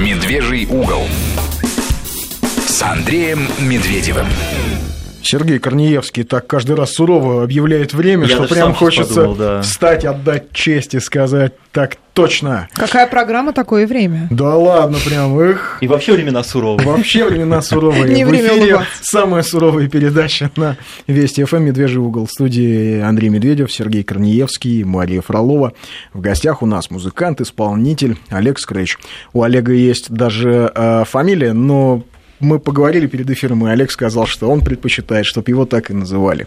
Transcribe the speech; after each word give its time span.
Медвежий 0.00 0.64
угол 0.64 1.06
с 2.66 2.82
Андреем 2.82 3.46
Медведевым. 3.58 4.26
Сергей 5.22 5.58
Корнеевский 5.58 6.24
так 6.24 6.46
каждый 6.46 6.76
раз 6.76 6.92
сурово 6.92 7.42
объявляет 7.42 7.94
время, 7.94 8.26
Я 8.26 8.36
что 8.36 8.54
прям 8.54 8.74
хочется 8.74 9.14
подумал, 9.14 9.34
да. 9.36 9.62
встать, 9.62 10.04
отдать 10.04 10.52
честь 10.52 10.94
и 10.94 11.00
сказать 11.00 11.52
так 11.72 11.96
точно. 12.14 12.68
Какая 12.74 13.06
программа, 13.06 13.52
такое 13.52 13.86
время. 13.86 14.26
Да 14.30 14.56
ладно, 14.56 14.98
прям 15.04 15.40
их. 15.40 15.78
И 15.80 15.86
вообще 15.86 16.12
времена 16.12 16.42
суровые. 16.42 16.86
Вообще 16.86 17.24
времена 17.24 17.62
суровые. 17.62 18.12
Не 18.12 18.24
В 18.24 18.28
время 18.28 18.48
эфире 18.48 18.80
самая 19.02 19.42
суровая 19.42 19.88
передача 19.88 20.50
на 20.56 20.76
Вести 21.06 21.44
ФМ 21.44 21.62
«Медвежий 21.62 22.00
угол». 22.00 22.26
В 22.26 22.30
студии 22.30 23.00
Андрей 23.00 23.28
Медведев, 23.28 23.72
Сергей 23.72 24.02
Корнеевский, 24.02 24.82
Мария 24.82 25.20
Фролова. 25.20 25.72
В 26.12 26.20
гостях 26.20 26.62
у 26.62 26.66
нас 26.66 26.90
музыкант, 26.90 27.40
исполнитель 27.40 28.16
Олег 28.30 28.58
Скрэч. 28.58 28.98
У 29.32 29.42
Олега 29.42 29.72
есть 29.72 30.10
даже 30.10 30.72
э, 30.74 31.04
фамилия, 31.06 31.52
но 31.52 32.02
мы 32.40 32.58
поговорили 32.58 33.06
перед 33.06 33.30
эфиром, 33.30 33.66
и 33.66 33.70
Олег 33.70 33.90
сказал, 33.90 34.26
что 34.26 34.50
он 34.50 34.62
предпочитает, 34.62 35.26
чтобы 35.26 35.50
его 35.50 35.66
так 35.66 35.90
и 35.90 35.94
называли. 35.94 36.46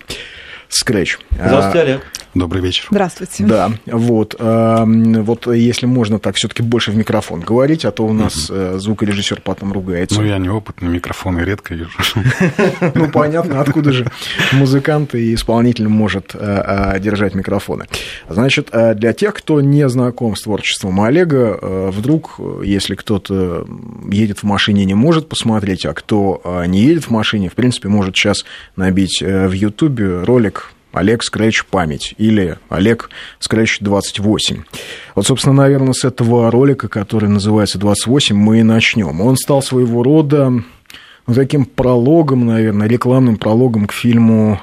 Скрэч. 0.67 1.19
Здравствуйте, 1.31 1.79
Олег. 1.79 2.01
Добрый 2.33 2.63
вечер. 2.63 2.87
Здравствуйте. 2.89 3.43
Да, 3.45 3.71
вот, 3.85 4.35
эм, 4.39 5.23
вот 5.23 5.45
если 5.53 5.85
можно 5.85 6.17
так 6.17 6.35
все-таки 6.35 6.63
больше 6.63 6.89
в 6.89 6.97
микрофон 6.97 7.41
говорить, 7.41 7.85
а 7.85 7.91
то 7.91 8.05
у 8.05 8.13
нас 8.13 8.47
э, 8.49 8.77
звукорежиссер 8.79 9.41
потом 9.41 9.71
ругается. 9.71 10.19
Ну, 10.19 10.25
я 10.25 10.39
неопытный, 10.39 10.89
микрофоны 10.89 11.41
редко 11.41 11.75
вижу. 11.75 11.91
Ну, 12.95 13.09
понятно, 13.09 13.61
откуда 13.61 13.91
же 13.91 14.11
музыкант 14.51 15.15
и 15.15 15.33
исполнитель 15.33 15.87
может 15.87 16.31
э, 16.33 16.93
э, 16.95 16.99
держать 16.99 17.35
микрофоны. 17.35 17.85
Значит, 18.27 18.69
для 18.71 19.13
тех, 19.13 19.33
кто 19.33 19.61
не 19.61 19.87
знаком 19.87 20.35
с 20.35 20.41
творчеством 20.41 21.01
Олега, 21.01 21.89
вдруг, 21.91 22.39
если 22.63 22.95
кто-то 22.95 23.67
едет 24.09 24.39
в 24.39 24.43
машине, 24.43 24.85
не 24.85 24.93
может 24.93 25.29
посмотреть, 25.29 25.85
а 25.85 25.93
кто 25.93 26.41
не 26.67 26.81
едет 26.81 27.05
в 27.05 27.09
машине, 27.11 27.49
в 27.49 27.53
принципе, 27.53 27.89
может 27.89 28.15
сейчас 28.15 28.45
набить 28.75 29.21
в 29.21 29.51
Ютубе 29.51 30.23
ролик 30.23 30.73
Олег 30.93 31.23
Скретч 31.23 31.65
память 31.65 32.13
или 32.17 32.57
Олег 32.69 33.09
Скретч 33.39 33.79
28. 33.79 34.63
Вот, 35.15 35.27
собственно, 35.27 35.55
наверное, 35.55 35.93
с 35.93 36.05
этого 36.05 36.49
ролика, 36.51 36.87
который 36.87 37.29
называется 37.29 37.79
28, 37.79 38.35
мы 38.35 38.59
и 38.59 38.63
начнем. 38.63 39.19
Он 39.19 39.35
стал 39.35 39.61
своего 39.61 40.03
рода 40.03 40.49
ну, 41.27 41.33
таким 41.33 41.65
прологом, 41.65 42.45
наверное, 42.45 42.87
рекламным 42.87 43.37
прологом 43.37 43.87
к 43.87 43.93
фильму, 43.93 44.61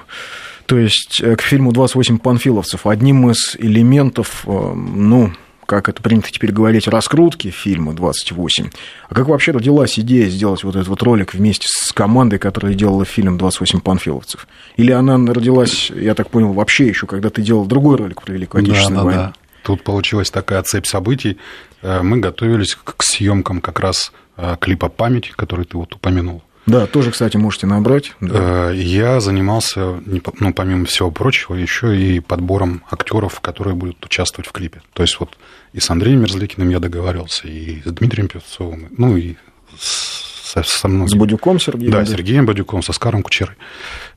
то 0.67 0.79
есть 0.79 1.21
э, 1.21 1.35
к 1.37 1.43
фильму 1.43 1.73
«28 1.73 2.19
панфиловцев». 2.19 2.87
Одним 2.87 3.31
из 3.31 3.57
элементов, 3.59 4.45
э, 4.47 4.73
ну, 4.75 5.33
как 5.71 5.89
это 5.89 6.03
принято 6.03 6.33
теперь 6.33 6.51
говорить, 6.51 6.89
раскрутки 6.89 7.51
фильма 7.51 7.93
«28». 7.93 8.73
А 9.09 9.15
как 9.15 9.29
вообще 9.29 9.53
родилась 9.53 9.99
идея 10.01 10.29
сделать 10.29 10.65
вот 10.65 10.75
этот 10.75 10.89
вот 10.89 11.01
ролик 11.05 11.33
вместе 11.33 11.69
с 11.69 11.93
командой, 11.93 12.41
которая 12.41 12.75
делала 12.75 13.05
фильм 13.05 13.37
«28 13.39 13.81
панфиловцев»? 13.81 14.49
Или 14.77 14.91
она 14.91 15.15
родилась, 15.33 15.91
я 15.91 16.15
так 16.17 16.29
понял, 16.31 16.53
вообще 16.53 16.89
еще, 16.89 17.07
когда 17.07 17.31
ты 17.31 17.41
делал 17.41 17.67
другой 17.67 17.97
ролик 17.99 18.23
про 18.23 18.33
Великую 18.33 18.63
Отечественную 18.65 19.05
Да, 19.05 19.11
да, 19.11 19.17
войну? 19.17 19.33
да. 19.33 19.41
Тут 19.63 19.85
получилась 19.85 20.31
такая 20.33 20.61
цепь 20.65 20.87
событий. 20.87 21.39
Э, 21.83 22.03
Мы 22.03 22.19
готовились 22.19 22.75
к 22.75 23.01
съемкам 23.05 23.61
как 23.61 23.79
раз 23.79 24.13
э, 24.37 24.57
клипа 24.61 24.89
«Память», 24.89 25.31
который 25.37 25.65
ты 25.67 25.77
вот 25.77 25.95
упомянул. 25.95 26.43
Да, 26.71 26.87
тоже, 26.87 27.11
кстати, 27.11 27.37
можете 27.37 27.67
набрать. 27.67 28.13
Да. 28.21 28.71
Э, 28.71 28.75
Я 28.77 29.21
занимался, 29.21 30.01
ну, 30.41 30.53
помимо 30.55 30.85
всего 30.87 31.11
прочего, 31.11 31.55
еще 31.55 31.99
и 32.01 32.21
подбором 32.21 32.83
актеров, 32.91 33.41
которые 33.41 33.75
будут 33.75 34.05
участвовать 34.05 34.49
в 34.49 34.53
клипе. 34.53 34.81
То 34.93 35.03
есть 35.03 35.19
вот 35.21 35.37
и 35.73 35.81
с 35.81 35.91
Андреем 35.91 36.21
Мерзликиным 36.21 36.69
я 36.71 36.79
договаривался, 36.79 37.49
и 37.49 37.81
с 37.85 37.91
Дмитрием 37.93 38.29
Певцовым, 38.29 38.89
ну 38.97 39.17
и 39.17 39.35
с- 39.79 40.31
со, 40.51 40.63
со 40.65 40.89
мной. 40.89 41.09
С 41.09 41.15
Будюком 41.15 41.61
Сергеем? 41.61 41.93
Да, 41.93 42.05
Сергеем 42.05 42.45
Бадюком, 42.47 42.83
со 42.83 42.93
Скаром 42.93 43.23
Кучерой. 43.23 43.55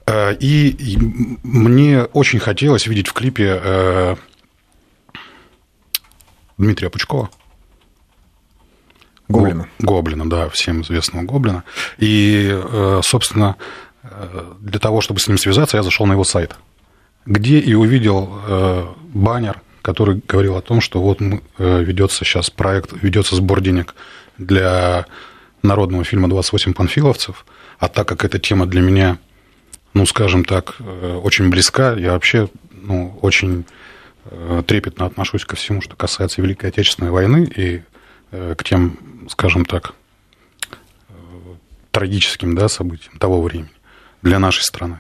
Э, 0.08 0.36
И, 0.40 0.70
и 0.70 0.98
мне 1.44 2.04
очень 2.04 2.40
хотелось 2.40 2.88
видеть 2.88 3.08
в 3.08 3.14
клипе 3.14 3.60
э, 3.64 4.16
Дмитрия 6.58 6.90
Пучкова. 6.90 7.30
Гоблина. 9.28 9.68
Го- 9.80 9.96
Гоблина, 9.96 10.30
да, 10.30 10.50
всем 10.50 10.82
известного 10.82 11.24
Гоблина. 11.24 11.64
И, 11.98 12.50
э, 12.52 13.02
собственно, 13.04 13.56
э, 14.04 14.54
для 14.60 14.80
того, 14.80 15.02
чтобы 15.02 15.20
с 15.20 15.28
ним 15.28 15.38
связаться, 15.38 15.78
я 15.78 15.84
зашел 15.84 16.06
на 16.06 16.14
его 16.14 16.24
сайт, 16.24 16.56
где 17.26 17.60
и 17.60 17.74
увидел 17.74 18.40
э, 18.48 18.86
баннер, 19.14 19.62
который 19.82 20.22
говорил 20.28 20.56
о 20.58 20.62
том, 20.62 20.82
что 20.82 21.02
вот 21.02 21.20
ведется 21.58 22.24
сейчас 22.26 22.50
проект, 22.50 22.92
ведется 23.02 23.36
сбор 23.36 23.60
денег 23.62 23.96
для 24.38 25.06
народного 25.62 26.04
фильма 26.04 26.28
«28 26.30 26.74
панфиловцев», 26.74 27.46
а 27.80 27.88
так 27.90 28.08
как 28.08 28.24
эта 28.24 28.40
тема 28.40 28.66
для 28.66 28.82
меня, 28.82 29.18
ну, 29.94 30.06
скажем 30.06 30.46
так, 30.46 30.78
очень 31.24 31.50
близка, 31.50 31.94
я 31.94 32.14
вообще, 32.14 32.48
ну, 32.72 33.18
очень 33.22 33.66
трепетно 34.68 35.06
отношусь 35.06 35.44
ко 35.44 35.58
всему, 35.58 35.82
что 35.82 35.98
касается 35.98 36.42
Великой 36.42 36.70
Отечественной 36.70 37.12
войны 37.12 37.44
и 37.54 37.82
к 38.58 38.64
тем, 38.64 38.98
скажем 39.30 39.66
так, 39.66 39.94
э, 41.10 41.14
трагическим 41.92 42.56
да, 42.56 42.68
событиям 42.68 43.18
того 43.18 43.42
времени 43.42 43.70
для 44.22 44.40
нашей 44.40 44.62
страны. 44.64 45.00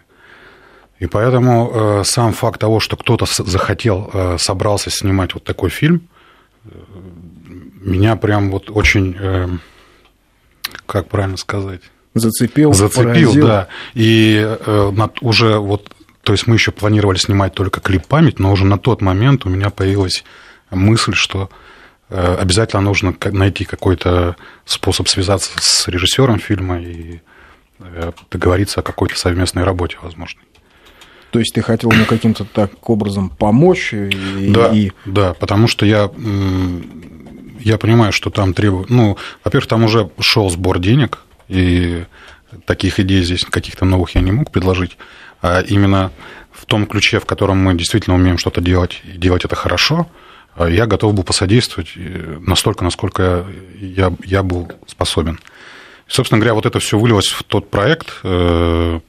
И 0.99 1.07
поэтому 1.07 1.71
э, 1.73 2.03
сам 2.05 2.33
факт 2.33 2.59
того, 2.61 2.79
что 2.79 2.95
кто-то 2.95 3.25
захотел, 3.27 4.09
э, 4.13 4.37
собрался 4.39 4.89
снимать 4.89 5.33
вот 5.33 5.43
такой 5.43 5.69
фильм, 5.69 6.07
э, 6.65 6.69
меня 7.81 8.15
прям 8.15 8.51
вот 8.51 8.69
очень, 8.69 9.15
э, 9.19 9.47
как 10.85 11.09
правильно 11.09 11.37
сказать, 11.37 11.81
Зацепил, 12.15 12.73
зацепил, 12.73 13.03
поразил. 13.31 13.47
да. 13.47 13.67
И 13.95 14.37
э, 14.45 14.91
над- 14.93 15.21
уже 15.21 15.57
вот, 15.57 15.91
то 16.21 16.31
есть 16.31 16.45
мы 16.45 16.55
еще 16.55 16.71
планировали 16.71 17.17
снимать 17.17 17.53
только 17.55 17.81
клип 17.81 18.05
память, 18.05 18.37
но 18.39 18.51
уже 18.51 18.65
на 18.65 18.77
тот 18.77 19.01
момент 19.01 19.45
у 19.45 19.49
меня 19.49 19.71
появилась 19.71 20.23
мысль, 20.69 21.13
что 21.15 21.49
э, 21.51 21.62
обязательно 22.13 22.81
нужно 22.81 23.15
найти 23.31 23.65
какой-то 23.65 24.35
способ 24.65 25.07
связаться 25.07 25.51
с 25.59 25.87
режиссером 25.87 26.39
фильма 26.39 26.79
и 26.81 27.21
э, 27.79 28.11
договориться 28.31 28.81
о 28.81 28.83
какой-то 28.83 29.17
совместной 29.17 29.63
работе, 29.63 29.97
возможно. 30.01 30.41
То 31.31 31.39
есть 31.39 31.53
ты 31.55 31.63
хотел 31.63 31.91
ему 31.91 32.05
каким-то 32.05 32.45
так 32.45 32.89
образом 32.89 33.29
помочь 33.29 33.93
и, 33.93 34.51
Да, 34.53 34.67
и- 34.71 34.91
да, 35.05 35.33
потому 35.33 35.67
что 35.67 35.83
я, 35.85 36.11
я 37.59 37.77
понимаю, 37.79 38.11
что 38.11 38.29
там 38.29 38.53
требует... 38.53 38.91
Ну, 38.91 39.17
во-первых, 39.43 39.67
там 39.67 39.83
уже 39.83 40.11
шел 40.19 40.51
сбор 40.51 40.77
денег, 40.77 41.23
и 41.47 42.05
таких 42.65 42.99
идей 42.99 43.23
здесь 43.23 43.45
каких-то 43.45 43.85
новых 43.85 44.13
я 44.13 44.21
не 44.21 44.31
мог 44.31 44.51
предложить. 44.51 44.97
А 45.41 45.61
именно 45.61 46.11
в 46.51 46.65
том 46.65 46.85
ключе, 46.85 47.19
в 47.19 47.25
котором 47.25 47.57
мы 47.57 47.73
действительно 47.73 48.15
умеем 48.15 48.37
что-то 48.37 48.61
делать, 48.61 49.01
и 49.03 49.17
делать 49.17 49.43
это 49.43 49.55
хорошо, 49.55 50.07
я 50.59 50.85
готов 50.85 51.13
был 51.13 51.23
посодействовать 51.23 51.93
э, 51.95 52.37
настолько, 52.41 52.83
насколько 52.83 53.45
я, 53.79 54.13
я 54.23 54.43
был 54.43 54.71
способен. 54.87 55.39
И, 56.07 56.11
собственно 56.11 56.39
говоря, 56.39 56.53
вот 56.53 56.65
это 56.65 56.79
все 56.79 56.97
вылилось 56.97 57.27
в 57.27 57.43
тот 57.43 57.69
проект, 57.69 58.13
э, 58.23 58.99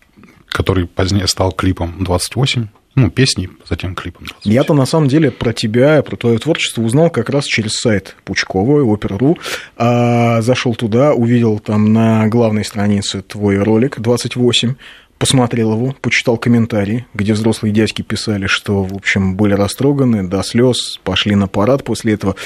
который 0.48 0.86
позднее 0.86 1.26
стал 1.26 1.52
клипом 1.52 2.04
28, 2.04 2.68
ну, 2.94 3.10
песней, 3.10 3.48
затем 3.68 3.94
клипом 3.94 4.26
28. 4.26 4.52
Я-то 4.52 4.74
на 4.74 4.86
самом 4.86 5.08
деле 5.08 5.30
про 5.30 5.52
тебя, 5.52 6.00
про 6.02 6.16
твое 6.16 6.38
творчество 6.38 6.82
узнал 6.82 7.10
как 7.10 7.28
раз 7.28 7.44
через 7.44 7.76
сайт 7.76 8.16
Пучкова, 8.24 8.82
Опер.ру. 8.82 9.36
А, 9.76 10.40
зашел 10.42 10.74
туда, 10.74 11.12
увидел 11.12 11.58
там 11.58 11.92
на 11.92 12.28
главной 12.28 12.64
странице 12.64 13.22
твой 13.22 13.58
ролик 13.58 13.98
28, 13.98 14.74
посмотрел 15.24 15.72
его, 15.72 15.96
почитал 16.02 16.36
комментарии, 16.36 17.06
где 17.14 17.32
взрослые 17.32 17.72
дядьки 17.72 18.02
писали, 18.02 18.46
что, 18.46 18.82
в 18.82 18.92
общем, 18.92 19.36
были 19.36 19.54
растроганы 19.54 20.28
до 20.28 20.42
слез, 20.42 21.00
пошли 21.02 21.34
на 21.34 21.48
парад 21.48 21.82
после 21.82 22.12
этого. 22.12 22.36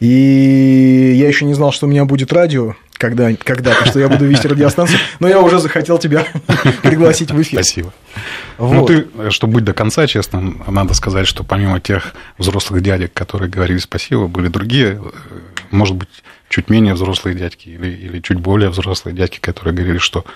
И 0.00 1.14
я 1.16 1.28
еще 1.28 1.46
не 1.46 1.54
знал, 1.54 1.72
что 1.72 1.86
у 1.86 1.88
меня 1.88 2.04
будет 2.04 2.34
радио, 2.34 2.74
когда, 2.98 3.34
когда-то, 3.34 3.86
что 3.86 4.00
я 4.00 4.10
буду 4.10 4.26
вести 4.26 4.48
радиостанцию, 4.48 4.98
но 5.18 5.28
я 5.28 5.40
уже 5.40 5.60
захотел 5.60 5.96
тебя 5.96 6.26
пригласить 6.82 7.30
в 7.30 7.40
эфир. 7.40 7.62
Спасибо. 7.62 7.94
Ну, 8.58 8.80
Вот. 8.80 8.88
ты, 8.88 9.30
чтобы 9.30 9.54
быть 9.54 9.64
до 9.64 9.72
конца 9.72 10.06
честным, 10.06 10.62
надо 10.66 10.92
сказать, 10.92 11.26
что 11.26 11.42
помимо 11.42 11.80
тех 11.80 12.12
взрослых 12.36 12.82
дядек, 12.82 13.14
которые 13.14 13.50
говорили 13.50 13.78
спасибо, 13.78 14.26
были 14.26 14.48
другие, 14.48 15.00
э, 15.02 15.10
может 15.70 15.96
быть, 15.96 16.10
чуть 16.50 16.68
менее 16.68 16.92
взрослые 16.92 17.34
дядьки 17.34 17.70
или, 17.70 17.88
или 17.88 18.20
чуть 18.20 18.40
более 18.40 18.68
взрослые 18.68 19.16
дядьки, 19.16 19.38
которые 19.40 19.74
говорили, 19.74 19.96
что 19.96 20.26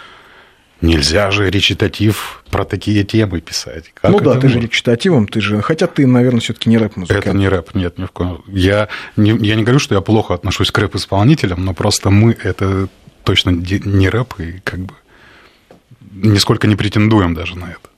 нельзя 0.80 1.30
же 1.30 1.50
речитатив 1.50 2.42
про 2.50 2.64
такие 2.64 3.04
темы 3.04 3.40
писать. 3.40 3.92
Как 3.94 4.10
ну 4.10 4.20
да, 4.20 4.38
ты 4.38 4.48
же 4.48 4.60
речитативом, 4.60 5.28
ты 5.28 5.40
же. 5.40 5.62
Хотя 5.62 5.86
ты, 5.86 6.06
наверное, 6.06 6.40
все-таки 6.40 6.68
не 6.68 6.78
рэп-музыкант. 6.78 7.26
Это 7.26 7.36
не 7.36 7.48
рэп, 7.48 7.74
нет, 7.74 7.98
ни 7.98 8.04
в 8.04 8.10
коем. 8.10 8.42
Я 8.46 8.88
не, 9.16 9.30
я 9.30 9.54
не 9.54 9.62
говорю, 9.62 9.78
что 9.78 9.94
я 9.94 10.00
плохо 10.00 10.34
отношусь 10.34 10.70
к 10.70 10.78
рэп-исполнителям, 10.78 11.64
но 11.64 11.74
просто 11.74 12.10
мы 12.10 12.36
это 12.42 12.88
точно 13.24 13.50
не 13.50 14.08
рэп, 14.08 14.40
и 14.40 14.60
как 14.64 14.80
бы 14.80 14.94
нисколько 16.12 16.66
не 16.66 16.76
претендуем 16.76 17.34
даже 17.34 17.56
на 17.56 17.66
это. 17.66 17.90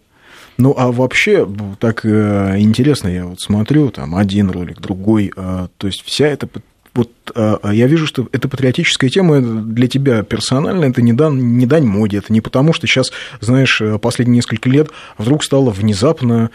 Ну, 0.59 0.75
а 0.77 0.93
вообще, 0.93 1.49
так 1.81 2.05
э, 2.05 2.57
интересно, 2.59 3.09
я 3.09 3.25
вот 3.25 3.41
смотрю, 3.41 3.91
там 3.91 4.15
один 4.15 4.51
ролик, 4.51 4.81
другой, 4.81 5.33
э, 5.35 5.69
то 5.79 5.87
есть 5.87 6.03
вся 6.05 6.27
эта, 6.27 6.47
вот 6.95 7.11
э, 7.35 7.57
я 7.73 7.87
вижу, 7.87 8.07
что 8.07 8.29
эта 8.33 8.49
патриотическая 8.49 9.09
тема 9.09 9.41
для 9.41 9.89
тебя 9.89 10.23
персонально, 10.23 10.85
это 10.85 11.01
не, 11.01 11.13
дан, 11.13 11.57
не 11.57 11.67
дань 11.67 11.87
моде, 11.87 12.19
это 12.19 12.33
не 12.33 12.41
потому, 12.41 12.73
что 12.73 12.87
сейчас, 12.87 13.13
знаешь, 13.41 13.81
э, 13.81 13.99
последние 13.99 14.37
несколько 14.37 14.69
лет 14.69 14.89
вдруг 15.17 15.43
стало 15.45 15.71
внезапно, 15.71 16.51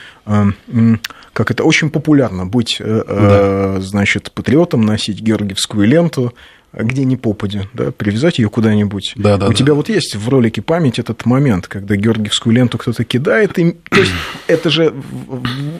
как 1.33 1.51
это, 1.51 1.63
очень 1.63 1.89
популярно 1.89 2.45
быть, 2.45 2.77
да. 2.79 3.79
значит, 3.79 4.31
патриотом, 4.31 4.85
носить 4.85 5.21
георгиевскую 5.21 5.87
ленту, 5.87 6.33
где 6.73 7.05
ни 7.05 7.15
попади, 7.15 7.61
да, 7.73 7.91
привязать 7.91 8.39
ее 8.39 8.49
куда-нибудь. 8.49 9.13
Да, 9.15 9.37
да, 9.37 9.47
У 9.47 9.49
да. 9.49 9.55
тебя 9.55 9.73
вот 9.73 9.89
есть 9.89 10.15
в 10.15 10.29
ролике 10.29 10.61
память 10.61 10.99
этот 10.99 11.25
момент, 11.25 11.67
когда 11.67 11.95
георгиевскую 11.95 12.53
ленту 12.53 12.77
кто-то 12.77 13.03
кидает, 13.03 13.57
и, 13.57 13.71
то 13.71 13.99
есть 13.99 14.11
это 14.47 14.69
же, 14.69 14.93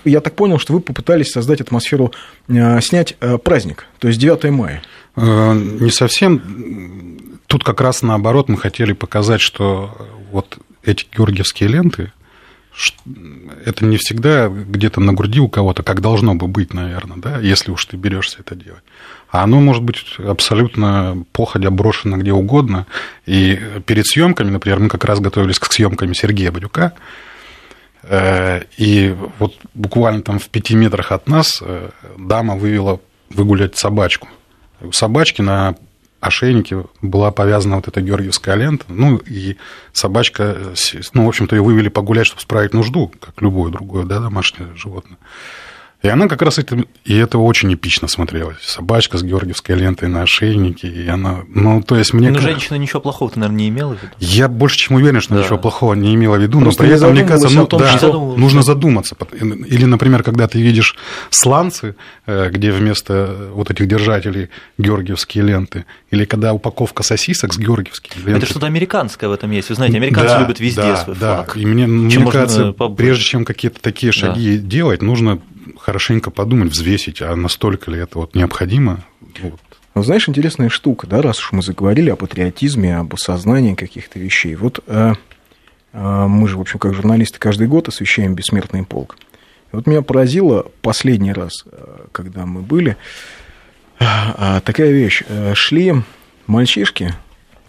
я 0.06 0.22
так 0.22 0.36
понял, 0.36 0.60
что 0.60 0.74
вы 0.74 0.80
попытались 0.80 1.32
создать 1.32 1.62
атмосферу, 1.62 2.14
э, 2.48 2.82
снять 2.82 3.16
э, 3.20 3.38
праздник, 3.38 3.86
то 4.00 4.08
есть 4.08 4.20
9 4.20 4.52
мая. 4.52 4.82
Э, 5.16 5.54
не 5.54 5.92
совсем. 5.92 7.40
Тут 7.48 7.64
как 7.64 7.82
раз 7.82 8.02
наоборот 8.02 8.50
мы 8.50 8.58
хотели 8.58 8.94
показать, 8.94 9.42
что 9.42 9.96
вот 10.32 10.58
эти 10.84 11.06
георгиевские 11.16 11.70
ленты, 11.70 12.12
это 13.66 13.86
не 13.86 13.98
всегда 13.98 14.50
где-то 14.50 15.02
на 15.02 15.14
груди 15.14 15.40
у 15.40 15.50
кого-то, 15.50 15.84
как 15.84 16.02
должно 16.02 16.36
бы 16.36 16.48
быть, 16.48 16.74
наверное, 16.74 17.18
да, 17.18 17.40
если 17.40 17.72
уж 17.72 17.86
ты 17.86 17.98
берешься 17.98 18.38
это 18.40 18.56
делать. 18.56 18.84
А 19.30 19.44
оно 19.44 19.60
может 19.60 19.84
быть 19.84 20.16
абсолютно 20.20 21.24
походя 21.34 21.70
брошено 21.70 22.18
где 22.18 22.32
угодно. 22.32 22.86
И 23.26 23.60
перед 23.86 24.06
съемками, 24.06 24.50
например, 24.50 24.80
мы 24.80 24.90
как 24.90 25.04
раз 25.06 25.20
готовились 25.20 25.60
к 25.60 25.72
съемкам 25.72 26.14
Сергея 26.14 26.52
Бадюка, 26.52 26.94
э, 28.04 28.62
и 28.78 29.16
вот 29.40 29.56
буквально 29.74 30.22
там 30.22 30.40
в 30.40 30.48
пяти 30.50 30.76
метрах 30.76 31.12
от 31.12 31.28
нас 31.28 31.62
э, 31.62 31.90
дама 32.18 32.56
вывела 32.56 33.02
выгулять 33.30 33.78
собачку. 33.78 34.28
У 34.80 34.92
собачки 34.92 35.42
на 35.42 35.76
ошейнике 36.20 36.86
была 37.02 37.32
повязана 37.32 37.76
вот 37.76 37.88
эта 37.88 38.02
георгиевская 38.02 38.56
лента, 38.56 38.86
ну, 38.88 39.18
и 39.18 39.58
собачка, 39.94 40.74
ну, 41.14 41.26
в 41.26 41.28
общем-то, 41.28 41.56
ее 41.56 41.62
вывели 41.62 41.90
погулять, 41.90 42.28
чтобы 42.28 42.42
справить 42.42 42.74
нужду, 42.74 43.12
как 43.20 43.42
любое 43.42 43.72
другое, 43.72 44.06
да, 44.06 44.20
домашнее 44.20 44.76
животное. 44.76 45.18
И 46.04 46.08
она 46.10 46.28
как 46.28 46.44
раз 46.44 46.60
это, 46.60 46.78
и 47.06 47.16
это 47.16 47.40
очень 47.40 47.74
эпично 47.74 48.08
смотрелось. 48.08 48.58
Собачка 48.62 49.18
с 49.18 49.24
георгиевской 49.24 49.76
лентой 49.76 50.10
на 50.10 50.22
ошейнике, 50.22 50.88
и 50.88 51.08
она, 51.08 51.40
ну, 51.48 51.82
то 51.82 51.98
есть 51.98 52.14
мне... 52.14 52.30
Но 52.30 52.40
женщина 52.40 52.78
ничего 52.78 53.02
плохого-то, 53.02 53.40
наверное, 53.40 53.58
не 53.58 53.70
имела 53.70 53.96
в 53.96 54.04
виду? 54.04 54.14
Я 54.20 54.48
больше 54.48 54.78
чем 54.78 54.98
уверен, 54.98 55.22
что 55.22 55.34
да. 55.34 55.42
ничего 55.42 55.58
плохого 55.58 55.96
не 55.96 56.14
имела 56.14 56.36
в 56.36 56.42
виду, 56.42 56.60
Просто 56.62 56.84
но 56.84 56.88
при 56.88 56.96
этом, 56.96 57.12
мне 57.14 57.24
кажется, 57.24 57.50
ну, 57.50 57.66
том, 57.66 57.80
да, 57.80 57.98
что... 57.98 58.36
нужно 58.38 58.62
задуматься. 58.62 59.16
Или, 59.34 59.86
например, 59.86 60.22
когда 60.22 60.48
ты 60.48 60.62
видишь 60.62 60.96
сланцы, 61.32 61.96
э, 62.28 62.52
где 62.52 62.72
вместо 62.72 63.50
вот 63.52 63.72
этих 63.72 63.88
держателей 63.88 64.50
георгиевские 64.78 65.46
ленты, 65.46 65.86
или 66.12 66.26
когда 66.26 66.54
упаковка 66.54 67.02
сосисок 67.02 67.56
с 67.56 67.58
георгиевскими 67.58 68.18
лентами. 68.18 68.38
Это 68.38 68.46
что-то 68.46 68.68
американское 68.68 69.30
в 69.30 69.34
этом 69.34 69.50
есть. 69.50 69.70
Вы 69.70 69.76
знаете, 69.76 69.98
американцы 69.98 70.36
да, 70.36 70.40
любят 70.42 70.60
везде 70.60 70.82
да, 70.82 70.98
свой 70.98 71.16
флаг. 71.16 71.54
Да, 71.56 71.60
и 71.60 71.66
мне, 71.66 71.88
мне 71.88 72.24
кажется, 72.30 72.72
прежде 72.72 73.24
чем 73.24 73.46
какие-то 73.46 73.82
такие 73.82 74.12
шаги 74.12 74.60
да. 74.60 74.68
делать, 74.68 75.02
нужно 75.02 75.40
хорошенько 75.88 76.32
подумать, 76.32 76.74
взвесить, 76.74 77.22
а 77.22 77.34
настолько 77.38 77.90
ли 77.90 77.98
это 77.98 78.20
вот 78.20 78.36
необходимо. 78.36 79.06
Вот. 79.40 79.62
Ну, 79.96 80.04
знаешь, 80.04 80.28
интересная 80.28 80.68
штука, 80.68 81.08
да, 81.08 81.22
раз 81.22 81.40
уж 81.40 81.54
мы 81.54 81.62
заговорили 81.62 82.10
о 82.10 82.18
патриотизме, 82.18 82.98
об 82.98 83.14
осознании 83.14 83.74
каких-то 83.74 84.20
вещей. 84.20 84.56
Вот 84.56 84.84
а, 84.86 85.14
а, 85.94 86.28
мы 86.28 86.50
же, 86.50 86.58
в 86.58 86.62
общем, 86.62 86.78
как 86.78 86.94
журналисты, 86.94 87.40
каждый 87.40 87.68
год 87.68 87.88
освещаем 87.88 88.36
«Бессмертный 88.36 88.84
полк». 88.84 89.16
И 89.72 89.78
вот 89.78 89.88
меня 89.88 90.02
поразило 90.02 90.70
последний 90.82 91.32
раз, 91.32 91.64
когда 92.12 92.46
мы 92.46 92.64
были, 92.64 92.98
а, 93.98 94.60
такая 94.60 94.92
вещь. 94.92 95.24
Шли 95.54 96.04
мальчишки 96.48 97.14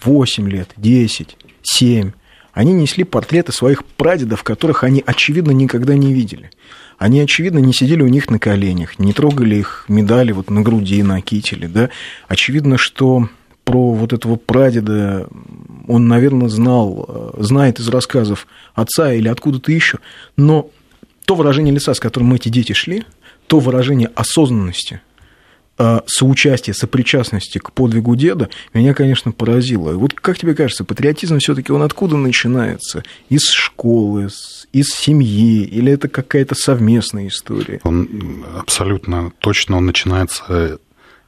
8 0.02 0.50
лет, 0.50 0.70
10, 0.76 1.36
7. 1.62 2.10
Они 2.52 2.72
несли 2.72 3.04
портреты 3.04 3.52
своих 3.52 3.84
прадедов, 3.84 4.42
которых 4.42 4.82
они, 4.82 5.04
очевидно, 5.06 5.52
никогда 5.52 5.94
не 5.94 6.12
видели 6.12 6.50
они, 6.98 7.20
очевидно, 7.20 7.58
не 7.58 7.72
сидели 7.72 8.02
у 8.02 8.08
них 8.08 8.28
на 8.28 8.38
коленях, 8.38 8.98
не 8.98 9.12
трогали 9.12 9.54
их 9.56 9.84
медали 9.88 10.32
вот 10.32 10.50
на 10.50 10.62
груди, 10.62 11.02
на 11.02 11.20
кителе, 11.20 11.68
да. 11.68 11.90
Очевидно, 12.26 12.76
что 12.76 13.28
про 13.64 13.92
вот 13.92 14.12
этого 14.12 14.36
прадеда 14.36 15.28
он, 15.86 16.08
наверное, 16.08 16.48
знал, 16.48 17.04
э, 17.06 17.42
знает 17.42 17.78
из 17.78 17.88
рассказов 17.88 18.46
отца 18.74 19.12
или 19.12 19.28
откуда-то 19.28 19.70
еще, 19.70 19.98
но 20.36 20.70
то 21.24 21.34
выражение 21.34 21.74
лица, 21.74 21.94
с 21.94 22.00
которым 22.00 22.34
эти 22.34 22.48
дети 22.48 22.72
шли, 22.72 23.04
то 23.46 23.60
выражение 23.60 24.10
осознанности, 24.14 25.00
соучастия, 26.06 26.74
сопричастности 26.74 27.58
к 27.58 27.72
подвигу 27.72 28.16
деда 28.16 28.48
меня, 28.74 28.94
конечно, 28.94 29.32
поразило. 29.32 29.92
Вот 29.92 30.14
как 30.14 30.38
тебе 30.38 30.54
кажется, 30.54 30.84
патриотизм 30.84 31.38
все-таки 31.38 31.72
он 31.72 31.82
откуда 31.82 32.16
начинается? 32.16 33.04
Из 33.28 33.48
школы, 33.50 34.28
из 34.72 34.88
семьи, 34.88 35.64
или 35.64 35.92
это 35.92 36.08
какая-то 36.08 36.54
совместная 36.54 37.28
история? 37.28 37.80
Он 37.84 38.44
абсолютно 38.56 39.32
точно 39.38 39.76
он 39.76 39.86
начинается 39.86 40.78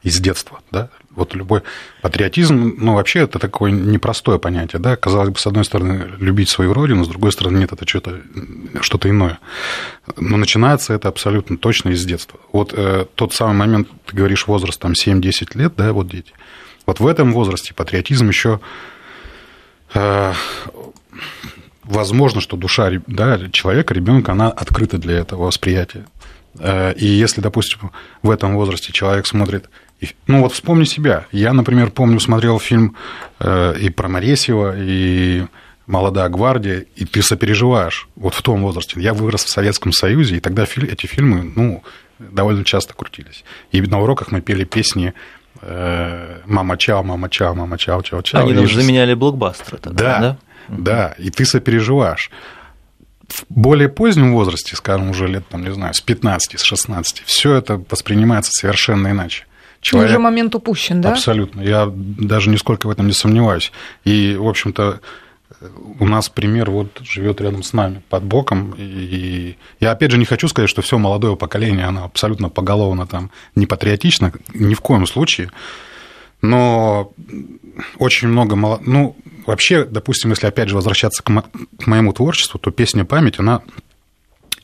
из 0.03 0.19
детства, 0.19 0.59
да, 0.71 0.89
вот 1.15 1.35
любой 1.35 1.61
патриотизм, 2.01 2.75
ну, 2.77 2.95
вообще 2.95 3.19
это 3.19 3.39
такое 3.39 3.71
непростое 3.71 4.39
понятие, 4.39 4.79
да, 4.79 4.95
казалось 4.95 5.29
бы, 5.29 5.39
с 5.39 5.45
одной 5.45 5.65
стороны, 5.65 6.11
любить 6.19 6.49
свою 6.49 6.73
родину, 6.73 7.03
с 7.03 7.07
другой 7.07 7.31
стороны, 7.31 7.57
нет, 7.59 7.71
это 7.73 7.87
что-то 7.87 8.21
что 8.81 8.97
иное. 9.09 9.39
Но 10.17 10.37
начинается 10.37 10.93
это 10.93 11.09
абсолютно 11.09 11.57
точно 11.57 11.89
из 11.89 12.05
детства. 12.05 12.39
Вот 12.51 12.73
э, 12.75 13.05
тот 13.15 13.33
самый 13.33 13.55
момент, 13.55 13.89
ты 14.05 14.15
говоришь, 14.15 14.47
возраст 14.47 14.79
там 14.79 14.93
7-10 14.93 15.57
лет, 15.57 15.73
да, 15.75 15.93
вот 15.93 16.07
дети. 16.07 16.33
Вот 16.85 16.99
в 16.99 17.07
этом 17.07 17.33
возрасте 17.33 17.73
патриотизм 17.73 18.27
еще 18.27 18.59
э, 19.93 20.33
возможно, 21.83 22.41
что 22.41 22.57
душа 22.57 22.91
да, 23.07 23.39
человека, 23.51 23.93
ребенка, 23.93 24.31
она 24.31 24.49
открыта 24.49 24.97
для 24.97 25.17
этого 25.17 25.45
восприятия. 25.45 26.05
Э, 26.57 26.93
и 26.93 27.05
если, 27.05 27.41
допустим, 27.41 27.91
в 28.21 28.29
этом 28.29 28.55
возрасте 28.55 28.91
человек 28.93 29.27
смотрит 29.27 29.69
ну 30.27 30.41
вот 30.41 30.53
вспомни 30.53 30.85
себя. 30.85 31.25
Я, 31.31 31.53
например, 31.53 31.91
помню, 31.91 32.19
смотрел 32.19 32.59
фильм 32.59 32.95
э, 33.39 33.75
и 33.79 33.89
про 33.89 34.07
Моресьева, 34.07 34.75
и 34.77 35.45
«Молодая 35.87 36.29
гвардия», 36.29 36.85
и 36.95 37.05
ты 37.05 37.21
сопереживаешь 37.21 38.07
вот 38.15 38.33
в 38.33 38.41
том 38.41 38.61
возрасте. 38.61 38.99
Я 38.99 39.13
вырос 39.13 39.43
в 39.43 39.49
Советском 39.49 39.91
Союзе, 39.91 40.37
и 40.37 40.39
тогда 40.39 40.63
эти 40.63 41.05
фильмы, 41.05 41.51
ну, 41.55 41.83
довольно 42.19 42.63
часто 42.63 42.93
крутились. 42.93 43.43
И 43.71 43.81
на 43.81 44.01
уроках 44.01 44.31
мы 44.31 44.41
пели 44.41 44.63
песни 44.63 45.13
э, 45.61 46.39
«Мама 46.45 46.77
чао, 46.77 47.03
мама 47.03 47.29
чао, 47.29 47.53
мама 47.53 47.77
чао, 47.77 48.01
чао, 48.01 48.21
чао». 48.21 48.41
Они 48.41 48.53
даже 48.53 48.81
заменяли 48.81 49.13
блокбастеры 49.13 49.77
тогда, 49.77 50.03
да? 50.03 50.19
Да, 50.19 50.37
да, 50.67 51.15
и 51.17 51.29
ты 51.29 51.45
сопереживаешь 51.45 52.31
в 53.27 53.45
более 53.49 53.89
позднем 53.89 54.33
возрасте, 54.33 54.75
скажем, 54.75 55.09
уже 55.09 55.27
лет, 55.27 55.47
там, 55.47 55.63
не 55.63 55.73
знаю, 55.73 55.93
с 55.93 56.01
15, 56.01 56.59
с 56.59 56.63
16, 56.63 57.23
все 57.25 57.55
это 57.55 57.81
воспринимается 57.89 58.51
совершенно 58.51 59.09
иначе. 59.09 59.45
Человек... 59.81 60.11
Уже 60.11 60.19
момент 60.19 60.55
упущен, 60.55 61.01
да? 61.01 61.13
Абсолютно. 61.13 61.61
Я 61.61 61.91
даже 61.91 62.49
нисколько 62.49 62.87
в 62.87 62.91
этом 62.91 63.07
не 63.07 63.13
сомневаюсь. 63.13 63.71
И, 64.03 64.35
в 64.35 64.47
общем-то, 64.47 65.01
у 65.99 66.07
нас 66.07 66.29
пример 66.29 66.69
вот 66.69 66.99
живет 67.01 67.41
рядом 67.41 67.63
с 67.63 67.73
нами, 67.73 68.01
под 68.09 68.23
боком. 68.23 68.73
И 68.77 69.57
я 69.79 69.91
опять 69.91 70.11
же 70.11 70.17
не 70.17 70.25
хочу 70.25 70.47
сказать, 70.47 70.69
что 70.69 70.81
все 70.81 70.97
молодое 70.97 71.35
поколение, 71.35 71.85
оно 71.85 72.05
абсолютно 72.05 72.49
поголовно 72.49 73.07
там 73.07 73.31
не 73.55 73.65
патриотично, 73.65 74.31
ни 74.53 74.73
в 74.75 74.81
коем 74.81 75.05
случае. 75.07 75.51
Но 76.41 77.11
очень 77.97 78.27
много 78.27 78.55
мало... 78.55 78.79
Ну, 78.85 79.15
вообще, 79.45 79.85
допустим, 79.85 80.31
если 80.31 80.47
опять 80.47 80.69
же 80.69 80.75
возвращаться 80.75 81.23
к, 81.23 81.29
моему 81.85 82.13
творчеству, 82.13 82.59
то 82.59 82.71
песня 82.71 83.05
«Память», 83.05 83.39
она 83.39 83.61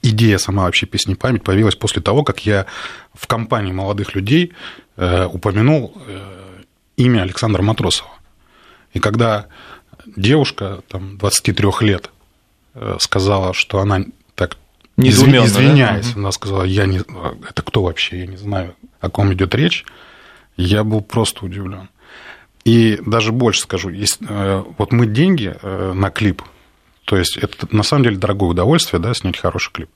идея 0.02 0.38
сама 0.38 0.64
вообще 0.64 0.86
песни 0.86 1.14
«Память» 1.14 1.44
появилась 1.44 1.76
после 1.76 2.02
того, 2.02 2.24
как 2.24 2.46
я 2.46 2.66
в 3.14 3.28
компании 3.28 3.72
молодых 3.72 4.16
людей 4.16 4.54
упомянул 4.98 5.94
э, 6.08 6.64
имя 6.98 7.22
Александра 7.22 7.62
Матросова. 7.62 8.10
И 8.94 9.00
когда 9.00 9.48
девушка 10.06 10.82
там, 10.88 11.18
23 11.18 11.70
лет 11.82 12.10
э, 12.74 12.98
сказала, 13.00 13.54
что 13.54 13.80
она 13.80 14.06
так 14.36 14.58
Недоуменно, 14.98 15.46
извиняясь, 15.46 16.14
да? 16.14 16.20
она 16.20 16.32
сказала, 16.32 16.64
я 16.64 16.86
не, 16.86 17.00
это 17.00 17.62
кто 17.62 17.84
вообще, 17.84 18.20
я 18.20 18.28
не 18.28 18.38
знаю, 18.38 18.76
о 19.00 19.10
ком 19.10 19.34
идет 19.34 19.54
речь, 19.54 19.86
я 20.56 20.84
был 20.84 21.02
просто 21.02 21.46
удивлен. 21.46 21.90
И 22.66 23.00
даже 23.06 23.32
больше 23.32 23.62
скажу, 23.62 23.90
есть, 23.90 24.20
вот 24.20 24.92
мы 24.92 25.06
деньги 25.06 25.56
на 25.64 26.10
клип, 26.10 26.42
то 27.06 27.16
есть 27.16 27.38
это 27.38 27.74
на 27.74 27.84
самом 27.84 28.04
деле 28.04 28.18
дорогое 28.18 28.50
удовольствие, 28.50 29.02
да, 29.02 29.14
снять 29.14 29.38
хороший 29.38 29.72
клип. 29.72 29.90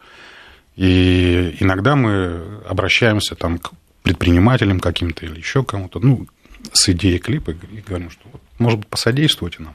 И 0.78 1.58
иногда 1.60 1.98
мы 1.98 2.42
обращаемся 2.66 3.36
там 3.36 3.58
к 3.58 3.72
предпринимателям 4.12 4.80
каким-то 4.80 5.26
или 5.26 5.38
еще 5.38 5.64
кому-то, 5.64 6.00
ну, 6.00 6.28
с 6.74 6.90
идеей 6.90 7.20
клипа 7.20 7.52
и 7.52 7.82
говорим, 7.88 8.12
что 8.12 8.22
вот, 8.32 8.42
может 8.60 8.80
быть, 8.80 8.88
посодействуйте 8.90 9.64
нам. 9.64 9.74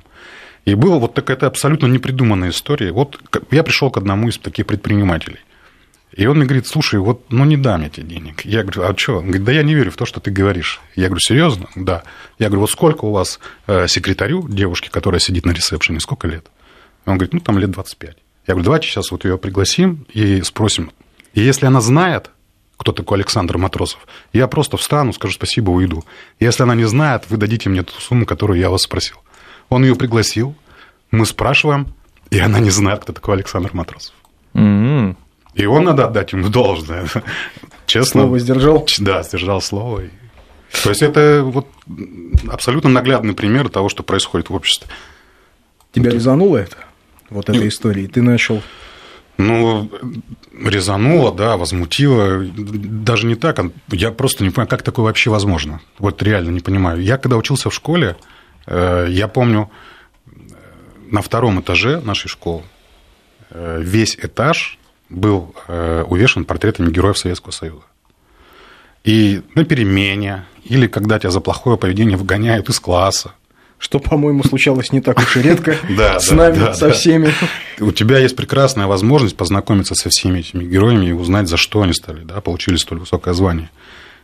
И 0.66 0.74
была 0.74 0.98
вот 0.98 1.14
такая 1.14 1.36
абсолютно 1.38 1.86
непридуманная 1.86 2.50
история. 2.50 2.92
Вот 2.92 3.18
я 3.50 3.62
пришел 3.62 3.90
к 3.90 3.96
одному 3.96 4.28
из 4.28 4.38
таких 4.38 4.66
предпринимателей. 4.66 5.38
И 6.12 6.26
он 6.26 6.36
мне 6.36 6.46
говорит, 6.46 6.66
слушай, 6.66 6.98
вот, 6.98 7.30
ну 7.30 7.44
не 7.44 7.56
дам 7.56 7.82
я 7.82 7.88
тебе 7.88 8.06
денег. 8.06 8.44
Я 8.44 8.62
говорю, 8.62 8.82
а 8.82 8.96
что? 8.96 9.18
Он 9.18 9.24
говорит, 9.24 9.44
да 9.44 9.52
я 9.52 9.62
не 9.62 9.74
верю 9.74 9.90
в 9.90 9.96
то, 9.96 10.06
что 10.06 10.20
ты 10.20 10.30
говоришь. 10.30 10.80
Я 10.94 11.06
говорю, 11.06 11.20
серьезно? 11.20 11.68
Да. 11.74 12.02
Я 12.38 12.48
говорю, 12.48 12.62
вот 12.62 12.70
сколько 12.70 13.04
у 13.04 13.12
вас 13.12 13.38
э, 13.66 13.86
секретарю, 13.86 14.48
девушке, 14.48 14.90
которая 14.90 15.20
сидит 15.20 15.46
на 15.46 15.52
ресепшене, 15.52 16.00
сколько 16.00 16.28
лет? 16.28 16.46
Он 17.04 17.16
говорит, 17.16 17.32
ну 17.32 17.40
там 17.40 17.58
лет 17.58 17.70
25. 17.70 18.16
Я 18.46 18.54
говорю, 18.54 18.64
давайте 18.64 18.88
сейчас 18.88 19.10
вот 19.10 19.24
ее 19.24 19.38
пригласим 19.38 20.06
и 20.12 20.42
спросим. 20.42 20.90
И 21.34 21.42
если 21.42 21.66
она 21.66 21.80
знает, 21.80 22.30
кто 22.76 22.92
такой 22.92 23.18
Александр 23.18 23.58
Матросов, 23.58 24.06
я 24.32 24.46
просто 24.48 24.76
встану, 24.76 25.12
скажу 25.12 25.34
спасибо, 25.34 25.70
уйду. 25.70 26.04
Если 26.40 26.62
она 26.62 26.74
не 26.74 26.84
знает, 26.84 27.24
вы 27.28 27.36
дадите 27.36 27.68
мне 27.70 27.82
ту 27.82 27.92
сумму, 28.00 28.26
которую 28.26 28.58
я 28.58 28.70
вас 28.70 28.82
спросил. 28.82 29.16
Он 29.68 29.82
ее 29.82 29.96
пригласил, 29.96 30.54
мы 31.10 31.26
спрашиваем, 31.26 31.94
и 32.30 32.38
она 32.38 32.60
не 32.60 32.70
знает, 32.70 33.02
кто 33.02 33.12
такой 33.12 33.34
Александр 33.34 33.70
Матросов. 33.72 34.14
Mm-hmm. 34.54 35.16
И 35.54 35.64
он 35.64 35.84
надо 35.84 36.06
отдать 36.06 36.32
ему 36.32 36.48
должное. 36.48 37.06
Честно. 37.86 38.22
Слово 38.22 38.38
сдержал? 38.38 38.86
Да, 38.98 39.22
сдержал 39.22 39.60
слово. 39.60 40.02
То 40.82 40.90
есть 40.90 41.02
это 41.02 41.42
вот 41.44 41.66
абсолютно 42.48 42.90
наглядный 42.90 43.34
пример 43.34 43.68
того, 43.68 43.88
что 43.88 44.02
происходит 44.02 44.50
в 44.50 44.54
обществе. 44.54 44.88
Тебя 45.92 46.10
резануло 46.10 46.58
это? 46.58 46.76
Вот 47.30 47.48
эта 47.48 47.66
история, 47.66 48.04
и 48.04 48.06
ты 48.06 48.22
начал 48.22 48.62
ну, 49.38 49.90
резануло, 50.52 51.34
да, 51.34 51.56
возмутило. 51.56 52.42
Даже 52.44 53.26
не 53.26 53.34
так. 53.34 53.60
Я 53.88 54.10
просто 54.10 54.44
не 54.44 54.50
понимаю, 54.50 54.68
как 54.68 54.82
такое 54.82 55.04
вообще 55.04 55.30
возможно. 55.30 55.80
Вот 55.98 56.22
реально 56.22 56.50
не 56.50 56.60
понимаю. 56.60 57.02
Я 57.02 57.18
когда 57.18 57.36
учился 57.36 57.70
в 57.70 57.74
школе, 57.74 58.16
э, 58.66 59.06
я 59.10 59.28
помню, 59.28 59.70
э, 60.26 60.30
на 61.10 61.20
втором 61.20 61.60
этаже 61.60 62.00
нашей 62.00 62.28
школы 62.28 62.62
э, 63.50 63.80
весь 63.82 64.16
этаж 64.16 64.78
был 65.08 65.54
увешан 65.68 66.44
портретами 66.44 66.90
героев 66.90 67.16
Советского 67.16 67.52
Союза. 67.52 67.84
И 69.04 69.42
на 69.54 69.64
перемене, 69.64 70.46
или 70.64 70.88
когда 70.88 71.20
тебя 71.20 71.30
за 71.30 71.40
плохое 71.40 71.78
поведение 71.78 72.16
выгоняют 72.16 72.68
из 72.68 72.80
класса, 72.80 73.34
что, 73.78 73.98
по-моему, 73.98 74.42
случалось 74.42 74.92
не 74.92 75.00
так 75.00 75.18
уж 75.18 75.36
и 75.36 75.42
редко 75.42 75.76
с 76.18 76.30
нами, 76.30 76.72
со 76.74 76.90
всеми. 76.90 77.32
У 77.78 77.92
тебя 77.92 78.18
есть 78.18 78.36
прекрасная 78.36 78.86
возможность 78.86 79.36
познакомиться 79.36 79.94
со 79.94 80.08
всеми 80.08 80.40
этими 80.40 80.64
героями 80.64 81.06
и 81.06 81.12
узнать, 81.12 81.48
за 81.48 81.56
что 81.56 81.82
они 81.82 81.92
стали, 81.92 82.22
да, 82.24 82.40
получили 82.40 82.76
столь 82.76 83.00
высокое 83.00 83.34
звание. 83.34 83.70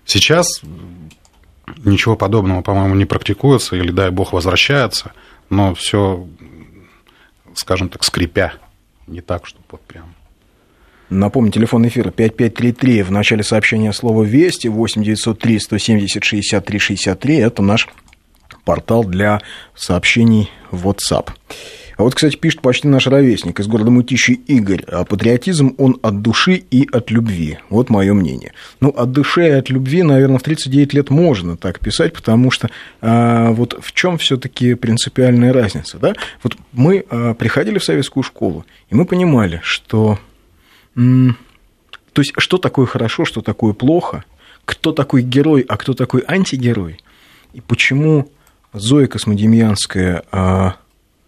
Сейчас 0.05 0.63
ничего 1.85 2.17
подобного, 2.17 2.63
по-моему, 2.63 2.95
не 2.95 3.05
практикуется, 3.05 3.77
или, 3.77 3.91
дай 3.91 4.11
бог, 4.11 4.33
возвращается, 4.33 5.13
но 5.51 5.75
все, 5.75 6.27
скажем 7.55 7.89
так, 7.89 8.05
скрипя, 8.05 8.55
не 9.07 9.21
так, 9.21 9.47
чтобы 9.47 9.65
вот 9.71 9.81
прям 9.83 10.15
Напомню, 11.13 11.53
телефон 11.53 11.87
эфира 11.87 12.11
5533. 12.11 13.03
В 13.03 13.11
начале 13.11 13.43
сообщения 13.43 13.93
слово 13.93 14.23
«Вести» 14.23 14.69
8903 14.69 15.61
170 15.61 16.25
63 16.25 16.79
63. 16.79 17.37
Это 17.37 17.61
наш 17.61 17.87
портал 18.65 19.05
для 19.05 19.41
сообщений 19.75 20.51
в 20.71 20.89
WhatsApp. 20.89 21.31
А 21.97 22.05
вот, 22.05 22.15
кстати, 22.15 22.37
пишет 22.37 22.63
почти 22.63 22.89
наш 22.89 23.07
ровесник 23.07 23.61
из 23.61 23.67
города 23.67 23.91
Мутищи 23.91 24.33
Игорь. 24.33 24.83
А 24.89 25.05
патриотизм, 25.05 25.75
он 25.79 25.99
от 26.03 26.23
души 26.23 26.55
и 26.55 26.89
от 26.91 27.11
любви. 27.11 27.59
Вот 27.69 27.91
мое 27.91 28.15
мнение. 28.15 28.53
Ну, 28.81 28.89
от 28.89 29.13
души 29.13 29.47
и 29.47 29.51
от 29.51 29.69
любви, 29.71 30.03
наверное, 30.03 30.39
в 30.39 30.43
39 30.43 30.95
лет 30.95 31.11
можно 31.11 31.57
так 31.57 31.81
писать, 31.81 32.13
потому 32.13 32.51
что 32.51 32.71
а, 33.01 33.53
вот 33.53 33.79
в 33.81 33.93
чем 33.93 34.19
все-таки 34.19 34.75
принципиальная 34.75 35.53
разница, 35.53 35.99
да? 35.99 36.15
Вот 36.43 36.57
мы 36.73 37.05
а, 37.11 37.35
приходили 37.35 37.79
в 37.79 37.85
советскую 37.85 38.25
школу, 38.25 38.65
и 38.91 38.95
мы 38.95 39.05
понимали, 39.05 39.61
что... 39.63 40.19
М- 40.97 41.37
то 42.13 42.21
есть, 42.21 42.33
что 42.37 42.59
такое 42.59 42.87
хорошо, 42.87 43.25
что 43.25 43.43
такое 43.43 43.75
плохо, 43.75 44.25
кто 44.65 44.93
такой 44.93 45.23
герой, 45.23 45.65
а 45.69 45.77
кто 45.77 45.95
такой 45.95 46.25
антигерой, 46.27 46.99
и 47.53 47.61
почему 47.61 48.29
Зоя 48.73 49.07
Космодемьянская 49.07 50.25
а, 50.33 50.77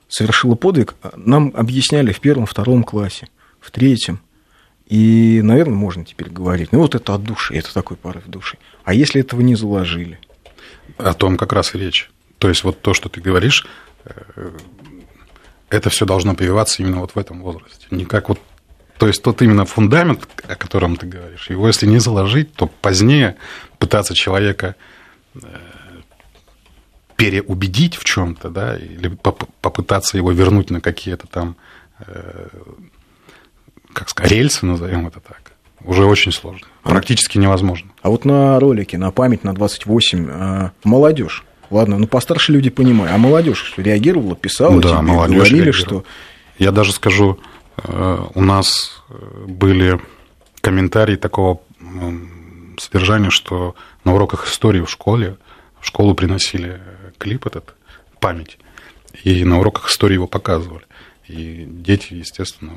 совершила 0.08 0.54
подвиг, 0.54 0.94
нам 1.16 1.52
объясняли 1.54 2.12
в 2.12 2.20
первом, 2.20 2.46
втором 2.46 2.84
классе, 2.84 3.28
в 3.60 3.70
третьем. 3.70 4.20
И, 4.86 5.40
наверное, 5.42 5.74
можно 5.74 6.04
теперь 6.04 6.28
говорить, 6.28 6.72
ну 6.72 6.80
вот 6.80 6.94
это 6.94 7.14
от 7.14 7.22
души, 7.22 7.54
это 7.54 7.72
такой 7.72 7.96
порыв 7.96 8.26
души. 8.26 8.58
А 8.84 8.92
если 8.92 9.20
этого 9.20 9.40
не 9.40 9.54
заложили? 9.54 10.18
О 10.98 11.14
том 11.14 11.36
как 11.36 11.52
раз 11.52 11.74
и 11.74 11.78
речь. 11.78 12.10
То 12.38 12.48
есть 12.48 12.64
вот 12.64 12.80
то, 12.80 12.92
что 12.92 13.08
ты 13.08 13.20
говоришь, 13.20 13.66
э, 14.04 14.50
это 15.70 15.88
все 15.88 16.04
должно 16.04 16.34
прививаться 16.34 16.82
именно 16.82 17.00
вот 17.00 17.14
в 17.14 17.18
этом 17.18 17.42
возрасте. 17.42 17.86
Не 17.90 18.04
как 18.04 18.28
вот 18.28 18.38
то 18.98 19.08
есть 19.08 19.22
тот 19.22 19.42
именно 19.42 19.64
фундамент, 19.64 20.28
о 20.46 20.54
котором 20.54 20.96
ты 20.96 21.06
говоришь, 21.06 21.50
его 21.50 21.66
если 21.66 21.86
не 21.86 21.98
заложить, 21.98 22.54
то 22.54 22.66
позднее 22.66 23.36
пытаться 23.78 24.14
человека 24.14 24.76
э, 25.34 25.38
переубедить 27.16 27.96
в 27.96 28.04
чем-то, 28.04 28.50
да, 28.50 28.76
или 28.76 29.08
попытаться 29.08 30.16
его 30.16 30.32
вернуть 30.32 30.70
на 30.70 30.80
какие-то 30.80 31.26
там, 31.26 31.56
э, 32.00 32.48
как 33.92 34.08
сказать, 34.08 34.32
рельсы, 34.32 34.66
назовем 34.66 35.06
это 35.06 35.20
так, 35.20 35.52
уже 35.82 36.04
очень 36.04 36.32
сложно, 36.32 36.66
практически 36.82 37.38
невозможно. 37.38 37.90
А 38.02 38.10
вот 38.10 38.24
на 38.24 38.58
ролике, 38.58 38.98
на 38.98 39.10
память 39.10 39.44
на 39.44 39.54
28, 39.54 40.28
э, 40.28 40.70
молодежь, 40.82 41.44
ладно, 41.70 41.98
ну 41.98 42.06
постарше 42.06 42.52
люди 42.52 42.70
понимают, 42.70 43.14
а 43.14 43.18
молодежь 43.18 43.74
реагировала, 43.76 44.34
писала, 44.34 44.80
да, 44.80 44.98
тебе 44.98 45.36
говорили, 45.36 45.70
что... 45.70 46.04
Я 46.58 46.70
даже 46.70 46.92
скажу, 46.92 47.40
э, 47.82 48.18
у 48.34 48.40
нас 48.40 49.02
были 49.46 50.00
комментарии 50.60 51.16
такого 51.16 51.60
содержания, 52.78 53.30
что 53.30 53.74
на 54.04 54.14
уроках 54.14 54.46
истории 54.46 54.80
в 54.80 54.90
школе 54.90 55.36
в 55.84 55.88
школу 55.88 56.14
приносили 56.14 56.80
клип 57.18 57.46
этот, 57.46 57.74
память, 58.20 58.56
и 59.22 59.44
на 59.44 59.60
уроках 59.60 59.90
истории 59.90 60.14
его 60.14 60.26
показывали. 60.26 60.86
И 61.28 61.66
дети, 61.68 62.14
естественно, 62.14 62.72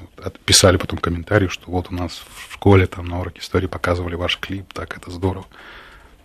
писали 0.45 0.75
потом 0.75 0.99
комментарии, 0.99 1.47
что 1.47 1.71
вот 1.71 1.87
у 1.89 1.93
нас 1.93 2.21
в 2.49 2.53
школе 2.53 2.85
там 2.85 3.05
на 3.05 3.21
уроке 3.21 3.39
истории 3.39 3.67
показывали 3.67 4.15
ваш 4.15 4.37
клип, 4.39 4.73
так 4.73 4.97
это 4.97 5.09
здорово. 5.09 5.45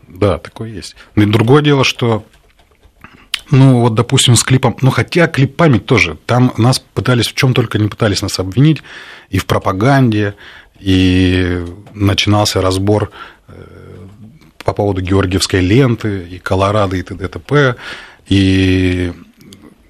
Да, 0.08 0.38
такое 0.38 0.70
есть. 0.70 0.96
Но 1.14 1.22
и 1.22 1.26
другое 1.26 1.62
дело, 1.62 1.84
что 1.84 2.26
ну, 3.52 3.80
вот, 3.80 3.94
допустим, 3.94 4.34
с 4.34 4.42
клипом, 4.42 4.76
ну, 4.80 4.90
хотя 4.90 5.28
клип 5.28 5.54
«Память» 5.56 5.86
тоже, 5.86 6.16
там 6.26 6.52
нас 6.56 6.80
пытались, 6.80 7.28
в 7.28 7.34
чем 7.34 7.54
только 7.54 7.78
не 7.78 7.86
пытались 7.86 8.22
нас 8.22 8.40
обвинить, 8.40 8.82
и 9.30 9.38
в 9.38 9.46
пропаганде, 9.46 10.34
и 10.80 11.64
начинался 11.94 12.60
разбор 12.60 13.12
э, 13.46 13.81
по 14.64 14.72
поводу 14.72 15.00
Георгиевской 15.00 15.60
ленты, 15.60 16.26
и 16.30 16.38
Колорадо, 16.38 16.96
и 16.96 17.02
т.д. 17.02 17.28
т.п., 17.28 17.76
и 18.28 19.12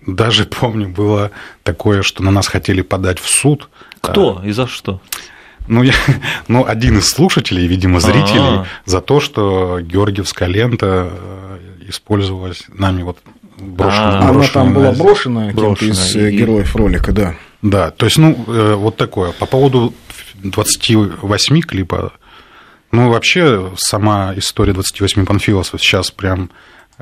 даже 0.06 0.44
помню, 0.60 0.88
было 0.88 1.30
такое, 1.62 2.02
что 2.02 2.22
на 2.22 2.30
нас 2.30 2.46
хотели 2.46 2.82
подать 2.82 3.18
в 3.18 3.28
суд. 3.28 3.68
Кто 4.00 4.42
и 4.44 4.50
за 4.52 4.66
что? 4.66 5.00
Ну, 5.68 5.82
я, 5.82 5.94
ну, 6.48 6.66
один 6.66 6.98
из 6.98 7.08
слушателей, 7.08 7.66
видимо, 7.66 8.00
зрителей, 8.00 8.58
А-а-а. 8.58 8.66
за 8.84 9.00
то, 9.00 9.20
что 9.20 9.80
Георгиевская 9.80 10.48
лента 10.48 11.10
э, 11.12 11.58
использовалась 11.88 12.64
нами 12.68 13.02
вот 13.02 13.18
брошенная. 13.58 14.18
А, 14.18 14.28
она 14.30 14.44
там 14.48 14.72
была 14.72 14.92
брошена, 14.92 15.52
кем-то 15.52 15.84
из 15.84 16.16
э, 16.16 16.32
и... 16.32 16.38
героев 16.38 16.74
ролика, 16.74 17.12
да. 17.12 17.34
Да, 17.62 17.92
то 17.92 18.06
есть, 18.06 18.18
ну, 18.18 18.44
э, 18.48 18.74
вот 18.74 18.96
такое. 18.96 19.30
По 19.32 19.46
поводу 19.46 19.94
28 20.42 21.60
клипа, 21.60 22.12
ну, 22.92 23.10
вообще, 23.10 23.72
сама 23.76 24.32
история 24.36 24.72
28 24.72 25.26
панфилосов 25.26 25.80
сейчас 25.80 26.10
прям 26.10 26.50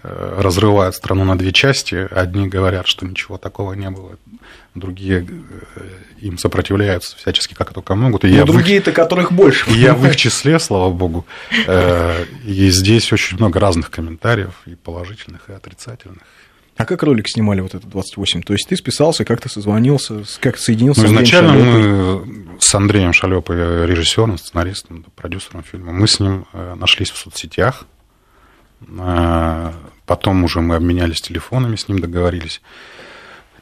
Э, 0.03 0.41
разрывают 0.41 0.95
страну 0.95 1.25
на 1.25 1.37
две 1.37 1.53
части. 1.53 2.09
Одни 2.11 2.49
говорят, 2.49 2.87
что 2.87 3.05
ничего 3.05 3.37
такого 3.37 3.75
не 3.75 3.91
было, 3.91 4.17
другие 4.75 5.27
э, 5.77 5.89
им 6.21 6.39
сопротивляются 6.39 7.17
всячески, 7.17 7.55
как 7.55 7.75
только 7.75 7.95
могут. 7.97 8.25
И 8.25 8.29
Но 8.29 8.47
другие-то, 8.47 8.91
их... 8.91 8.97
которых 8.97 9.33
больше. 9.33 9.69
И 9.71 9.75
я 9.75 9.95
в 9.95 10.07
их 10.07 10.17
числе, 10.17 10.59
слава 10.59 10.91
богу. 10.91 11.27
Э, 11.67 12.25
и 12.45 12.71
здесь 12.71 13.13
очень 13.13 13.37
много 13.37 13.61
разных 13.61 13.91
комментариев, 13.91 14.55
и 14.65 14.75
положительных, 14.75 15.51
и 15.51 15.53
отрицательных. 15.53 16.23
А 16.81 16.85
как 16.87 17.03
ролик 17.03 17.29
снимали 17.29 17.61
вот 17.61 17.75
этот 17.75 17.91
28? 17.91 18.43
То 18.43 18.55
есть 18.55 18.69
ты 18.69 18.77
списался, 18.77 19.25
как-то 19.25 19.49
созвонился, 19.49 20.25
как 20.41 20.57
соединился 20.57 21.03
ну, 21.03 21.09
с 21.09 21.11
Изначально 21.11 21.53
мы 21.53 22.57
с 22.59 22.75
Андреем 22.75 23.13
Шалепой, 23.13 23.87
режиссером, 23.87 24.39
сценаристом, 24.39 25.05
продюсером 25.15 25.63
фильма, 25.63 25.93
мы 25.93 26.09
с 26.09 26.21
ним 26.21 26.47
нашлись 26.53 27.11
в 27.11 27.17
соцсетях, 27.17 27.85
Потом 30.11 30.43
уже 30.43 30.61
мы 30.61 30.75
обменялись 30.75 31.21
телефонами, 31.21 31.77
с 31.77 31.87
ним 31.87 32.01
договорились. 32.01 32.63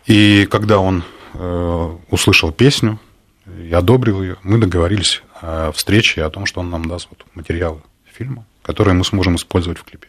И 0.07 0.47
когда 0.51 0.79
он 0.79 1.05
э, 1.35 1.97
услышал 2.09 2.53
песню 2.53 2.99
и 3.47 3.71
одобрил 3.75 4.23
ее, 4.23 4.37
мы 4.43 4.57
договорились 4.57 5.23
о 5.43 5.73
встрече 5.73 6.25
о 6.25 6.31
том, 6.31 6.47
что 6.47 6.61
он 6.61 6.71
нам 6.71 6.87
даст 6.89 7.09
вот 7.11 7.27
материалы 7.35 7.83
фильма, 8.07 8.47
которые 8.63 8.95
мы 8.95 9.05
сможем 9.05 9.37
использовать 9.37 9.79
в 9.79 9.85
клипе. 9.85 10.09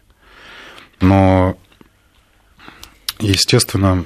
Но, 1.01 1.58
естественно, 3.20 4.06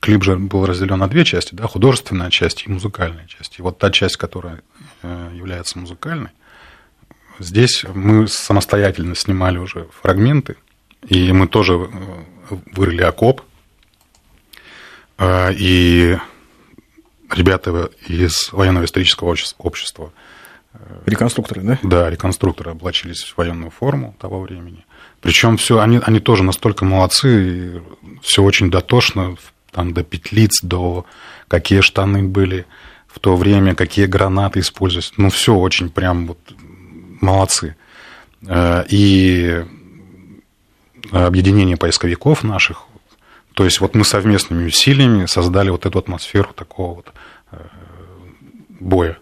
клип 0.00 0.24
же 0.24 0.36
был 0.36 0.66
разделен 0.66 0.98
на 0.98 1.08
две 1.08 1.24
части, 1.24 1.54
да, 1.54 1.66
художественная 1.66 2.30
часть 2.30 2.66
и 2.66 2.70
музыкальная 2.70 3.26
часть. 3.26 3.58
И 3.58 3.62
вот 3.62 3.78
та 3.78 3.90
часть, 3.90 4.16
которая 4.16 4.62
э, 5.02 5.30
является 5.34 5.78
музыкальной, 5.78 6.30
здесь 7.38 7.84
мы 7.94 8.28
самостоятельно 8.28 9.14
снимали 9.14 9.58
уже 9.58 9.88
фрагменты, 10.00 10.56
и 11.06 11.32
мы 11.32 11.48
тоже 11.48 11.74
э, 11.74 12.56
вырыли 12.72 13.02
окоп, 13.02 13.42
и 15.18 16.18
ребята 17.30 17.90
из 18.06 18.52
военного 18.52 18.84
исторического 18.84 19.34
общества 19.58 20.12
Реконструкторы, 21.06 21.62
да? 21.62 21.78
Да, 21.82 22.10
реконструкторы 22.10 22.72
облачились 22.72 23.22
в 23.22 23.38
военную 23.38 23.70
форму 23.70 24.14
того 24.20 24.40
времени. 24.40 24.84
Причем 25.20 25.56
все, 25.56 25.80
они, 25.80 26.00
они 26.02 26.20
тоже 26.20 26.42
настолько 26.42 26.84
молодцы, 26.84 27.82
все 28.22 28.42
очень 28.42 28.70
дотошно, 28.70 29.36
там 29.70 29.92
до 29.92 30.02
петлиц, 30.02 30.60
до 30.62 31.04
какие 31.48 31.80
штаны 31.80 32.22
были 32.22 32.66
в 33.08 33.18
то 33.18 33.36
время, 33.36 33.74
какие 33.74 34.06
гранаты 34.06 34.60
использовались. 34.60 35.12
Ну, 35.16 35.30
все 35.30 35.54
очень 35.54 35.90
прям 35.90 36.26
вот 36.26 36.38
молодцы. 37.20 37.76
Э, 38.46 38.84
и 38.88 39.64
объединение 41.12 41.76
поисковиков 41.76 42.42
наших, 42.42 42.84
то 43.54 43.64
есть 43.64 43.80
вот 43.80 43.94
мы 43.94 44.04
совместными 44.04 44.66
усилиями 44.66 45.26
создали 45.26 45.70
вот 45.70 45.86
эту 45.86 45.98
атмосферу 45.98 46.52
такого 46.52 46.96
вот 46.96 47.12
э, 47.52 47.56
боя. 48.80 49.18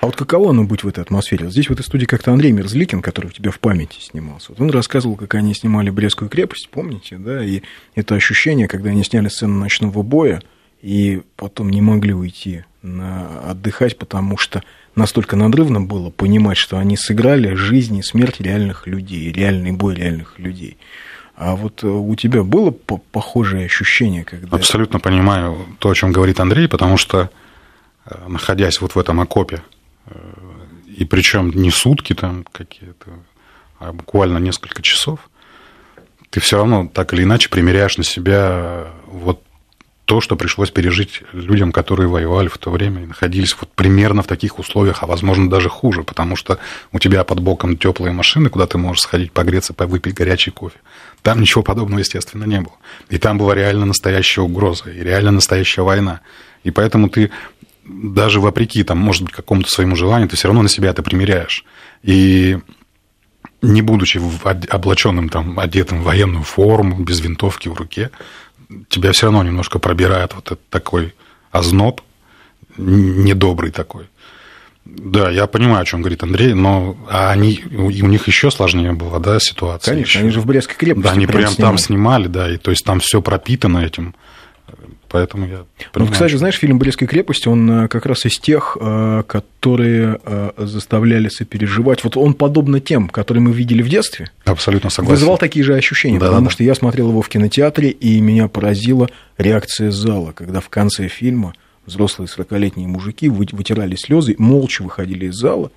А 0.00 0.06
вот 0.06 0.16
каково 0.16 0.50
оно 0.50 0.64
быть 0.64 0.84
в 0.84 0.88
этой 0.88 1.00
атмосфере? 1.00 1.50
Здесь 1.50 1.68
в 1.68 1.72
этой 1.72 1.82
студии 1.82 2.06
как-то 2.06 2.32
Андрей 2.32 2.52
Мерзликин, 2.52 3.02
который 3.02 3.28
у 3.28 3.30
тебя 3.30 3.50
в 3.50 3.58
памяти 3.58 4.00
снимался, 4.00 4.50
вот 4.50 4.60
он 4.60 4.70
рассказывал, 4.70 5.16
как 5.16 5.34
они 5.34 5.54
снимали 5.54 5.90
Брестскую 5.90 6.28
крепость, 6.28 6.68
помните, 6.70 7.16
да, 7.18 7.44
и 7.44 7.62
это 7.94 8.14
ощущение, 8.14 8.68
когда 8.68 8.90
они 8.90 9.04
сняли 9.04 9.28
сцену 9.28 9.58
ночного 9.58 10.02
боя, 10.02 10.42
и 10.82 11.22
потом 11.36 11.70
не 11.70 11.80
могли 11.80 12.14
уйти 12.14 12.64
на 12.82 13.40
отдыхать, 13.50 13.98
потому 13.98 14.36
что 14.36 14.62
настолько 14.94 15.36
надрывно 15.36 15.80
было 15.80 16.10
понимать, 16.10 16.56
что 16.56 16.78
они 16.78 16.96
сыграли 16.96 17.54
жизнь 17.54 17.96
и 17.96 18.02
смерть 18.02 18.40
реальных 18.40 18.86
людей, 18.86 19.32
реальный 19.32 19.72
бой 19.72 19.94
реальных 19.94 20.38
людей. 20.38 20.76
А 21.36 21.54
вот 21.54 21.84
э, 21.84 21.86
у 21.86 22.14
тебя 22.14 22.42
было 22.42 22.70
похожее 22.70 23.66
ощущение, 23.66 24.24
когда... 24.24 24.56
Абсолютно 24.56 25.00
понимаю 25.00 25.66
то, 25.78 25.90
о 25.90 25.94
чем 25.94 26.12
говорит 26.12 26.40
Андрей, 26.40 26.66
потому 26.66 26.96
что, 26.96 27.30
э, 28.06 28.28
находясь 28.28 28.80
вот 28.80 28.94
в 28.94 28.98
этом 28.98 29.20
окопе, 29.20 29.62
и 30.86 31.04
причем 31.04 31.50
не 31.50 31.70
сутки 31.70 32.14
там 32.14 32.44
какие-то, 32.50 33.10
а 33.78 33.92
буквально 33.92 34.38
несколько 34.38 34.82
часов, 34.82 35.20
ты 36.30 36.40
все 36.40 36.56
равно 36.56 36.90
так 36.92 37.12
или 37.12 37.22
иначе 37.22 37.48
примеряешь 37.48 37.98
на 37.98 38.04
себя 38.04 38.88
вот 39.06 39.42
то, 40.06 40.20
что 40.20 40.36
пришлось 40.36 40.70
пережить 40.70 41.22
людям, 41.32 41.72
которые 41.72 42.08
воевали 42.08 42.46
в 42.46 42.58
то 42.58 42.70
время 42.70 43.02
и 43.02 43.06
находились 43.06 43.56
вот 43.60 43.72
примерно 43.72 44.22
в 44.22 44.28
таких 44.28 44.60
условиях, 44.60 45.02
а 45.02 45.06
возможно 45.06 45.50
даже 45.50 45.68
хуже, 45.68 46.04
потому 46.04 46.36
что 46.36 46.58
у 46.92 47.00
тебя 47.00 47.24
под 47.24 47.40
боком 47.40 47.76
теплые 47.76 48.12
машины, 48.12 48.48
куда 48.48 48.68
ты 48.68 48.78
можешь 48.78 49.02
сходить 49.02 49.32
погреться, 49.32 49.74
выпить 49.76 50.14
горячий 50.14 50.52
кофе. 50.52 50.78
Там 51.22 51.40
ничего 51.40 51.64
подобного, 51.64 51.98
естественно, 51.98 52.44
не 52.44 52.60
было. 52.60 52.76
И 53.10 53.18
там 53.18 53.36
была 53.36 53.56
реально 53.56 53.84
настоящая 53.84 54.42
угроза, 54.42 54.90
и 54.90 55.00
реально 55.00 55.32
настоящая 55.32 55.82
война. 55.82 56.20
И 56.62 56.70
поэтому 56.70 57.08
ты 57.08 57.32
даже 57.86 58.40
вопреки, 58.40 58.82
там, 58.82 58.98
может 58.98 59.22
быть, 59.22 59.32
какому-то 59.32 59.70
своему 59.70 59.96
желанию, 59.96 60.28
ты 60.28 60.36
все 60.36 60.48
равно 60.48 60.62
на 60.62 60.68
себя 60.68 60.90
это 60.90 61.02
примеряешь. 61.02 61.64
И 62.02 62.58
не 63.62 63.82
будучи 63.82 64.20
облаченным, 64.68 65.28
там, 65.28 65.58
одетым 65.58 66.00
в 66.00 66.04
военную 66.04 66.44
форму, 66.44 67.02
без 67.02 67.20
винтовки 67.20 67.68
в 67.68 67.74
руке, 67.74 68.10
тебя 68.88 69.12
все 69.12 69.26
равно 69.26 69.42
немножко 69.42 69.78
пробирает 69.78 70.34
вот 70.34 70.46
этот 70.46 70.68
такой 70.68 71.14
озноб, 71.50 72.00
недобрый 72.76 73.70
такой. 73.70 74.08
Да, 74.84 75.30
я 75.30 75.48
понимаю, 75.48 75.82
о 75.82 75.84
чем 75.84 76.00
говорит 76.00 76.22
Андрей, 76.22 76.54
но 76.54 76.96
они, 77.08 77.54
и 77.54 78.02
у 78.02 78.06
них 78.06 78.28
еще 78.28 78.52
сложнее 78.52 78.92
была, 78.92 79.18
да, 79.18 79.40
ситуация. 79.40 79.94
Конечно, 79.94 80.10
еще. 80.10 80.18
они 80.20 80.30
же 80.30 80.40
в 80.40 80.46
Брестской 80.46 80.76
крепости. 80.76 81.04
Да, 81.04 81.12
они 81.12 81.26
прям 81.26 81.48
снимали. 81.48 81.56
там 81.56 81.78
снимали, 81.78 82.26
да, 82.28 82.52
и 82.52 82.56
то 82.56 82.70
есть 82.70 82.84
там 82.84 83.00
все 83.00 83.20
пропитано 83.20 83.78
этим 83.78 84.14
поэтому 85.08 85.46
я 85.46 85.64
Ну, 85.94 86.06
кстати, 86.06 86.36
знаешь, 86.36 86.56
фильм 86.56 86.78
«Брестская 86.78 87.08
крепость», 87.08 87.46
он 87.46 87.84
э, 87.84 87.88
как 87.88 88.06
раз 88.06 88.24
из 88.26 88.38
тех, 88.38 88.76
э, 88.80 89.22
которые 89.26 90.20
э, 90.24 90.50
заставляли 90.58 91.28
сопереживать. 91.28 92.04
Вот 92.04 92.16
он 92.16 92.34
подобно 92.34 92.80
тем, 92.80 93.08
которые 93.08 93.42
мы 93.42 93.52
видели 93.52 93.82
в 93.82 93.88
детстве. 93.88 94.30
Абсолютно 94.44 94.90
согласен. 94.90 95.14
Вызывал 95.14 95.38
такие 95.38 95.64
же 95.64 95.74
ощущения, 95.74 96.18
да, 96.18 96.26
потому 96.26 96.46
да. 96.46 96.52
что 96.52 96.64
я 96.64 96.74
смотрел 96.74 97.08
его 97.08 97.22
в 97.22 97.28
кинотеатре, 97.28 97.90
и 97.90 98.20
меня 98.20 98.48
поразила 98.48 99.08
реакция 99.38 99.90
зала, 99.90 100.32
когда 100.32 100.60
в 100.60 100.68
конце 100.68 101.08
фильма 101.08 101.54
взрослые 101.86 102.28
40-летние 102.28 102.88
мужики 102.88 103.28
вытирали 103.28 103.96
слезы, 103.96 104.34
молча 104.38 104.82
выходили 104.82 105.26
из 105.26 105.34
зала, 105.34 105.70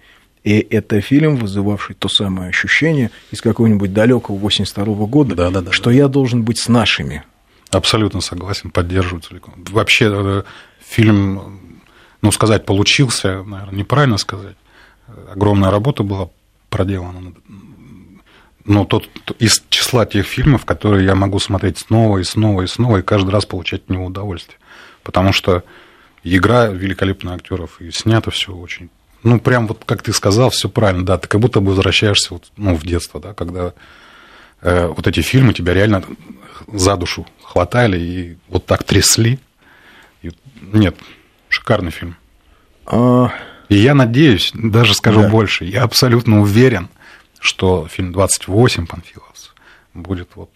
и 0.43 0.65
это 0.69 1.01
фильм, 1.01 1.35
вызывавший 1.35 1.95
то 1.95 2.07
самое 2.07 2.49
ощущение 2.49 3.11
из 3.31 3.41
какого-нибудь 3.41 3.93
далекого 3.93 4.37
82 4.37 4.85
-го 4.85 5.07
года, 5.07 5.35
да, 5.35 5.49
да, 5.49 5.61
да, 5.61 5.71
что 5.71 5.89
да. 5.89 5.95
я 5.95 6.07
должен 6.07 6.43
быть 6.43 6.59
с 6.59 6.69
нашими, 6.69 7.23
Абсолютно 7.71 8.21
согласен, 8.21 8.71
поддерживаю 8.71 9.21
целиком. 9.21 9.53
Вообще 9.69 10.09
э, 10.11 10.43
фильм, 10.79 11.81
ну, 12.21 12.31
сказать, 12.31 12.65
получился, 12.65 13.43
наверное, 13.43 13.75
неправильно 13.75 14.17
сказать. 14.17 14.55
Огромная 15.31 15.69
работа 15.69 16.03
была 16.03 16.29
проделана. 16.69 17.33
Но 18.65 18.85
тот 18.85 19.07
из 19.39 19.63
числа 19.69 20.05
тех 20.05 20.25
фильмов, 20.25 20.65
которые 20.65 21.05
я 21.05 21.15
могу 21.15 21.39
смотреть 21.39 21.79
снова 21.79 22.19
и 22.19 22.23
снова 22.23 22.63
и 22.63 22.67
снова, 22.67 22.97
и 22.97 23.01
каждый 23.01 23.31
раз 23.31 23.45
получать 23.45 23.83
от 23.83 23.89
него 23.89 24.05
удовольствие. 24.05 24.59
Потому 25.03 25.31
что 25.31 25.63
игра 26.23 26.67
великолепных 26.67 27.35
актеров, 27.35 27.81
и 27.81 27.91
снято 27.91 28.31
все 28.31 28.53
очень. 28.53 28.89
Ну, 29.23 29.39
прям 29.39 29.67
вот 29.67 29.83
как 29.85 30.01
ты 30.01 30.13
сказал, 30.13 30.49
все 30.49 30.69
правильно, 30.69 31.05
да, 31.05 31.17
ты 31.17 31.27
как 31.27 31.41
будто 31.41 31.59
бы 31.59 31.71
возвращаешься 31.71 32.33
вот, 32.33 32.51
ну, 32.57 32.75
в 32.75 32.85
детство, 32.85 33.19
да, 33.19 33.33
когда 33.33 33.73
э, 34.61 34.87
вот 34.87 35.07
эти 35.07 35.21
фильмы 35.21 35.53
тебя 35.53 35.73
реально 35.73 36.03
за 36.73 36.95
душу 36.95 37.25
хватали 37.43 37.99
и 37.99 38.37
вот 38.47 38.65
так 38.65 38.83
трясли. 38.83 39.39
И, 40.21 40.31
нет, 40.73 40.95
шикарный 41.49 41.91
фильм. 41.91 42.15
А... 42.85 43.31
И 43.69 43.75
я 43.75 43.93
надеюсь, 43.93 44.51
даже 44.55 44.95
скажу 44.95 45.21
да. 45.21 45.29
больше, 45.29 45.63
я 45.63 45.83
абсолютно 45.83 46.41
уверен, 46.41 46.89
что 47.39 47.87
фильм 47.87 48.11
«28» 48.11 48.87
Панфиловс 48.87 49.53
будет 49.93 50.29
вот 50.35 50.49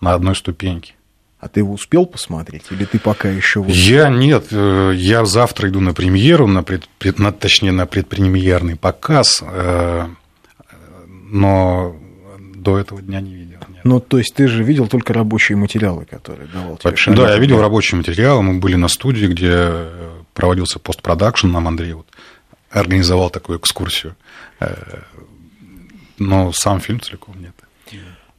на 0.00 0.14
одной 0.14 0.36
ступеньке. 0.36 0.94
А 1.40 1.48
ты 1.48 1.58
его 1.58 1.72
успел 1.72 2.06
посмотреть, 2.06 2.66
или 2.70 2.84
ты 2.84 3.00
пока 3.00 3.28
еще... 3.28 3.62
Вот... 3.62 3.74
Я 3.74 4.08
нет, 4.08 4.46
э, 4.52 4.92
я 4.94 5.24
завтра 5.24 5.68
иду 5.70 5.80
на 5.80 5.92
премьеру, 5.92 6.46
на 6.46 6.62
пред, 6.62 6.86
на, 7.18 7.32
точнее, 7.32 7.72
на 7.72 7.84
предпремьерный 7.84 8.76
показ, 8.76 9.42
э, 9.42 10.08
но 11.08 11.96
до 12.54 12.78
этого 12.78 13.02
дня 13.02 13.20
не. 13.20 13.41
Ну, 13.84 14.00
то 14.00 14.18
есть 14.18 14.34
ты 14.34 14.48
же 14.48 14.62
видел 14.62 14.88
только 14.88 15.12
рабочие 15.12 15.56
материалы, 15.56 16.04
которые 16.04 16.48
давал 16.48 16.76
тебе 16.76 16.90
Вообще, 16.90 17.12
Да, 17.12 17.30
я 17.30 17.38
видел 17.38 17.60
рабочие 17.60 17.98
материалы. 17.98 18.42
Мы 18.42 18.60
были 18.60 18.76
на 18.76 18.88
студии, 18.88 19.26
где 19.26 19.50
э, 19.52 20.10
проводился 20.34 20.78
постпродакшн. 20.78 21.48
Нам 21.48 21.68
Андрей 21.68 21.92
вот 21.92 22.06
организовал 22.70 23.30
такую 23.30 23.58
экскурсию. 23.58 24.16
Э, 24.60 24.74
но 26.18 26.52
сам 26.52 26.80
фильм 26.80 27.00
целиком 27.00 27.34
нет. 27.40 27.54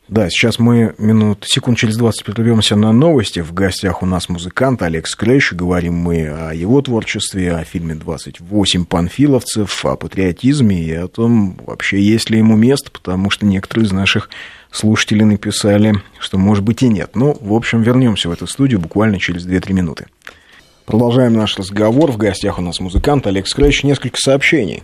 Да, 0.09 0.29
сейчас 0.29 0.59
мы 0.59 0.93
минут, 0.97 1.45
секунд 1.47 1.77
через 1.77 1.95
20 1.95 2.25
прервемся 2.25 2.75
на 2.75 2.91
новости. 2.91 3.39
В 3.39 3.53
гостях 3.53 4.03
у 4.03 4.05
нас 4.05 4.27
музыкант 4.27 4.81
Алекс 4.81 5.15
Крейш. 5.15 5.53
Говорим 5.53 5.95
мы 5.95 6.27
о 6.27 6.53
его 6.53 6.81
творчестве, 6.81 7.55
о 7.55 7.63
фильме 7.63 7.95
«28 7.95 8.85
панфиловцев», 8.85 9.85
о 9.85 9.95
патриотизме 9.95 10.83
и 10.83 10.93
о 10.93 11.07
том, 11.07 11.57
вообще 11.65 12.01
есть 12.01 12.29
ли 12.29 12.37
ему 12.37 12.57
место, 12.57 12.91
потому 12.91 13.29
что 13.29 13.45
некоторые 13.45 13.87
из 13.87 13.91
наших 13.91 14.29
слушателей 14.73 15.23
написали, 15.23 15.93
что 16.19 16.37
может 16.37 16.63
быть 16.63 16.83
и 16.83 16.89
нет. 16.89 17.11
Ну, 17.13 17.37
в 17.39 17.53
общем, 17.53 17.81
вернемся 17.81 18.27
в 18.27 18.31
эту 18.31 18.47
студию 18.47 18.79
буквально 18.79 19.19
через 19.19 19.47
2-3 19.47 19.71
минуты. 19.71 20.07
Продолжаем 20.85 21.33
наш 21.33 21.57
разговор. 21.57 22.11
В 22.11 22.17
гостях 22.17 22.59
у 22.59 22.61
нас 22.61 22.81
музыкант 22.81 23.25
Алекс 23.27 23.53
Крейш. 23.53 23.83
Несколько 23.83 24.17
сообщений. 24.17 24.83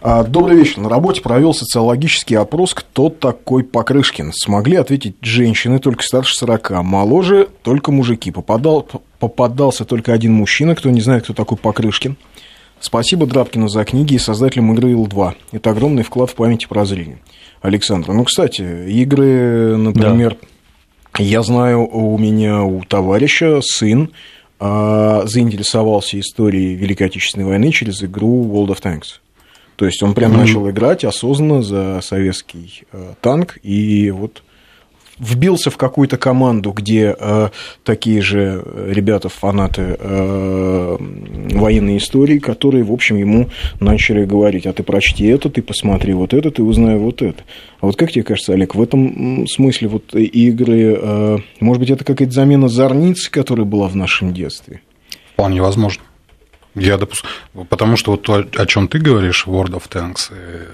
А, 0.00 0.22
добрый 0.22 0.56
вечер. 0.56 0.78
На 0.78 0.88
работе 0.88 1.20
провел 1.20 1.52
социологический 1.52 2.36
опрос 2.36 2.72
«Кто 2.72 3.08
такой 3.08 3.64
Покрышкин?». 3.64 4.32
Смогли 4.32 4.76
ответить 4.76 5.16
женщины 5.22 5.80
только 5.80 6.04
старше 6.04 6.36
40, 6.36 6.84
моложе 6.84 7.48
только 7.62 7.90
мужики. 7.90 8.30
Попадал, 8.30 8.86
попадался 9.18 9.84
только 9.84 10.12
один 10.12 10.34
мужчина, 10.34 10.76
кто 10.76 10.90
не 10.90 11.00
знает, 11.00 11.24
кто 11.24 11.32
такой 11.32 11.58
Покрышкин. 11.58 12.16
Спасибо 12.78 13.26
Драбкину 13.26 13.68
за 13.68 13.84
книги 13.84 14.14
и 14.14 14.18
создателям 14.18 14.72
игры 14.72 14.92
Ил-2. 14.92 15.34
Это 15.50 15.70
огромный 15.70 16.04
вклад 16.04 16.30
в 16.30 16.34
память 16.36 16.62
и 16.62 16.66
прозрение. 16.68 17.18
Александр, 17.60 18.12
ну, 18.12 18.24
кстати, 18.24 18.62
игры, 18.90 19.76
например, 19.76 20.36
да. 21.14 21.22
я 21.22 21.42
знаю, 21.42 21.86
у 21.86 22.16
меня 22.18 22.62
у 22.62 22.82
товарища 22.84 23.60
сын 23.62 24.10
а, 24.60 25.22
заинтересовался 25.26 26.18
историей 26.18 26.74
Великой 26.74 27.08
Отечественной 27.08 27.46
войны 27.46 27.70
через 27.72 28.02
игру 28.02 28.44
World 28.44 28.76
of 28.76 28.82
Tanks. 28.82 29.20
То 29.76 29.86
есть 29.86 30.02
он 30.02 30.14
прям 30.14 30.32
mm-hmm. 30.32 30.36
начал 30.36 30.70
играть 30.70 31.04
осознанно 31.04 31.62
за 31.62 32.00
советский 32.02 32.82
э, 32.90 33.14
танк, 33.20 33.58
и 33.62 34.10
вот 34.10 34.42
вбился 35.18 35.70
в 35.70 35.76
какую-то 35.76 36.16
команду, 36.16 36.72
где 36.72 37.14
э, 37.18 37.48
такие 37.84 38.22
же 38.22 38.64
ребята, 38.88 39.28
фанаты 39.28 39.96
э, 39.98 40.96
военной 40.98 41.96
истории, 41.98 42.38
которые, 42.38 42.84
в 42.84 42.92
общем, 42.92 43.16
ему 43.16 43.50
начали 43.80 44.24
говорить, 44.24 44.66
а 44.66 44.72
ты 44.72 44.82
прочти 44.82 45.26
это, 45.26 45.50
ты 45.50 45.62
посмотри 45.62 46.12
вот 46.12 46.34
это, 46.34 46.50
ты 46.50 46.62
узнай 46.62 46.96
вот 46.96 47.22
это. 47.22 47.42
А 47.80 47.86
вот 47.86 47.96
как 47.96 48.12
тебе 48.12 48.24
кажется, 48.24 48.52
Олег, 48.52 48.74
в 48.74 48.82
этом 48.82 49.46
смысле 49.48 49.88
вот 49.88 50.14
игры, 50.14 50.98
э, 51.00 51.38
может 51.60 51.80
быть, 51.80 51.90
это 51.90 52.04
какая-то 52.04 52.32
замена 52.32 52.68
зорницы, 52.68 53.30
которая 53.30 53.66
была 53.66 53.88
в 53.88 53.96
нашем 53.96 54.32
детстве? 54.32 54.80
Вполне 55.32 55.60
возможно. 55.62 56.02
Я 56.74 56.96
допускаю, 56.96 57.32
потому 57.68 57.96
что 57.96 58.12
вот 58.12 58.22
то, 58.22 58.46
о 58.56 58.66
чем 58.66 58.88
ты 58.88 58.98
говоришь, 58.98 59.46
World 59.46 59.72
of 59.72 59.88
Tanks, 59.90 60.30
э, 60.30 60.66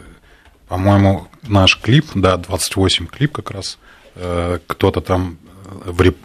по-моему, 0.69 1.29
наш 1.47 1.81
клип, 1.81 2.07
да, 2.15 2.37
28 2.37 3.07
клип 3.07 3.33
как 3.33 3.51
раз, 3.51 3.79
э, 3.79 3.94
кто-то 4.15 5.01
там 5.01 5.39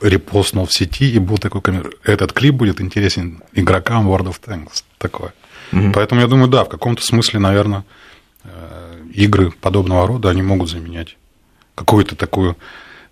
репостнул 0.01 0.65
в 0.65 0.73
сети, 0.73 1.11
и 1.11 1.19
был 1.19 1.37
такой 1.37 1.61
комментарий, 1.61 1.97
этот 2.03 2.33
клип 2.33 2.55
будет 2.55 2.81
интересен 2.81 3.41
игрокам 3.53 4.09
World 4.09 4.27
of 4.27 4.35
Tanks, 4.45 4.83
такое. 4.97 5.33
Mm-hmm. 5.71 5.91
Поэтому 5.93 6.21
я 6.21 6.27
думаю, 6.27 6.49
да, 6.49 6.63
в 6.63 6.69
каком-то 6.69 7.03
смысле, 7.03 7.39
наверное, 7.39 7.83
э, 8.43 9.05
игры 9.13 9.51
подобного 9.51 10.07
рода, 10.07 10.29
они 10.29 10.41
могут 10.41 10.69
заменять 10.69 11.17
какую-то 11.75 12.15
такую 12.15 12.57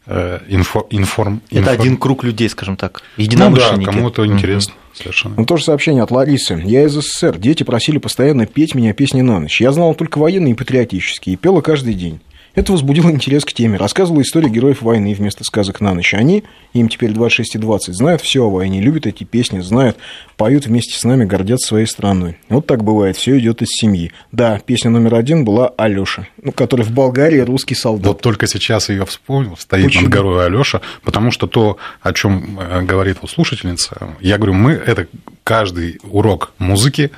инфо, 0.05 0.87
информ... 0.89 1.41
Это 1.49 1.59
информ... 1.59 1.81
один 1.81 1.97
круг 1.97 2.23
людей, 2.23 2.49
скажем 2.49 2.77
так, 2.77 3.01
единомышленники. 3.17 3.79
Ну 3.79 3.85
да, 3.85 3.91
кому-то 3.91 4.25
интересно. 4.25 4.73
Mm-hmm. 4.73 4.97
Совершенно. 4.97 5.35
Ну, 5.37 5.45
тоже 5.45 5.65
сообщение 5.65 6.01
от 6.01 6.11
Ларисы. 6.11 6.61
Я 6.65 6.85
из 6.85 6.93
СССР. 6.93 7.37
Дети 7.37 7.63
просили 7.63 7.97
постоянно 7.97 8.45
петь 8.45 8.73
меня 8.73 8.93
песни 8.93 9.21
на 9.21 9.39
ночь. 9.39 9.59
Я 9.59 9.71
знал 9.73 9.93
только 9.95 10.17
военные 10.17 10.53
и 10.53 10.55
патриотические, 10.55 11.33
и 11.33 11.37
пела 11.37 11.61
каждый 11.61 11.93
день. 11.93 12.21
Это 12.57 12.71
возбудило 12.71 13.11
интерес 13.11 13.45
к 13.45 13.53
теме. 13.53 13.77
Рассказывала 13.77 14.23
историю 14.23 14.49
героев 14.49 14.81
войны 14.81 15.13
вместо 15.13 15.43
сказок 15.43 15.79
на 15.79 15.93
ночь. 15.93 16.15
Они, 16.15 16.43
им 16.73 16.89
теперь 16.89 17.11
26 17.11 17.53
и 17.53 17.59
20, 17.59 17.93
знают 17.95 18.23
все 18.23 18.45
о 18.45 18.49
войне, 18.49 18.81
любят 18.81 19.05
эти 19.05 19.25
песни, 19.25 19.59
знают, 19.59 19.97
поют 20.37 20.65
вместе 20.65 20.97
с 20.97 21.03
нами, 21.03 21.23
гордятся 21.23 21.67
своей 21.67 21.85
страной. 21.85 22.39
Вот 22.49 22.65
так 22.65 22.83
бывает, 22.83 23.15
все 23.15 23.37
идет 23.37 23.61
из 23.61 23.67
семьи. 23.69 24.11
Да, 24.31 24.59
песня 24.65 24.89
номер 24.89 25.13
один 25.13 25.45
была 25.45 25.67
Алёша, 25.77 26.29
ну, 26.41 26.51
который 26.51 26.83
в 26.83 26.89
Болгарии 26.89 27.41
русский 27.41 27.75
солдат. 27.75 28.07
Вот 28.07 28.21
только 28.21 28.47
сейчас 28.47 28.89
ее 28.89 29.05
вспомнил, 29.05 29.55
стоит 29.55 29.85
Почему? 29.85 30.05
над 30.05 30.13
горой 30.13 30.45
Алёша, 30.47 30.81
потому 31.03 31.29
что 31.29 31.45
то, 31.45 31.77
о 32.01 32.11
чем 32.11 32.59
э, 32.59 32.81
говорит 32.81 33.17
вот 33.21 33.29
слушательница, 33.29 34.15
я 34.19 34.37
говорю, 34.37 34.53
мы 34.53 34.71
это 34.71 35.05
каждый 35.43 35.99
урок 36.09 36.53
музыки 36.57 37.11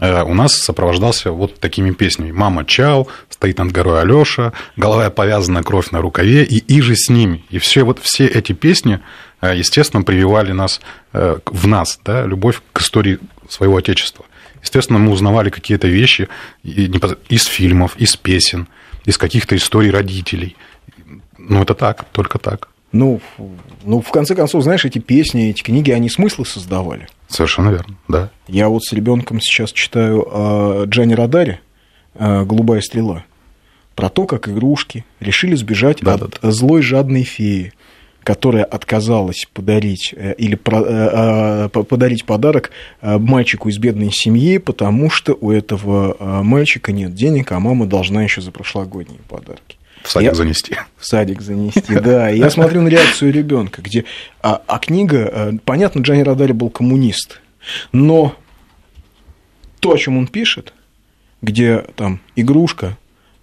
у 0.00 0.34
нас 0.34 0.54
сопровождался 0.54 1.30
вот 1.30 1.60
такими 1.60 1.90
песнями. 1.92 2.32
«Мама 2.32 2.64
Чау», 2.64 3.08
«Стоит 3.28 3.58
над 3.58 3.72
горой 3.72 4.00
Алёша», 4.00 4.52
«Голова 4.76 5.10
повязана, 5.10 5.62
кровь 5.62 5.90
на 5.90 6.00
рукаве» 6.00 6.44
и 6.44 6.62
«Иже 6.78 6.96
с 6.96 7.10
ними». 7.10 7.44
И 7.50 7.58
все, 7.58 7.84
вот 7.84 7.98
все 8.00 8.26
эти 8.26 8.52
песни, 8.52 9.00
э, 9.40 9.56
естественно, 9.56 10.02
прививали 10.02 10.52
нас, 10.52 10.80
э, 11.12 11.38
в 11.44 11.66
нас 11.66 12.00
да, 12.04 12.24
любовь 12.24 12.62
к 12.72 12.80
истории 12.80 13.18
своего 13.48 13.76
Отечества. 13.76 14.24
Естественно, 14.62 14.98
мы 14.98 15.10
узнавали 15.12 15.50
какие-то 15.50 15.88
вещи 15.88 16.28
из 16.62 17.44
фильмов, 17.46 17.96
из 17.96 18.16
песен, 18.16 18.68
из 19.04 19.18
каких-то 19.18 19.56
историй 19.56 19.90
родителей. 19.90 20.56
Ну, 21.38 21.62
это 21.62 21.74
так, 21.74 22.04
только 22.12 22.38
так. 22.38 22.68
Ну, 22.92 23.20
ну, 23.84 24.02
в 24.02 24.10
конце 24.10 24.34
концов, 24.34 24.62
знаешь, 24.62 24.84
эти 24.84 24.98
песни, 24.98 25.50
эти 25.50 25.62
книги, 25.62 25.90
они 25.90 26.10
смыслы 26.10 26.44
создавали. 26.44 27.08
Совершенно 27.30 27.70
верно, 27.70 27.96
да. 28.08 28.30
Я 28.48 28.68
вот 28.68 28.84
с 28.84 28.92
ребенком 28.92 29.40
сейчас 29.40 29.72
читаю 29.72 30.26
о 30.30 30.84
Джани 30.84 31.14
Радаре 31.14 31.60
«Голубая 32.14 32.80
стрела», 32.80 33.24
про 33.94 34.08
то, 34.08 34.26
как 34.26 34.48
игрушки 34.48 35.04
решили 35.20 35.54
сбежать 35.54 35.98
да, 36.00 36.14
от 36.14 36.20
да, 36.20 36.26
да. 36.40 36.50
злой 36.50 36.80
жадной 36.80 37.22
феи, 37.22 37.74
которая 38.24 38.64
отказалась 38.64 39.46
подарить 39.52 40.14
э, 40.16 40.34
или 40.38 40.54
про, 40.54 40.82
э, 40.82 41.68
подарить 41.68 42.24
подарок 42.24 42.70
э, 43.02 43.18
мальчику 43.18 43.68
из 43.68 43.78
бедной 43.78 44.10
семьи, 44.10 44.56
потому 44.56 45.10
что 45.10 45.36
у 45.38 45.50
этого 45.50 46.42
мальчика 46.42 46.92
нет 46.92 47.14
денег, 47.14 47.52
а 47.52 47.60
мама 47.60 47.86
должна 47.86 48.22
еще 48.22 48.40
за 48.40 48.52
прошлогодние 48.52 49.20
подарки. 49.28 49.76
В 50.02 50.10
садик 50.10 50.30
я... 50.30 50.34
занести. 50.34 50.76
В 50.96 51.06
садик 51.06 51.40
занести, 51.40 51.94
да. 51.94 52.28
Я 52.30 52.50
смотрю 52.50 52.82
на 52.82 52.88
реакцию 52.88 53.32
ребенка, 53.32 53.82
где... 53.82 54.04
А, 54.42 54.62
а 54.66 54.78
книга... 54.78 55.30
Э, 55.32 55.52
понятно, 55.64 56.00
Джанни 56.00 56.22
Радари 56.22 56.52
был 56.52 56.70
коммунист, 56.70 57.40
но 57.92 58.34
то, 59.80 59.92
о 59.92 59.98
чем 59.98 60.18
он 60.18 60.26
пишет, 60.26 60.72
где 61.42 61.84
там 61.96 62.20
игрушка 62.36 62.96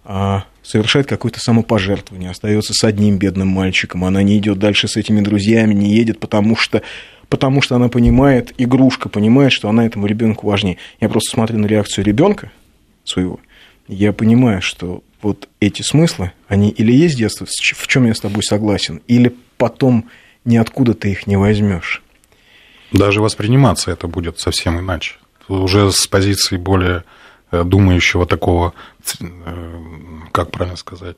а, 0.04 0.44
совершает 0.62 1.06
какое-то 1.06 1.40
самопожертвование, 1.40 2.30
остается 2.30 2.72
с 2.74 2.84
одним 2.84 3.18
бедным 3.18 3.48
мальчиком, 3.48 4.04
она 4.04 4.22
не 4.22 4.38
идет 4.38 4.58
дальше 4.58 4.88
с 4.88 4.96
этими 4.96 5.20
друзьями, 5.20 5.74
не 5.74 5.94
едет, 5.94 6.20
потому 6.20 6.56
что 6.56 6.82
потому 7.28 7.60
что 7.60 7.76
она 7.76 7.88
понимает, 7.88 8.54
игрушка 8.56 9.08
понимает, 9.08 9.52
что 9.52 9.68
она 9.68 9.84
этому 9.84 10.06
ребенку 10.06 10.46
важнее. 10.46 10.78
Я 10.98 11.10
просто 11.10 11.34
смотрю 11.34 11.58
на 11.58 11.66
реакцию 11.66 12.04
ребенка 12.04 12.50
своего, 13.04 13.38
я 13.86 14.12
понимаю, 14.12 14.62
что 14.62 15.02
вот 15.22 15.48
эти 15.60 15.82
смыслы, 15.82 16.32
они 16.46 16.70
или 16.70 16.92
есть 16.92 17.14
с 17.14 17.16
детства, 17.16 17.46
в 17.46 17.86
чем 17.86 18.06
я 18.06 18.14
с 18.14 18.20
тобой 18.20 18.42
согласен, 18.42 19.02
или 19.06 19.34
потом 19.56 20.08
ниоткуда 20.44 20.94
ты 20.94 21.10
их 21.10 21.26
не 21.26 21.36
возьмешь. 21.36 22.02
Даже 22.92 23.20
восприниматься 23.20 23.90
это 23.90 24.06
будет 24.08 24.38
совсем 24.38 24.78
иначе. 24.78 25.16
Уже 25.48 25.90
с 25.92 26.06
позиции 26.06 26.56
более 26.56 27.04
э, 27.50 27.64
думающего 27.64 28.26
такого, 28.26 28.74
э, 29.20 29.26
как 30.32 30.50
правильно 30.50 30.76
сказать, 30.76 31.16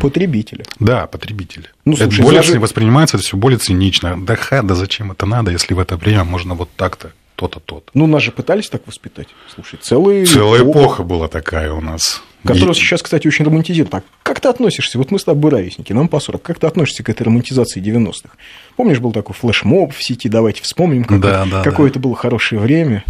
Потребителя. 0.00 0.64
Да, 0.78 1.06
потребителя. 1.06 1.70
Ну, 1.84 1.96
слушай, 1.96 2.14
это 2.14 2.22
более 2.22 2.42
даже... 2.42 2.60
воспринимается 2.60 3.16
это 3.16 3.26
все 3.26 3.36
более 3.36 3.58
цинично. 3.58 4.22
Да 4.22 4.36
ха, 4.36 4.62
да 4.62 4.74
зачем 4.74 5.12
это 5.12 5.24
надо, 5.24 5.50
если 5.50 5.72
в 5.72 5.78
это 5.78 5.96
время 5.96 6.24
можно 6.24 6.54
вот 6.54 6.68
так-то, 6.76 7.12
то-то, 7.36 7.60
то-то. 7.60 7.90
Ну, 7.94 8.06
нас 8.06 8.22
же 8.22 8.32
пытались 8.32 8.68
так 8.68 8.86
воспитать. 8.86 9.28
Слушай, 9.54 9.78
целый 9.82 10.26
Целая 10.26 10.62
эпоха, 10.62 10.78
эпоха 10.78 11.02
была 11.04 11.28
такая 11.28 11.72
у 11.72 11.80
нас. 11.80 12.22
Которая 12.46 12.74
и... 12.74 12.78
сейчас, 12.78 13.02
кстати, 13.02 13.26
очень 13.26 13.44
романтизирует. 13.44 13.90
Так, 13.90 14.04
как 14.22 14.40
ты 14.40 14.48
относишься? 14.48 14.98
Вот 14.98 15.10
мы 15.10 15.18
с 15.18 15.24
тобой 15.24 15.50
ровесники, 15.50 15.92
нам 15.92 16.08
по 16.08 16.20
40. 16.20 16.42
Как 16.42 16.58
ты 16.58 16.66
относишься 16.66 17.02
к 17.02 17.08
этой 17.08 17.24
романтизации 17.24 17.82
90-х? 17.82 18.34
Помнишь, 18.76 19.00
был 19.00 19.12
такой 19.12 19.34
флешмоб 19.34 19.94
в 19.94 20.02
сети, 20.02 20.28
давайте 20.28 20.62
вспомним, 20.62 21.04
как 21.04 21.20
да, 21.20 21.44
да, 21.44 21.62
какое 21.62 21.86
да. 21.86 21.90
это 21.92 22.00
было 22.00 22.14
хорошее 22.14 22.60
время. 22.60 23.04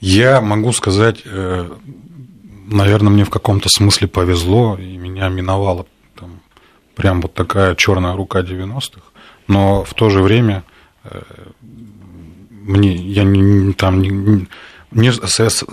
Я 0.00 0.40
могу 0.40 0.72
сказать, 0.72 1.22
э, 1.24 1.70
наверное, 2.66 3.10
мне 3.10 3.24
в 3.24 3.30
каком-то 3.30 3.68
смысле 3.68 4.08
повезло, 4.08 4.76
и 4.78 4.96
меня 4.96 5.28
миновала 5.28 5.86
там, 6.14 6.40
прям 6.94 7.20
вот 7.20 7.34
такая 7.34 7.74
черная 7.74 8.14
рука 8.14 8.40
90-х. 8.40 9.02
Но 9.48 9.84
в 9.84 9.94
то 9.94 10.10
же 10.10 10.22
время 10.22 10.62
э, 11.04 11.20
мне 12.50 12.94
я 12.94 13.24
не, 13.24 13.72
там 13.72 14.00
не, 14.00 14.46
не, 14.90 15.10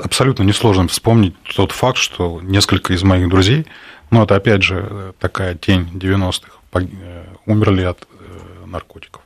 абсолютно 0.04 0.43
несложно 0.43 0.88
вспомнить 0.88 1.36
тот 1.56 1.71
факт, 1.71 1.97
что 1.97 2.41
несколько 2.41 2.93
из 2.93 3.04
моих 3.04 3.30
друзей, 3.30 3.65
ну, 4.12 4.23
это 4.23 4.36
опять 4.36 4.63
же 4.63 5.13
такая 5.19 5.56
тень 5.56 5.89
90-х, 5.93 6.60
э, 6.73 7.25
умерли 7.45 7.84
от 7.84 8.01
э, 8.01 8.65
наркотиков. 8.65 9.21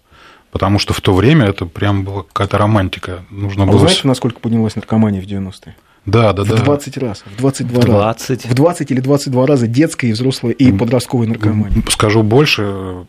Потому 0.52 0.80
что 0.80 0.93
в 0.93 1.02
то 1.02 1.13
время 1.13 1.45
это 1.45 1.65
прям 1.65 2.04
была 2.04 2.23
какая-то 2.23 2.58
романтика. 2.58 3.23
Нужно 3.30 3.63
а 3.63 3.67
было... 3.67 3.73
Вы 3.73 3.80
знаете, 3.80 4.08
насколько 4.08 4.39
поднялась 4.39 4.75
наркомания 4.75 5.21
в 5.21 5.25
90-е? 5.25 5.75
Да, 6.06 6.34
да, 6.34 6.43
в 6.43 6.47
да. 6.47 6.56
В 6.56 6.63
20 6.63 6.97
раз, 6.97 7.23
в 7.25 7.38
22 7.38 7.82
в 7.82 7.86
20. 7.86 8.30
раза. 8.30 8.47
В 8.47 8.56
20 8.56 8.91
или 8.91 8.99
22 8.99 9.45
раза 9.45 9.67
детская 9.67 10.08
и 10.08 10.13
взрослая 10.13 10.54
и 10.54 10.71
подростковая 10.71 11.28
наркомания. 11.28 11.84
Скажу 11.89 12.23
больше, 12.23 12.63
э, 12.65 13.04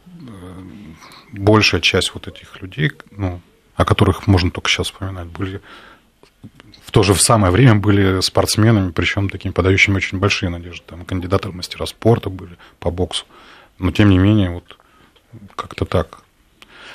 большая 1.32 1.80
часть 1.80 2.12
вот 2.14 2.28
этих 2.28 2.60
людей, 2.60 2.92
ну, 3.10 3.40
о 3.76 3.84
которых 3.84 4.26
можно 4.26 4.50
только 4.50 4.68
сейчас 4.68 4.88
вспоминать, 4.88 5.28
были 5.28 5.60
в 6.84 6.90
то 6.90 7.02
же 7.02 7.14
самое 7.14 7.52
время 7.52 7.76
были 7.76 8.20
спортсменами, 8.20 8.90
причем 8.90 9.28
такими 9.28 9.52
подающими 9.52 9.96
очень 9.96 10.18
большие 10.18 10.50
надежды. 10.50 10.82
Там 10.86 11.04
кандидаты 11.04 11.48
в 11.48 11.54
мастера 11.54 11.86
спорта 11.86 12.30
были 12.30 12.56
по 12.78 12.90
боксу. 12.90 13.24
Но 13.78 13.92
тем 13.92 14.10
не 14.10 14.18
менее, 14.18 14.50
вот 14.50 14.76
как-то 15.56 15.84
так. 15.84 16.20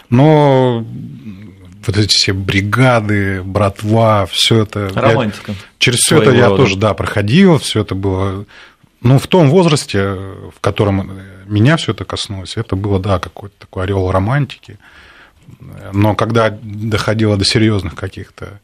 Но 0.09 0.85
вот 1.85 1.97
эти 1.97 2.13
все 2.13 2.33
бригады, 2.33 3.41
братва, 3.43 4.25
все 4.25 4.63
это. 4.63 4.89
Романтика. 4.93 5.51
Я, 5.51 5.57
через 5.77 5.99
все 5.99 6.21
это 6.21 6.31
я 6.31 6.49
рода. 6.49 6.63
тоже, 6.63 6.77
да, 6.77 6.93
проходил, 6.93 7.57
все 7.59 7.81
это 7.81 7.95
было. 7.95 8.45
Ну, 9.01 9.19
в 9.19 9.27
том 9.27 9.49
возрасте, 9.49 10.13
в 10.13 10.59
котором 10.61 11.19
меня 11.45 11.77
все 11.77 11.91
это 11.91 12.05
коснулось, 12.05 12.57
это 12.57 12.75
было, 12.75 12.99
да, 12.99 13.19
какой-то 13.19 13.55
такой 13.59 13.83
орел 13.83 14.11
романтики. 14.11 14.77
Но 15.93 16.15
когда 16.15 16.49
доходило 16.49 17.37
до 17.37 17.45
серьезных 17.45 17.95
каких-то 17.95 18.59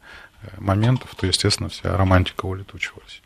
моментов, 0.58 1.14
то, 1.16 1.26
естественно, 1.26 1.68
вся 1.68 1.96
романтика 1.96 2.46
улетучивалась. 2.46 3.22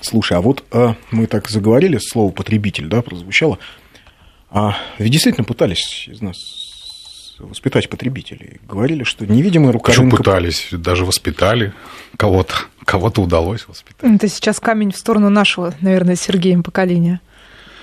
Слушай, 0.00 0.38
а 0.38 0.40
вот 0.40 0.64
а, 0.72 0.96
мы 1.10 1.26
так 1.26 1.48
заговорили, 1.48 1.98
слово 1.98 2.32
потребитель, 2.32 2.86
да, 2.88 3.02
прозвучало. 3.02 3.58
А 4.50 4.76
ведь 4.98 5.12
действительно 5.12 5.44
пытались 5.44 6.08
из 6.08 6.20
нас 6.20 6.36
воспитать 7.38 7.88
потребителей. 7.88 8.60
Говорили, 8.68 9.04
что 9.04 9.26
невидимая 9.26 9.72
рука 9.72 9.86
Почему 9.86 10.06
рынка... 10.06 10.18
пытались, 10.18 10.68
даже 10.70 11.04
воспитали 11.04 11.72
кого-то, 12.16 12.54
кого-то 12.84 13.22
удалось 13.22 13.66
воспитать. 13.66 14.10
Это 14.10 14.28
сейчас 14.28 14.60
камень 14.60 14.92
в 14.92 14.96
сторону 14.96 15.30
нашего, 15.30 15.74
наверное, 15.80 16.16
Сергеем 16.16 16.62
поколения. 16.62 17.20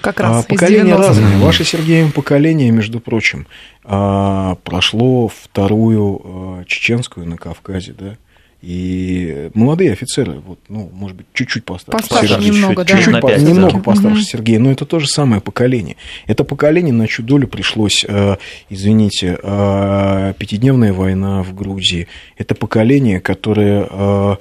Как 0.02 0.20
раз 0.20 0.46
а, 0.46 0.48
поколения 0.48 0.96
разные. 0.96 1.38
Ваше, 1.38 1.64
Сергеем, 1.64 2.12
поколение, 2.12 2.72
между 2.72 3.00
прочим, 3.00 3.46
а, 3.84 4.56
прошло 4.64 5.28
вторую 5.28 6.22
а, 6.24 6.64
чеченскую 6.66 7.28
на 7.28 7.38
Кавказе, 7.38 7.94
да, 7.94 8.18
и 8.62 9.50
молодые 9.56 9.92
офицеры, 9.92 10.40
вот, 10.40 10.60
ну, 10.70 10.90
может 10.94 11.18
быть, 11.18 11.26
чуть-чуть 11.34 11.66
постарше. 11.66 12.08
Постарше 12.08 12.36
Сергей, 12.36 12.52
немного, 12.52 12.86
чуть, 12.86 12.96
да. 12.96 13.04
чуть, 13.04 13.14
На 13.14 13.20
по, 13.20 13.28
пять, 13.30 13.42
немного 13.42 13.74
да. 13.74 13.80
постарше. 13.80 14.24
Сергея, 14.24 14.60
но 14.60 14.72
это 14.72 14.86
то 14.86 15.00
же 15.00 15.08
самое 15.08 15.42
поколение. 15.42 15.96
Это 16.28 16.44
поколение, 16.44 16.94
на 16.94 17.08
чью 17.08 17.26
долю 17.26 17.48
пришлось, 17.48 18.06
э, 18.08 18.38
извините, 18.70 19.40
э, 19.42 20.34
пятидневная 20.38 20.94
война 20.94 21.42
в 21.42 21.56
Грузии. 21.56 22.08
Это 22.38 22.54
поколение, 22.54 23.20
которое 23.20 23.88
э, 23.90 24.36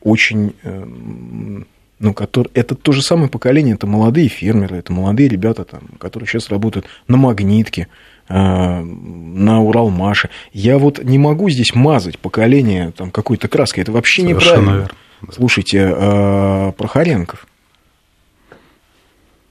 очень... 0.00 0.54
э, 0.62 1.62
ну, 2.00 2.12
который, 2.12 2.50
это 2.54 2.74
то 2.74 2.92
же 2.92 3.02
самое 3.02 3.30
поколение, 3.30 3.74
это 3.74 3.86
молодые 3.86 4.28
фермеры, 4.28 4.76
это 4.76 4.92
молодые 4.92 5.28
ребята, 5.28 5.64
там, 5.64 5.82
которые 5.98 6.26
сейчас 6.28 6.50
работают 6.50 6.86
на 7.08 7.16
магнитке, 7.16 7.88
на 8.28 9.60
Уралмаше. 9.60 10.30
Я 10.52 10.78
вот 10.78 11.02
не 11.02 11.18
могу 11.18 11.50
здесь 11.50 11.74
мазать 11.74 12.18
поколение 12.18 12.92
там, 12.96 13.10
какой-то 13.10 13.48
краской, 13.48 13.82
это 13.82 13.92
вообще 13.92 14.22
Совершенно 14.22 14.54
неправильно. 14.60 14.80
верно. 15.20 15.32
Слушайте, 15.32 15.94
э, 15.96 16.72
Прохоренков, 16.76 17.46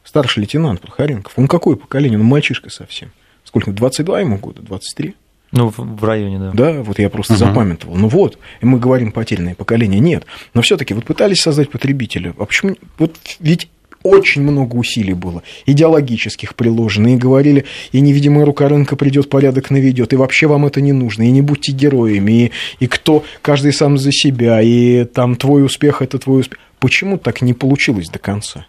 старший 0.04 0.42
лейтенант 0.42 0.82
Прохоренков, 0.82 1.34
он 1.36 1.48
какое 1.48 1.76
поколение? 1.76 2.20
Он 2.20 2.26
мальчишка 2.26 2.70
совсем. 2.70 3.12
Сколько? 3.44 3.72
22 3.72 4.20
ему 4.22 4.38
года? 4.38 4.62
23? 4.62 5.16
Ну, 5.52 5.72
в, 5.76 6.04
районе, 6.04 6.40
да. 6.40 6.52
Да, 6.54 6.82
вот 6.82 6.98
я 6.98 7.10
просто 7.12 7.34
Мгм. 7.34 7.40
запамятовал. 7.40 7.96
Ну 7.96 8.08
вот, 8.08 8.40
и 8.62 8.66
мы 8.66 8.80
говорим 8.80 9.12
потерянное 9.12 9.54
поколение. 9.54 10.00
Нет. 10.00 10.26
Но 10.56 10.64
все-таки 10.64 10.96
вот 10.96 11.06
пытались 11.06 11.42
создать 11.42 11.70
потребителя. 11.70 12.34
А 12.40 12.46
почему? 12.46 12.76
Вот 12.98 13.16
ведь 13.40 13.70
очень 14.04 14.44
много 14.44 14.76
усилий 14.76 15.14
было, 15.14 15.44
идеологических 15.66 16.56
приложено, 16.56 17.14
и 17.14 17.18
говорили, 17.18 17.66
и 17.92 18.02
невидимая 18.02 18.46
рука 18.46 18.68
рынка 18.68 18.96
придет, 18.96 19.30
порядок 19.30 19.72
наведет, 19.72 20.14
и 20.14 20.16
вообще 20.16 20.48
вам 20.48 20.66
это 20.66 20.82
не 20.82 20.92
нужно, 20.92 21.24
и 21.24 21.32
не 21.32 21.42
будьте 21.42 21.72
героями, 21.72 22.32
и, 22.32 22.52
и 22.80 22.88
кто, 22.88 23.24
каждый 23.42 23.74
сам 23.74 23.98
за 23.98 24.12
себя, 24.12 24.62
и 24.62 25.06
там 25.06 25.36
твой 25.36 25.66
успех– 25.66 26.02
это 26.02 26.20
твой 26.20 26.42
успех. 26.42 26.60
Почему 26.80 27.18
так 27.18 27.42
не 27.42 27.54
получилось 27.54 28.10
до 28.10 28.20
конца? 28.20 28.66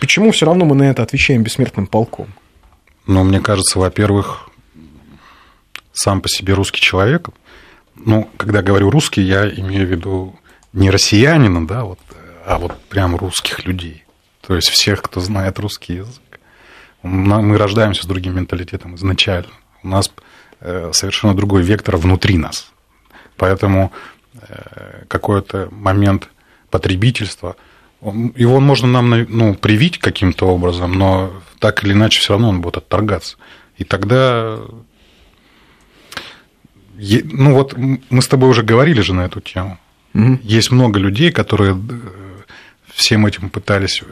Почему 0.00 0.30
все 0.30 0.46
равно 0.46 0.64
мы 0.64 0.74
на 0.74 0.84
это 0.84 1.02
отвечаем 1.02 1.42
бессмертным 1.42 1.86
полком? 1.86 2.28
Но 3.06 3.22
мне 3.22 3.40
кажется, 3.40 3.78
во-первых, 3.78 4.48
сам 5.92 6.20
по 6.20 6.28
себе 6.28 6.54
русский 6.54 6.80
человек, 6.80 7.28
ну, 7.96 8.28
когда 8.36 8.62
говорю 8.62 8.90
русский, 8.90 9.22
я 9.22 9.48
имею 9.48 9.86
в 9.86 9.90
виду 9.90 10.36
не 10.72 10.90
россиянина, 10.90 11.66
да, 11.66 11.84
вот, 11.84 11.98
а 12.46 12.58
вот 12.58 12.76
прям 12.88 13.16
русских 13.16 13.64
людей. 13.66 14.03
То 14.46 14.54
есть 14.54 14.68
всех, 14.68 15.02
кто 15.02 15.20
знает 15.20 15.58
русский 15.58 15.94
язык. 15.94 16.40
Мы 17.02 17.56
рождаемся 17.58 18.02
с 18.02 18.06
другим 18.06 18.36
менталитетом 18.36 18.94
изначально. 18.96 19.52
У 19.82 19.88
нас 19.88 20.10
э, 20.60 20.90
совершенно 20.92 21.34
другой 21.34 21.62
вектор 21.62 21.96
внутри 21.96 22.38
нас. 22.38 22.70
Поэтому 23.36 23.92
э, 24.34 25.04
какой-то 25.08 25.68
момент 25.70 26.28
потребительства, 26.70 27.56
его 28.02 28.60
можно 28.60 28.88
нам 28.88 29.10
ну, 29.28 29.54
привить 29.54 29.98
каким-то 29.98 30.46
образом, 30.46 30.92
но 30.92 31.32
так 31.58 31.84
или 31.84 31.92
иначе 31.92 32.20
все 32.20 32.34
равно 32.34 32.50
он 32.50 32.60
будет 32.60 32.76
отторгаться. 32.76 33.36
И 33.78 33.84
тогда 33.84 34.58
Ну 36.96 37.54
вот 37.54 37.74
мы 37.76 38.22
с 38.22 38.28
тобой 38.28 38.50
уже 38.50 38.62
говорили 38.62 39.00
же 39.00 39.14
на 39.14 39.22
эту 39.22 39.40
тему. 39.40 39.78
Мгм. 40.12 40.40
Есть 40.42 40.70
много 40.70 40.98
людей, 41.00 41.32
которые 41.32 41.74
э, 41.74 42.00
всем 42.94 43.26
этим 43.26 43.50
пытались 43.50 44.02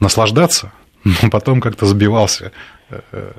наслаждаться, 0.00 0.72
но 1.04 1.30
потом 1.30 1.60
как-то 1.60 1.86
сбивался 1.86 2.52
э, 2.90 3.32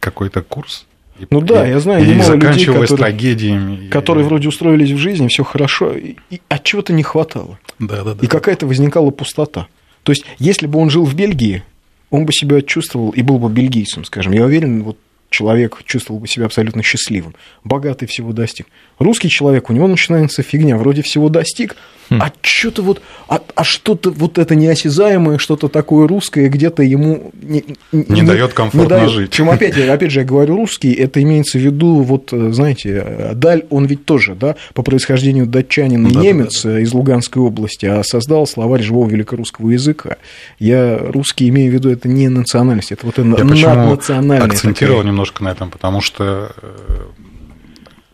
какой-то 0.00 0.42
курс. 0.42 0.86
И- 1.18 1.26
Ну 1.30 1.40
да, 1.40 1.66
и- 1.66 1.70
я 1.70 1.80
знаю 1.80 2.04
и 2.04 2.08
немало 2.08 2.34
людей, 2.34 2.66
которые- 2.66 2.86
трагедиями. 2.96 3.86
и- 3.86 3.88
Которые 3.88 4.24
вроде 4.26 4.48
устроились 4.48 4.90
в 4.90 4.96
жизни, 4.98 5.28
все 5.28 5.44
хорошо, 5.44 5.92
и, 5.92 6.16
и 6.30 6.40
от 6.48 6.62
чего-то 6.64 6.92
не 6.92 7.02
хватало. 7.02 7.58
Да, 7.78 8.02
да, 8.02 8.14
да. 8.14 8.24
И 8.24 8.26
какая-то 8.26 8.66
возникала 8.66 9.10
пустота. 9.10 9.66
То 10.02 10.12
есть, 10.12 10.24
если 10.38 10.66
бы 10.66 10.78
он 10.78 10.90
жил 10.90 11.04
в 11.04 11.14
Бельгии, 11.14 11.62
он 12.10 12.26
бы 12.26 12.32
себя 12.32 12.60
чувствовал 12.62 13.10
и 13.10 13.22
был 13.22 13.38
бы 13.38 13.48
бельгийцем, 13.48 14.04
скажем. 14.04 14.32
Я 14.32 14.44
уверен, 14.44 14.82
вот 14.82 14.98
человек 15.30 15.80
чувствовал 15.84 16.20
бы 16.20 16.28
себя 16.28 16.46
абсолютно 16.46 16.82
счастливым. 16.82 17.34
Богатый 17.64 18.06
всего 18.06 18.32
достиг. 18.32 18.66
Русский 18.98 19.28
человек, 19.28 19.70
у 19.70 19.72
него 19.72 19.88
начинается 19.88 20.42
фигня, 20.42 20.76
вроде 20.76 21.02
всего 21.02 21.28
достиг, 21.28 21.74
а 22.10 22.32
что-то 22.42 22.82
вот, 22.82 23.02
а, 23.28 23.40
а 23.54 23.64
что-то 23.64 24.10
вот 24.10 24.38
это 24.38 24.54
неосязаемое, 24.54 25.38
что-то 25.38 25.68
такое 25.68 26.06
русское 26.06 26.48
где-то 26.48 26.82
ему 26.82 27.32
не, 27.40 27.64
Не 27.92 28.22
даёт 28.22 28.52
комфортно 28.52 29.08
жить. 29.08 29.30
Причем 29.30 29.50
опять, 29.50 29.76
опять 29.88 30.10
же, 30.10 30.20
я 30.20 30.26
говорю 30.26 30.56
русский, 30.56 30.92
это 30.92 31.22
имеется 31.22 31.58
в 31.58 31.62
виду, 31.62 32.02
вот, 32.02 32.32
э, 32.32 32.52
знаете, 32.52 33.30
Даль, 33.34 33.64
он 33.70 33.86
ведь 33.86 34.04
тоже, 34.04 34.34
да, 34.34 34.56
по 34.74 34.82
происхождению 34.82 35.46
датчанин 35.46 36.06
и 36.06 36.08
Да-да-да. 36.08 36.26
немец 36.26 36.64
э, 36.64 36.82
из 36.82 36.92
Луганской 36.92 37.42
области, 37.42 37.86
а 37.86 38.02
создал 38.04 38.46
словарь 38.46 38.82
живого 38.82 39.08
великорусского 39.08 39.70
языка. 39.70 40.16
Я 40.58 40.98
русский 40.98 41.48
имею 41.48 41.70
в 41.70 41.74
виду, 41.74 41.90
это 41.90 42.08
не 42.08 42.28
национальность, 42.28 42.92
это 42.92 43.06
вот 43.06 43.18
это 43.18 43.24
наднациональная 43.24 44.46
акцентировал 44.46 44.98
такая. 44.98 45.10
немножко 45.10 45.44
на 45.44 45.48
этом, 45.48 45.70
потому 45.70 46.00
что 46.00 46.52
э, 46.60 46.68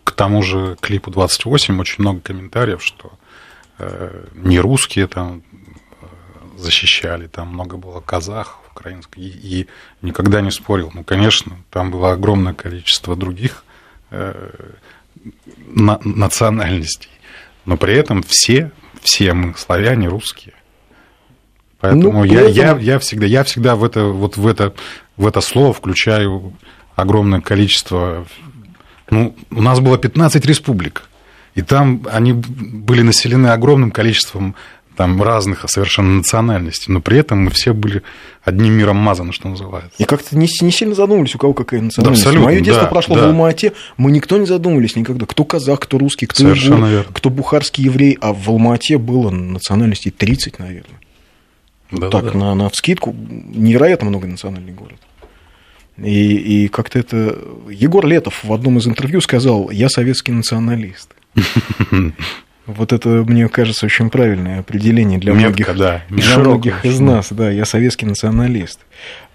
к 0.05 0.13
тому 0.13 0.43
же 0.43 0.77
клипу 0.81 1.11
28 1.11 1.81
очень 1.81 1.97
много 1.99 2.21
комментариев, 2.21 2.83
что 2.83 3.13
не 4.35 4.59
русские 4.61 5.07
там 5.07 5.43
э, 6.03 6.07
защищали, 6.59 7.27
там 7.27 7.49
много 7.49 7.77
было 7.77 8.01
казахов, 8.01 8.59
украинских, 8.73 9.19
и, 9.19 9.29
и 9.63 9.67
никогда 10.03 10.41
не 10.41 10.51
спорил. 10.51 10.91
Ну, 10.95 11.05
конечно, 11.05 11.57
там 11.71 11.91
было 11.91 12.13
огромное 12.13 12.55
количество 12.55 13.17
других 13.17 13.65
э, 14.11 14.51
на- 15.67 16.01
национальностей, 16.05 17.11
но 17.67 17.77
при 17.77 17.95
этом 17.95 18.23
все, 18.23 18.73
все 19.03 19.33
мы 19.35 19.55
славяне 19.57 20.09
русские. 20.09 20.55
Поэтому 21.81 22.13
Ну, 22.13 22.25
я, 22.25 22.45
при 22.45 22.53
я, 22.53 22.65
этом- 22.73 22.79
я 22.81 22.99
всегда, 22.99 23.27
я 23.27 23.43
всегда 23.45 23.75
в 23.77 23.85
это, 23.85 24.05
вот 24.05 24.37
в 24.37 24.47
это, 24.47 24.75
в 25.17 25.27
это 25.27 25.41
слово 25.41 25.73
включаю 25.73 26.53
огромное 26.95 27.41
количество. 27.41 28.27
Ну, 29.11 29.35
у 29.51 29.63
нас 29.63 29.81
было 29.81 29.97
15 29.99 30.45
республик, 30.47 31.09
и 31.55 31.63
там 31.63 32.07
они 32.11 32.33
были 32.33 33.03
населены 33.03 33.49
огромным 33.49 33.91
количеством 33.91 34.55
там 34.97 35.23
разных 35.23 35.65
совершенно 35.67 36.17
национальностей, 36.17 36.93
но 36.93 37.01
при 37.01 37.17
этом 37.17 37.45
мы 37.45 37.51
все 37.51 37.73
были 37.73 38.03
одним 38.45 38.75
миром 38.75 38.97
мазаны, 38.97 39.33
что 39.33 39.49
называется. 39.49 39.95
И 39.97 40.05
как-то 40.05 40.37
не, 40.37 40.47
не 40.61 40.71
сильно 40.71 40.95
задумывались, 40.95 41.35
у 41.35 41.39
кого 41.39 41.55
какая 41.55 41.81
национальность. 41.81 42.23
абсолютно, 42.23 42.51
Мое 42.51 42.61
детство 42.61 42.85
да, 42.85 42.91
прошло 42.91 43.17
да. 43.17 43.23
в 43.23 43.25
Алмате, 43.29 43.73
мы 43.97 44.11
никто 44.11 44.37
не 44.37 44.45
задумывались 44.45 44.97
никогда, 44.97 45.25
кто 45.25 45.45
казах, 45.47 45.81
кто 45.81 45.97
русский, 45.97 46.27
кто 46.27 46.43
Совершенно 46.43 46.85
уйгур, 46.85 46.91
верно. 46.91 47.13
кто 47.15 47.31
бухарский 47.31 47.85
еврей, 47.85 48.19
а 48.21 48.35
в 48.35 48.47
Алмате 48.51 48.99
было 48.99 49.31
национальностей 49.31 50.11
30, 50.11 50.59
наверное. 50.59 51.01
Да-да-да. 51.91 52.21
так, 52.21 52.35
на, 52.35 52.55
на 52.55 52.69
вскидку, 52.69 53.15
невероятно 53.17 54.09
много 54.09 54.27
национальный 54.27 54.73
город. 54.73 54.99
И, 55.97 56.65
и 56.65 56.69
как-то 56.69 56.99
это... 56.99 57.39
Егор 57.71 58.07
Летов 58.07 58.45
в 58.45 58.53
одном 58.53 58.77
из 58.77 58.87
интервью 58.87 59.23
сказал, 59.23 59.71
я 59.71 59.89
советский 59.89 60.33
националист. 60.33 61.15
Вот 62.67 62.93
это, 62.93 63.09
мне 63.09 63.49
кажется, 63.49 63.87
очень 63.87 64.11
правильное 64.11 64.61
определение 64.61 65.19
для 65.19 65.33
Метко, 65.33 65.49
многих, 65.49 65.77
да, 65.77 66.03
для 66.09 66.23
широкое 66.23 66.45
многих 66.45 66.85
из 66.85 67.01
нас. 67.01 67.29
Да, 67.33 67.51
я 67.51 67.65
советский 67.65 68.07
националист. 68.07 68.81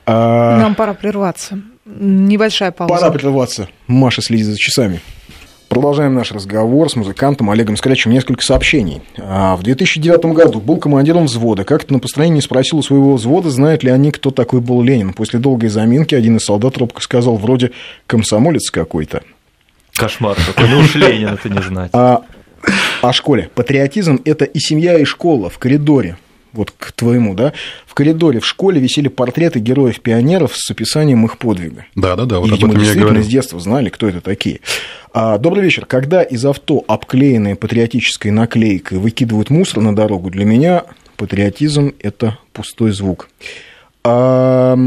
А, 0.06 0.60
Нам 0.60 0.76
пора 0.76 0.94
прерваться. 0.94 1.60
Небольшая 1.86 2.72
пауза. 2.72 2.94
Пора 2.94 3.12
прерваться. 3.12 3.68
Маша 3.88 4.22
следит 4.22 4.46
за 4.46 4.58
часами. 4.58 5.02
Продолжаем 5.68 6.14
наш 6.14 6.32
разговор 6.32 6.90
с 6.90 6.96
музыкантом 6.96 7.50
Олегом 7.50 7.76
Скрячем. 7.76 8.12
Несколько 8.12 8.42
сообщений. 8.44 9.02
А, 9.18 9.58
В 9.58 9.64
2009 9.64 10.26
году 10.34 10.62
был 10.62 10.78
командиром 10.78 11.26
взвода. 11.26 11.66
Как-то 11.66 11.92
на 11.94 12.00
построении 12.00 12.40
спросил 12.40 12.78
у 12.78 12.84
своего 12.84 13.16
взвода, 13.16 13.50
знают 13.50 13.84
ли 13.84 13.90
они, 13.90 14.12
кто 14.12 14.32
такой 14.32 14.62
был 14.62 14.82
Ленин. 14.82 15.12
После 15.14 15.40
долгой 15.40 15.70
заминки 15.70 16.16
один 16.16 16.38
из 16.38 16.46
солдат 16.46 16.78
робко 16.78 17.02
сказал, 17.02 17.36
вроде 17.36 17.72
комсомолец 18.08 18.70
какой-то. 18.70 19.24
Кошмар 19.96 20.38
какой. 20.46 20.70
Ну 20.70 20.80
уж 20.80 20.96
Ленин 20.96 21.30
это 21.30 21.50
не 21.50 21.62
знать. 21.62 21.90
А 21.94 22.22
о 23.02 23.14
школе. 23.14 23.50
Патриотизм– 23.54 24.22
это 24.26 24.46
и 24.46 24.60
семья, 24.60 24.98
и 24.98 25.06
школа 25.06 25.50
в 25.50 25.58
коридоре. 25.60 26.18
Вот 26.52 26.72
к 26.72 26.94
твоему, 26.94 27.34
да? 27.36 27.52
В 27.86 27.94
коридоре 27.94 28.40
в 28.40 28.46
школе 28.46 28.80
висели 28.80 29.10
портреты 29.10 29.60
героев-пионеров 29.60 30.56
с 30.56 30.72
описанием 30.72 31.26
их 31.26 31.38
подвига. 31.38 31.86
Да-да-да, 31.96 32.40
вот 32.40 32.48
И, 32.48 32.52
об 32.52 32.56
видимо, 32.56 32.72
этом 32.74 32.84
я 32.86 32.96
говорю. 32.96 33.24
с 33.24 33.28
детства 33.28 33.60
знали, 33.60 33.90
кто 33.90 34.08
это 34.08 34.22
такие. 34.22 34.62
А, 35.14 35.38
добрый 35.38 35.64
вечер. 35.66 35.86
Когда 35.86 36.24
из 36.24 36.46
авто, 36.46 36.84
обклеенные 36.88 37.56
патриотической 37.56 38.32
наклейкой, 38.32 39.00
выкидывают 39.00 39.50
мусор 39.50 39.82
на 39.82 39.94
дорогу, 39.94 40.30
для 40.30 40.46
меня 40.46 40.86
патриотизм– 41.18 41.94
это 42.00 42.38
пустой 42.54 42.92
звук. 42.92 43.30
А, 44.06 44.78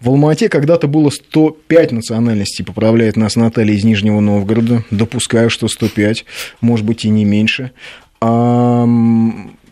в 0.00 0.08
Алмате 0.08 0.48
когда-то 0.48 0.88
было 0.88 1.10
105 1.10 1.92
национальностей, 1.92 2.64
поправляет 2.64 3.16
нас 3.16 3.36
Наталья 3.36 3.74
из 3.74 3.84
Нижнего 3.84 4.20
Новгорода. 4.20 4.84
Допускаю, 4.90 5.48
что 5.48 5.68
105, 5.68 6.24
может 6.60 6.84
быть, 6.84 7.04
и 7.04 7.08
не 7.08 7.24
меньше. 7.24 7.72
А, 8.20 8.84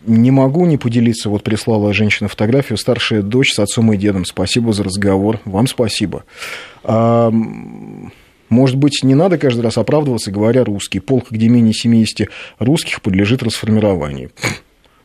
Не 0.06 0.30
могу 0.30 0.66
не 0.66 0.76
поделиться. 0.78 1.28
Вот 1.28 1.42
прислала 1.42 1.92
женщина 1.92 2.28
фотографию. 2.28 2.78
Старшая 2.78 3.22
дочь 3.22 3.52
с 3.52 3.58
отцом 3.58 3.92
и 3.92 3.96
дедом. 3.96 4.24
Спасибо 4.24 4.72
за 4.72 4.84
разговор. 4.84 5.40
Вам 5.44 5.66
спасибо. 5.66 6.24
А, 6.82 7.30
может 8.48 8.76
быть, 8.76 9.00
не 9.02 9.14
надо 9.14 9.36
каждый 9.38 9.60
раз 9.60 9.78
оправдываться, 9.78 10.30
говоря 10.30 10.64
русский. 10.64 11.00
Полк, 11.00 11.30
где 11.30 11.48
менее 11.48 11.74
70 11.74 12.28
русских, 12.58 13.02
подлежит 13.02 13.42
расформированию. 13.42 14.30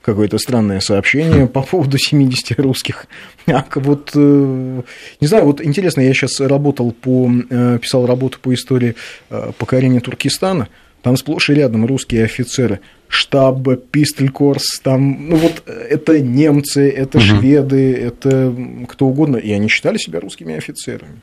Какое-то 0.10 0.40
странное 0.40 0.80
сообщение 0.80 1.46
по 1.46 1.62
поводу 1.62 2.00
70 2.00 2.60
русских. 2.60 3.06
А 3.46 3.64
вот, 3.76 4.10
э, 4.16 4.82
не 5.22 5.28
знаю, 5.28 5.46
вот 5.46 5.62
интересно, 5.62 6.02
я 6.02 6.16
сейчас 6.16 6.40
работал 6.40 6.92
по, 6.92 7.30
э, 7.48 7.78
писал 7.80 8.08
работу 8.08 8.40
по 8.42 8.52
истории 8.52 8.96
э, 9.30 9.52
покорения 9.60 10.00
Туркестана. 10.00 10.68
Там 11.04 11.16
сплошь 11.16 11.52
и 11.52 11.54
рядом 11.54 11.86
русские 11.86 12.24
офицеры. 12.24 12.80
Штаб, 13.08 13.68
Пистелькорс, 13.92 14.80
там, 14.82 15.30
ну 15.30 15.36
вот 15.36 15.64
это 15.68 16.20
немцы, 16.20 16.90
это 16.90 17.20
угу. 17.20 17.26
шведы, 17.26 17.94
это 17.94 18.52
кто 18.88 19.06
угодно. 19.06 19.38
И 19.38 19.52
они 19.52 19.68
считали 19.68 20.00
себя 20.00 20.22
русскими 20.22 20.56
офицерами. 20.56 21.22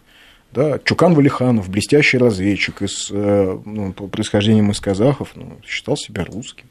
Да, 0.53 0.79
Чукан 0.85 1.15
Валиханов, 1.15 1.69
блестящий 1.69 2.19
разведчик 2.19 2.83
из, 2.83 3.11
ну, 3.11 3.93
по 3.93 4.07
происхождением 4.07 4.71
из 4.71 4.79
казахов, 4.79 5.31
ну, 5.35 5.59
считал 5.67 5.97
себя 5.97 6.25
русским. 6.25 6.67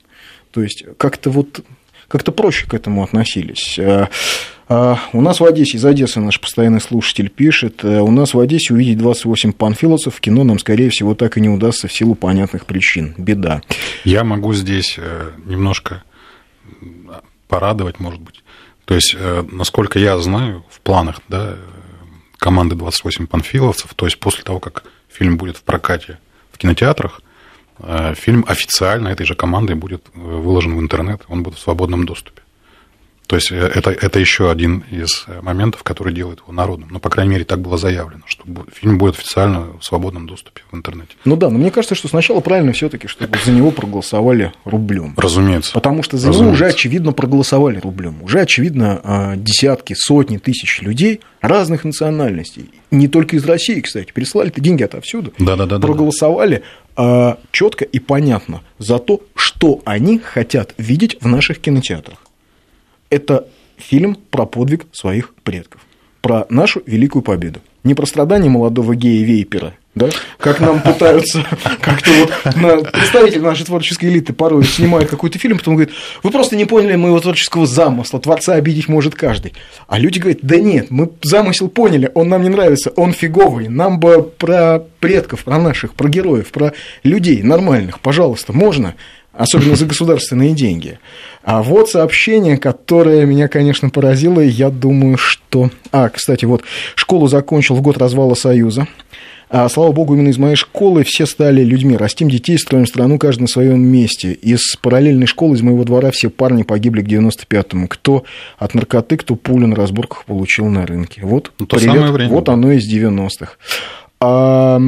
То 0.51 0.63
есть 0.63 0.85
как-то 0.97 1.29
вот 1.29 1.65
как-то 2.07 2.31
проще 2.31 2.67
к 2.67 2.73
этому 2.73 3.03
относились. 3.03 3.79
У 4.67 5.21
нас 5.21 5.39
в 5.39 5.45
Одессе, 5.45 5.77
из 5.77 5.85
Одессы 5.85 6.19
наш 6.19 6.39
постоянный 6.39 6.81
слушатель 6.81 7.29
пишет, 7.29 7.83
у 7.83 8.09
нас 8.09 8.33
в 8.33 8.39
Одессе 8.39 8.73
увидеть 8.73 8.97
28 8.97 9.51
панфиловцев 9.51 10.15
в 10.15 10.19
кино 10.19 10.43
нам, 10.43 10.57
скорее 10.57 10.89
всего, 10.89 11.13
так 11.13 11.37
и 11.37 11.41
не 11.41 11.49
удастся 11.49 11.87
в 11.87 11.93
силу 11.93 12.15
понятных 12.15 12.65
причин. 12.65 13.13
Беда. 13.17 13.61
Я 14.03 14.23
могу 14.23 14.53
здесь 14.53 14.97
немножко 15.45 16.03
порадовать, 17.47 17.99
может 17.99 18.21
быть. 18.21 18.43
То 18.85 18.95
есть, 18.95 19.15
насколько 19.51 19.99
я 19.99 20.17
знаю, 20.17 20.65
в 20.69 20.79
планах 20.81 21.21
да, 21.27 21.55
команды 22.37 22.75
28 22.75 23.27
панфиловцев, 23.27 23.93
то 23.93 24.05
есть 24.05 24.19
после 24.19 24.43
того, 24.43 24.59
как 24.59 24.83
фильм 25.09 25.37
будет 25.37 25.57
в 25.57 25.63
прокате 25.63 26.17
в 26.51 26.57
кинотеатрах, 26.57 27.21
фильм 28.15 28.45
официально 28.47 29.09
этой 29.09 29.25
же 29.25 29.35
командой 29.35 29.75
будет 29.75 30.05
выложен 30.13 30.77
в 30.77 30.79
интернет, 30.79 31.21
он 31.27 31.43
будет 31.43 31.55
в 31.55 31.59
свободном 31.59 32.05
доступе. 32.05 32.41
То 33.27 33.35
есть 33.35 33.51
э, 33.51 33.55
это, 33.55 33.91
это 33.91 34.19
еще 34.19 34.51
один 34.51 34.83
из 34.91 35.25
э, 35.27 35.41
моментов, 35.41 35.83
который 35.83 36.13
делает 36.13 36.39
его 36.39 36.53
народным. 36.53 36.89
Ну, 36.91 36.99
по 36.99 37.09
крайней 37.09 37.31
мере, 37.31 37.45
так 37.45 37.59
было 37.59 37.77
заявлено, 37.77 38.21
что 38.25 38.43
фильм 38.73 38.97
будет 38.97 39.15
официально 39.15 39.67
в 39.79 39.83
свободном 39.83 40.27
доступе 40.27 40.61
в 40.71 40.75
интернете. 40.75 41.15
Ну 41.25 41.35
да, 41.35 41.49
но 41.49 41.57
мне 41.57 41.71
кажется, 41.71 41.95
что 41.95 42.07
сначала 42.07 42.39
правильно 42.39 42.73
все-таки, 42.73 43.07
чтобы 43.07 43.37
за 43.43 43.51
него 43.51 43.71
проголосовали 43.71 44.53
рублем. 44.63 45.13
Разумеется. 45.17 45.73
Потому 45.73 46.03
что 46.03 46.17
за 46.17 46.27
Разумеется. 46.27 46.43
него 46.43 46.53
уже 46.53 46.65
очевидно 46.67 47.13
проголосовали 47.13 47.79
рублем. 47.79 48.21
Уже 48.21 48.41
очевидно 48.41 49.01
а, 49.03 49.35
десятки, 49.35 49.95
сотни 49.97 50.37
тысяч 50.37 50.81
людей 50.81 51.21
разных 51.41 51.83
национальностей. 51.83 52.69
Не 52.91 53.07
только 53.07 53.35
из 53.35 53.45
России, 53.45 53.79
кстати, 53.81 54.11
прислали-то 54.11 54.61
деньги 54.61 54.83
отовсюду. 54.83 55.33
Да, 55.39 55.55
да, 55.55 55.65
да. 55.65 55.79
Проголосовали 55.79 56.63
четко 57.51 57.83
и 57.83 57.99
понятно 57.99 58.61
за 58.79 58.99
то, 58.99 59.21
что 59.35 59.81
они 59.83 60.17
хотят 60.17 60.73
видеть 60.77 61.17
в 61.19 61.27
наших 61.27 61.59
кинотеатрах 61.59 62.24
это 63.09 63.47
фильм 63.77 64.15
про 64.15 64.45
подвиг 64.45 64.85
своих 64.91 65.33
предков, 65.35 65.81
про 66.21 66.45
нашу 66.49 66.81
великую 66.85 67.21
победу. 67.21 67.59
Не 67.83 67.93
про 67.93 68.07
страдания 68.07 68.49
молодого 68.49 68.95
гея-вейпера, 68.95 69.73
да? 69.93 70.09
как 70.39 70.59
нам 70.59 70.81
пытаются 70.81 71.45
как-то 71.81 72.11
вот 72.11 72.55
на, 72.55 72.77
представители 72.77 73.39
нашей 73.39 73.65
творческой 73.65 74.05
элиты 74.05 74.33
порой 74.33 74.63
снимают 74.65 75.09
какой-то 75.09 75.37
фильм, 75.37 75.57
потом 75.57 75.75
говорят, 75.75 75.93
вы 76.23 76.31
просто 76.31 76.55
не 76.55 76.65
поняли 76.65 76.95
моего 76.95 77.19
творческого 77.19 77.67
замысла, 77.67 78.19
творца 78.19 78.55
обидеть 78.55 78.87
может 78.87 79.13
каждый. 79.13 79.53
А 79.87 79.99
люди 79.99 80.17
говорят, 80.17 80.39
да 80.41 80.57
нет, 80.57 80.87
мы 80.89 81.11
замысел 81.21 81.69
поняли, 81.69 82.11
он 82.15 82.27
нам 82.27 82.41
не 82.41 82.49
нравится, 82.49 82.89
он 82.95 83.13
фиговый, 83.13 83.69
нам 83.69 83.99
бы 83.99 84.23
про 84.23 84.79
предков, 84.99 85.43
про 85.43 85.59
наших, 85.59 85.93
про 85.93 86.09
героев, 86.09 86.49
про 86.49 86.73
людей 87.03 87.43
нормальных, 87.43 87.99
пожалуйста, 87.99 88.51
можно, 88.51 88.95
особенно 89.31 89.75
за 89.75 89.85
государственные 89.85 90.53
деньги. 90.53 90.99
А 91.45 91.61
вот 91.61 91.91
сообщение, 91.91 92.57
которое 92.57 93.23
меня, 93.27 93.47
конечно, 93.47 93.91
поразило, 93.91 94.39
и 94.39 94.49
я 94.49 94.71
думаю, 94.71 95.15
что... 95.17 95.69
А, 95.91 96.09
кстати, 96.09 96.43
вот, 96.45 96.63
школу 96.95 97.27
закончил 97.27 97.75
в 97.75 97.81
год 97.83 97.99
развала 97.99 98.33
Союза. 98.33 98.87
А, 99.47 99.69
слава 99.69 99.91
богу, 99.91 100.15
именно 100.15 100.29
из 100.29 100.39
моей 100.39 100.55
школы 100.55 101.03
все 101.03 101.27
стали 101.27 101.63
людьми. 101.63 101.95
Растим 101.95 102.29
детей, 102.29 102.57
строим 102.57 102.87
страну, 102.87 103.19
каждый 103.19 103.41
на 103.41 103.47
своем 103.47 103.79
месте. 103.79 104.31
Из 104.31 104.75
параллельной 104.81 105.27
школы, 105.27 105.55
из 105.55 105.61
моего 105.61 105.83
двора, 105.83 106.09
все 106.09 106.31
парни 106.31 106.63
погибли 106.63 107.03
к 107.03 107.07
95-му. 107.07 107.87
Кто 107.89 108.23
от 108.57 108.73
наркоты, 108.73 109.15
кто 109.15 109.35
пулю 109.35 109.67
на 109.67 109.75
разборках 109.75 110.25
получил 110.25 110.65
на 110.65 110.87
рынке. 110.87 111.21
Вот, 111.23 111.51
ну, 111.59 111.67
то 111.67 111.77
привет, 111.77 111.93
самое 111.93 112.11
время. 112.11 112.31
вот 112.31 112.49
оно 112.49 112.71
из 112.71 112.91
90-х. 112.91 113.51
А, 114.19 114.81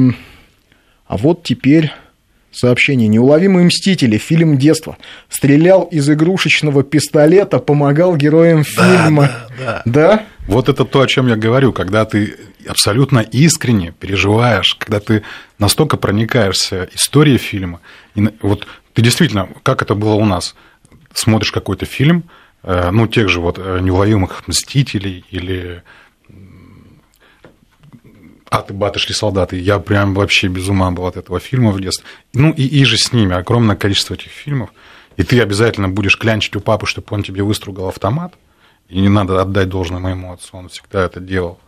а 1.06 1.16
вот 1.16 1.44
теперь 1.44 1.92
Сообщение. 2.50 3.08
Неуловимые 3.08 3.66
мстители. 3.66 4.18
Фильм 4.18 4.58
детства. 4.58 4.96
Стрелял 5.28 5.84
из 5.84 6.08
игрушечного 6.08 6.82
пистолета, 6.82 7.58
помогал 7.58 8.16
героям 8.16 8.64
фильма. 8.64 9.30
Да, 9.58 9.82
да, 9.84 9.84
да. 9.84 10.24
Вот 10.46 10.68
это 10.68 10.84
то, 10.84 11.02
о 11.02 11.06
чем 11.06 11.28
я 11.28 11.36
говорю, 11.36 11.72
когда 11.72 12.06
ты 12.06 12.36
абсолютно 12.66 13.18
искренне 13.20 13.92
переживаешь, 13.92 14.74
когда 14.74 15.00
ты 15.00 15.22
настолько 15.58 15.96
проникаешься 15.96 16.88
историей 16.94 17.38
фильма. 17.38 17.80
И 18.14 18.26
вот 18.40 18.66
ты 18.94 19.02
действительно, 19.02 19.48
как 19.62 19.82
это 19.82 19.94
было 19.94 20.14
у 20.14 20.24
нас, 20.24 20.54
смотришь 21.12 21.52
какой-то 21.52 21.86
фильм, 21.86 22.24
э, 22.62 22.90
ну, 22.90 23.06
тех 23.06 23.28
же 23.28 23.40
вот 23.40 23.58
э, 23.58 23.78
неуловимых 23.80 24.48
мстителей 24.48 25.24
или 25.30 25.82
аты-баты 28.50 28.98
шли 28.98 29.14
солдаты. 29.14 29.58
Я 29.58 29.78
прям 29.78 30.14
вообще 30.14 30.48
без 30.48 30.68
ума 30.68 30.90
был 30.90 31.06
от 31.06 31.16
этого 31.16 31.40
фильма 31.40 31.70
в 31.70 31.80
детстве. 31.80 32.06
Ну 32.32 32.50
и, 32.50 32.62
и 32.62 32.84
же 32.84 32.96
с 32.96 33.12
ними 33.12 33.34
огромное 33.34 33.76
количество 33.76 34.14
этих 34.14 34.30
фильмов. 34.30 34.70
И 35.16 35.22
ты 35.22 35.40
обязательно 35.40 35.88
будешь 35.88 36.16
клянчить 36.16 36.56
у 36.56 36.60
папы, 36.60 36.86
чтобы 36.86 37.06
он 37.10 37.22
тебе 37.22 37.42
выстругал 37.42 37.88
автомат. 37.88 38.34
И 38.88 39.00
не 39.00 39.08
надо 39.08 39.40
отдать 39.40 39.68
должное 39.68 40.00
моему 40.00 40.32
отцу, 40.32 40.56
он 40.56 40.68
всегда 40.68 41.04
это 41.04 41.20
делал. 41.20 41.58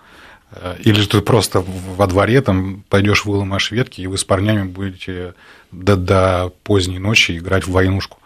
Э, 0.52 0.76
или 0.80 1.00
же 1.00 1.08
ты 1.08 1.20
просто 1.20 1.62
во 1.96 2.06
дворе 2.06 2.40
там 2.40 2.84
пойдешь 2.88 3.24
выломаешь 3.24 3.70
ветки, 3.70 4.00
и 4.00 4.06
вы 4.06 4.16
с 4.16 4.24
парнями 4.24 4.64
будете 4.64 5.34
до, 5.70 5.96
до 5.96 6.52
поздней 6.62 6.98
ночи 6.98 7.36
играть 7.36 7.66
в 7.66 7.72
войнушку. 7.72 8.19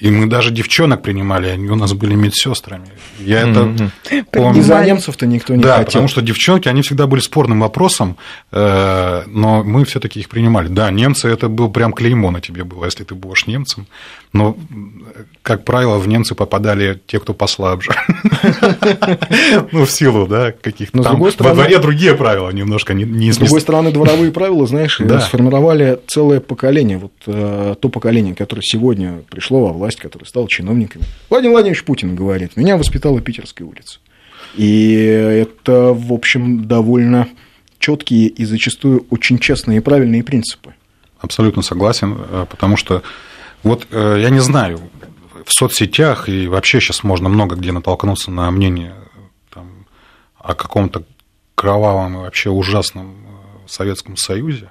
И 0.00 0.10
мы 0.10 0.26
даже 0.26 0.52
девчонок 0.52 1.02
принимали, 1.02 1.48
они 1.48 1.68
у 1.68 1.74
нас 1.74 1.92
были 1.92 2.14
медсестрами. 2.14 2.86
Я 3.18 3.40
это 3.48 3.90
помню. 4.30 4.60
Из-за 4.60 4.84
немцев-то 4.84 5.26
никто 5.26 5.54
не 5.54 5.62
да, 5.62 5.78
хотел. 5.78 5.86
потому 5.86 6.08
что 6.08 6.22
девчонки, 6.22 6.68
они 6.68 6.82
всегда 6.82 7.06
были 7.06 7.20
спорным 7.20 7.60
вопросом, 7.60 8.16
э, 8.52 9.22
но 9.26 9.64
мы 9.64 9.84
все 9.84 9.98
таки 9.98 10.20
их 10.20 10.28
принимали. 10.28 10.68
Да, 10.68 10.90
немцы, 10.90 11.28
это 11.28 11.48
был 11.48 11.68
прям 11.70 11.92
клеймо 11.92 12.30
на 12.30 12.40
тебе 12.40 12.62
было, 12.62 12.84
если 12.84 13.02
ты 13.02 13.14
будешь 13.14 13.46
немцем. 13.46 13.86
Но, 14.32 14.56
как 15.42 15.64
правило, 15.64 15.98
в 15.98 16.06
немцы 16.06 16.34
попадали 16.34 17.00
те, 17.06 17.18
кто 17.18 17.34
послабже. 17.34 17.92
Ну, 19.72 19.84
в 19.84 19.90
силу, 19.90 20.26
да, 20.26 20.52
каких-то 20.52 21.02
там. 21.02 21.20
Во 21.20 21.54
дворе 21.54 21.78
другие 21.78 22.14
правила 22.14 22.50
немножко 22.50 22.94
не 22.94 23.32
С 23.32 23.38
другой 23.38 23.60
стороны, 23.60 23.90
дворовые 23.90 24.30
правила, 24.30 24.66
знаешь, 24.66 25.00
сформировали 25.22 25.98
целое 26.06 26.40
поколение. 26.40 26.98
Вот 26.98 27.12
э, 27.26 27.74
то 27.80 27.88
поколение, 27.88 28.34
которое 28.34 28.62
сегодня 28.62 29.22
пришло 29.30 29.55
во 29.60 29.72
власть, 29.72 29.98
которое 29.98 30.24
стало 30.24 30.48
чиновниками. 30.48 31.04
Владимир 31.30 31.52
Владимирович 31.52 31.84
Путин 31.84 32.14
говорит, 32.14 32.56
меня 32.56 32.76
воспитала 32.76 33.20
Питерская 33.20 33.66
улица. 33.66 34.00
И 34.54 34.92
это, 34.92 35.92
в 35.92 36.12
общем, 36.12 36.66
довольно 36.66 37.28
четкие 37.78 38.28
и 38.28 38.44
зачастую 38.44 39.06
очень 39.10 39.38
честные 39.38 39.78
и 39.78 39.80
правильные 39.80 40.24
принципы. 40.24 40.74
Абсолютно 41.20 41.62
согласен, 41.62 42.16
э, 42.18 42.46
потому 42.48 42.76
что 42.76 43.02
вот 43.62 43.86
э, 43.90 44.18
я 44.20 44.30
не 44.30 44.40
знаю, 44.40 44.80
в 45.44 45.52
соцсетях 45.52 46.28
и 46.28 46.46
вообще 46.46 46.80
сейчас 46.80 47.02
можно 47.02 47.28
много 47.28 47.56
где 47.56 47.72
натолкнуться 47.72 48.30
на 48.30 48.50
мнение 48.50 48.94
там, 49.52 49.86
о 50.38 50.54
каком-то 50.54 51.04
кровавом 51.54 52.14
и 52.14 52.18
вообще 52.18 52.50
ужасном 52.50 53.16
э, 53.16 53.68
Советском 53.68 54.16
Союзе 54.16 54.70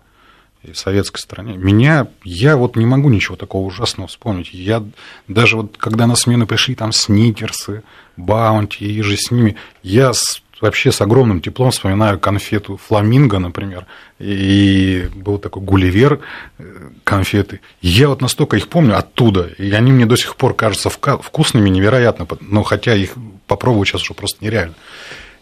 и 0.69 0.73
советской 0.73 1.19
стране. 1.19 1.57
Меня, 1.57 2.07
я 2.23 2.57
вот 2.57 2.75
не 2.75 2.85
могу 2.85 3.09
ничего 3.09 3.35
такого 3.35 3.65
ужасного 3.65 4.07
вспомнить. 4.07 4.53
Я 4.53 4.83
даже 5.27 5.57
вот, 5.57 5.77
когда 5.77 6.07
на 6.07 6.15
смену 6.15 6.47
пришли 6.47 6.75
там 6.75 6.91
сникерсы, 6.91 7.83
баунти 8.17 8.85
и 8.85 9.01
же 9.01 9.17
с 9.17 9.31
ними, 9.31 9.55
я 9.83 10.13
с 10.13 10.41
вообще 10.61 10.91
с 10.91 11.01
огромным 11.01 11.41
теплом 11.41 11.71
вспоминаю 11.71 12.19
конфету 12.19 12.77
фламинго, 12.77 13.39
например, 13.39 13.85
и 14.19 15.07
был 15.13 15.37
такой 15.37 15.61
гулливер 15.61 16.21
э, 16.57 16.89
конфеты. 17.03 17.61
Я 17.81 18.09
вот 18.09 18.21
настолько 18.21 18.57
их 18.57 18.69
помню 18.69 18.97
оттуда, 18.97 19.49
и 19.57 19.71
они 19.71 19.91
мне 19.91 20.05
до 20.05 20.15
сих 20.15 20.35
пор 20.35 20.53
кажутся 20.55 20.89
вкусными 20.89 21.69
невероятно, 21.69 22.27
но 22.41 22.63
хотя 22.63 22.95
их 22.95 23.11
попробовать 23.47 23.89
сейчас 23.89 24.01
уже 24.03 24.13
просто 24.13 24.43
нереально. 24.43 24.75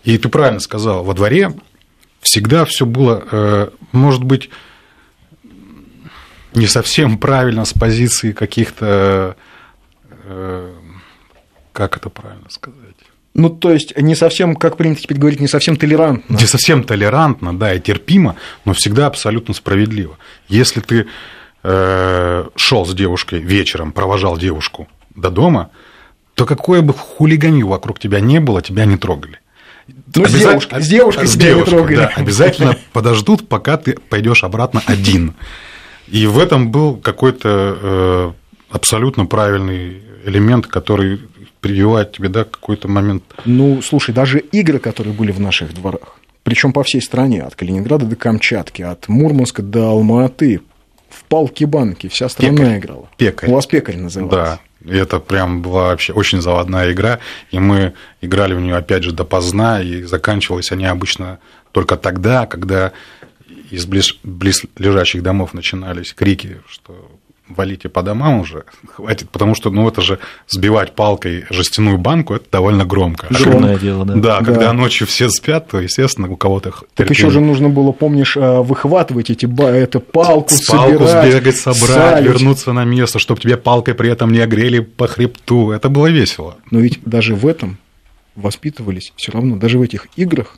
И 0.04 0.18
ты 0.18 0.30
правильно 0.30 0.60
сказал, 0.60 1.04
во 1.04 1.14
дворе 1.14 1.54
всегда 2.22 2.66
все 2.66 2.86
было, 2.86 3.24
э, 3.32 3.70
может 3.92 4.24
быть, 4.24 4.50
не 6.56 6.68
совсем 6.68 7.18
правильно 7.18 7.66
с 7.66 7.74
позиции 7.74 8.32
каких-то 8.32 9.36
э, 10.26 10.74
как 11.72 11.98
это 11.98 12.10
правильно 12.10 12.50
сказать? 12.50 12.80
Ну, 13.34 13.50
то 13.50 13.72
есть, 13.72 13.98
не 13.98 14.14
совсем, 14.16 14.56
как 14.56 14.78
принято 14.78 15.02
теперь 15.02 15.18
говорить, 15.18 15.40
не 15.40 15.48
совсем 15.48 15.76
толерантно. 15.76 16.36
Не 16.36 16.46
совсем 16.46 16.84
толерантно, 16.84 17.58
да, 17.58 17.74
и 17.74 17.80
терпимо, 17.80 18.36
но 18.64 18.74
всегда 18.74 19.08
абсолютно 19.08 19.56
справедливо. 19.56 20.20
Если 20.48 20.82
ты 20.82 21.08
э, 21.64 22.46
шел 22.56 22.86
с 22.86 22.94
девушкой 22.94 23.40
вечером, 23.40 23.92
провожал 23.92 24.38
девушку 24.38 24.88
до 25.16 25.32
дома, 25.32 25.72
то 26.36 26.46
какое 26.46 26.82
бы 26.82 26.94
хулиганье 26.94 27.66
вокруг 27.66 28.00
тебя 28.00 28.20
не 28.20 28.40
было, 28.40 28.62
тебя 28.62 28.86
не 28.86 28.98
трогали. 28.98 29.40
Ну, 29.88 30.26
с 30.26 30.34
девушкой, 30.34 30.82
с 30.82 30.88
девушкой 30.88 31.28
с 31.28 31.34
тебя 31.34 31.50
не 31.50 31.50
девушкой, 31.56 31.72
трогали. 31.72 31.96
да, 31.96 32.12
обязательно 32.16 32.78
подождут, 32.94 33.50
пока 33.50 33.78
ты 33.78 33.98
пойдешь 34.10 34.44
обратно 34.44 34.82
один. 34.86 35.34
И 36.08 36.28
в 36.28 36.40
этом 36.40 36.72
был 36.72 36.98
какой-то 36.98 37.78
э, 37.82 38.32
абсолютно 38.70 39.26
правильный 39.26 40.02
элемент, 40.26 40.68
который 40.68 41.22
прививает 41.62 42.12
тебе 42.12 42.30
да, 42.30 42.44
какой-то 42.44 42.88
момент. 42.88 43.24
Ну, 43.46 43.82
слушай, 43.82 44.14
даже 44.14 44.40
игры, 44.40 44.80
которые 44.80 45.14
были 45.14 45.32
в 45.32 45.40
наших 45.40 45.74
дворах, 45.74 46.20
причем 46.44 46.74
по 46.74 46.84
всей 46.84 47.02
стране, 47.02 47.42
от 47.42 47.56
Калининграда 47.56 48.06
до 48.06 48.16
Камчатки, 48.16 48.82
от 48.82 49.08
Мурманска 49.08 49.62
до 49.62 49.90
Алматы, 49.90 50.62
в 51.10 51.24
палки-банки, 51.26 52.08
вся 52.10 52.28
страна 52.28 52.58
Пекарь. 52.58 52.80
играла. 52.80 53.10
Пекарь. 53.18 53.50
У 53.50 53.54
вас 53.54 53.66
пекарь 53.66 53.98
назывался. 53.98 54.60
Да, 54.84 54.92
и 54.92 54.98
это 54.98 55.20
прям 55.20 55.62
была 55.62 55.90
вообще 55.90 56.12
очень 56.12 56.42
заводная 56.42 56.92
игра, 56.92 57.20
и 57.52 57.60
мы 57.60 57.94
играли 58.22 58.54
в 58.54 58.60
нее 58.60 58.76
опять 58.76 59.04
же 59.04 59.12
допоздна, 59.12 59.82
и 59.82 60.04
заканчивались 60.04 60.72
они 60.72 60.86
обычно 60.86 61.40
только 61.72 61.96
тогда, 61.96 62.46
когда 62.46 62.92
из 63.74 63.86
близ, 63.86 64.16
близлежащих 64.24 65.24
домов 65.24 65.54
начинались 65.54 66.14
крики, 66.14 66.58
что 66.70 67.10
валите 67.50 67.90
по 67.90 68.02
домам 68.04 68.40
уже, 68.40 68.64
хватит, 68.96 69.30
потому 69.30 69.54
что, 69.56 69.70
ну, 69.70 69.88
это 69.88 70.02
же 70.02 70.20
сбивать 70.48 70.96
палкой 70.96 71.46
жестяную 71.50 71.98
банку, 71.98 72.34
это 72.36 72.46
довольно 72.52 72.86
громко. 72.86 73.28
Шумное 73.34 73.78
дело, 73.78 74.06
да. 74.06 74.14
Да, 74.16 74.40
Да. 74.40 74.46
когда 74.46 74.74
ночью 74.74 75.06
все 75.08 75.30
спят, 75.30 75.68
то, 75.70 75.80
естественно, 75.80 76.30
у 76.30 76.38
кого-то 76.38 76.72
Так 76.72 76.80
терпение. 76.96 77.18
еще 77.20 77.30
же 77.32 77.42
нужно 77.42 77.70
было, 77.70 77.92
помнишь, 77.92 78.38
э, 78.38 78.62
выхватывать 78.62 79.30
эти 79.30 79.46
ба- 79.46 79.70
это 79.70 80.00
палку, 80.00 80.50
с 80.54 80.66
палку 80.68 81.06
собирать, 81.06 81.32
сбегать, 81.34 81.58
собрать, 81.58 81.80
салить. 81.90 82.30
вернуться 82.30 82.72
на 82.74 82.86
место, 82.86 83.20
чтобы 83.20 83.42
тебе 83.42 83.58
палкой 83.58 83.94
при 83.96 84.10
этом 84.10 84.32
не 84.32 84.40
огрели 84.40 84.80
по 84.80 85.08
хребту. 85.08 85.72
Это 85.72 85.90
было 85.90 86.08
весело. 86.08 86.58
Но 86.72 86.80
ведь 86.80 87.00
даже 87.04 87.36
в 87.36 87.46
этом 87.46 87.78
воспитывались 88.36 89.14
все 89.16 89.32
равно, 89.32 89.58
даже 89.58 89.78
в 89.78 89.82
этих 89.82 90.08
играх, 90.16 90.58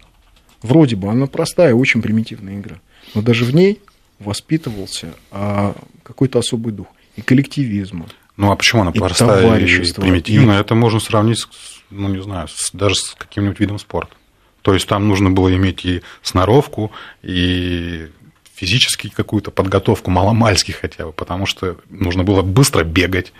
вроде 0.62 0.96
бы 0.96 1.10
она 1.10 1.26
простая, 1.28 1.74
очень 1.74 2.02
примитивная 2.02 2.56
игра, 2.60 2.76
но 3.16 3.22
даже 3.22 3.46
в 3.46 3.56
ней 3.56 3.82
воспитывался 4.20 5.16
а, 5.32 5.76
какой-то 6.04 6.40
особый 6.40 6.74
дух 6.74 6.88
и 7.16 7.22
коллективизма. 7.22 8.08
Ну 8.38 8.52
а 8.52 8.56
почему 8.56 8.82
она 8.82 8.92
И 8.92 9.00
простая 9.00 9.58
и 9.60 9.92
примитивная? 9.94 10.60
Это 10.60 10.76
можно 10.76 11.00
сравнить, 11.00 11.40
с, 11.40 11.48
ну 11.90 12.10
не 12.10 12.22
знаю, 12.22 12.48
с- 12.48 12.72
даже 12.74 12.96
с 12.96 13.16
каким-нибудь 13.18 13.60
видом 13.60 13.80
спорта. 13.80 14.16
То 14.62 14.74
есть 14.74 14.88
там 14.88 15.08
нужно 15.08 15.32
было 15.32 15.54
иметь 15.56 15.86
и 15.86 16.02
сноровку, 16.22 16.92
и 17.24 18.10
физически 18.56 19.10
какую-то 19.10 19.52
подготовку, 19.52 20.12
маломальски 20.12 20.72
хотя 20.72 21.06
бы, 21.06 21.12
потому 21.14 21.46
что 21.46 21.78
нужно 21.90 22.24
было 22.24 22.42
быстро 22.42 22.84
бегать, 22.84 23.32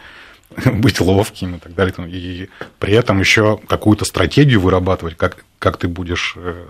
быть 0.66 1.02
ловким 1.02 1.56
и 1.56 1.60
так 1.60 1.74
далее. 1.74 1.94
И 2.10 2.50
при 2.80 2.94
этом 2.94 3.20
еще 3.20 3.60
какую-то 3.68 4.06
стратегию 4.06 4.62
вырабатывать, 4.62 5.18
как, 5.18 5.44
как 5.60 5.78
ты 5.78 5.88
будешь 5.88 6.34
э, 6.38 6.66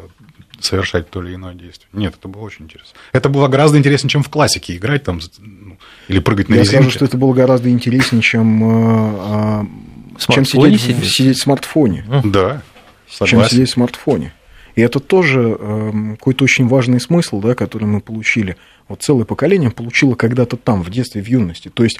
совершать 0.65 1.09
то 1.09 1.23
или 1.23 1.35
иное 1.35 1.53
действие. 1.53 1.87
Нет, 1.93 2.15
это 2.19 2.27
было 2.27 2.41
очень 2.41 2.65
интересно. 2.65 2.91
Это 3.13 3.29
было 3.29 3.47
гораздо 3.47 3.77
интереснее, 3.77 4.09
чем 4.09 4.23
в 4.23 4.29
классике 4.29 4.75
играть 4.75 5.03
там 5.03 5.19
ну, 5.39 5.77
или 6.07 6.19
прыгать 6.19 6.49
на 6.49 6.55
Я 6.55 6.61
резинке. 6.61 6.77
скажу, 6.77 6.91
что 6.91 7.05
это 7.05 7.17
было 7.17 7.33
гораздо 7.33 7.69
интереснее, 7.69 8.21
чем, 8.21 8.63
э, 8.63 9.63
э, 9.63 10.17
В 10.19 10.27
чем 10.33 10.45
сидеть, 10.45 10.81
в- 10.81 10.83
сидеть? 10.83 11.05
сидеть 11.11 11.37
в 11.37 11.41
смартфоне. 11.41 12.05
Да, 12.25 12.61
чем 13.09 13.27
согласен. 13.27 13.49
сидеть 13.51 13.69
в 13.69 13.73
смартфоне. 13.73 14.33
И 14.75 14.81
это 14.81 14.99
тоже 14.99 15.57
эм, 15.57 16.17
какой-то 16.17 16.43
очень 16.43 16.67
важный 16.67 16.99
смысл, 16.99 17.39
да, 17.39 17.55
который 17.55 17.85
мы 17.85 18.01
получили. 18.01 18.57
Вот 18.89 19.01
целое 19.01 19.23
поколение 19.23 19.71
получило 19.71 20.15
когда-то 20.15 20.57
там, 20.57 20.83
в 20.83 20.89
детстве, 20.89 21.21
в 21.23 21.27
юности. 21.27 21.69
То 21.69 21.83
есть 21.85 21.99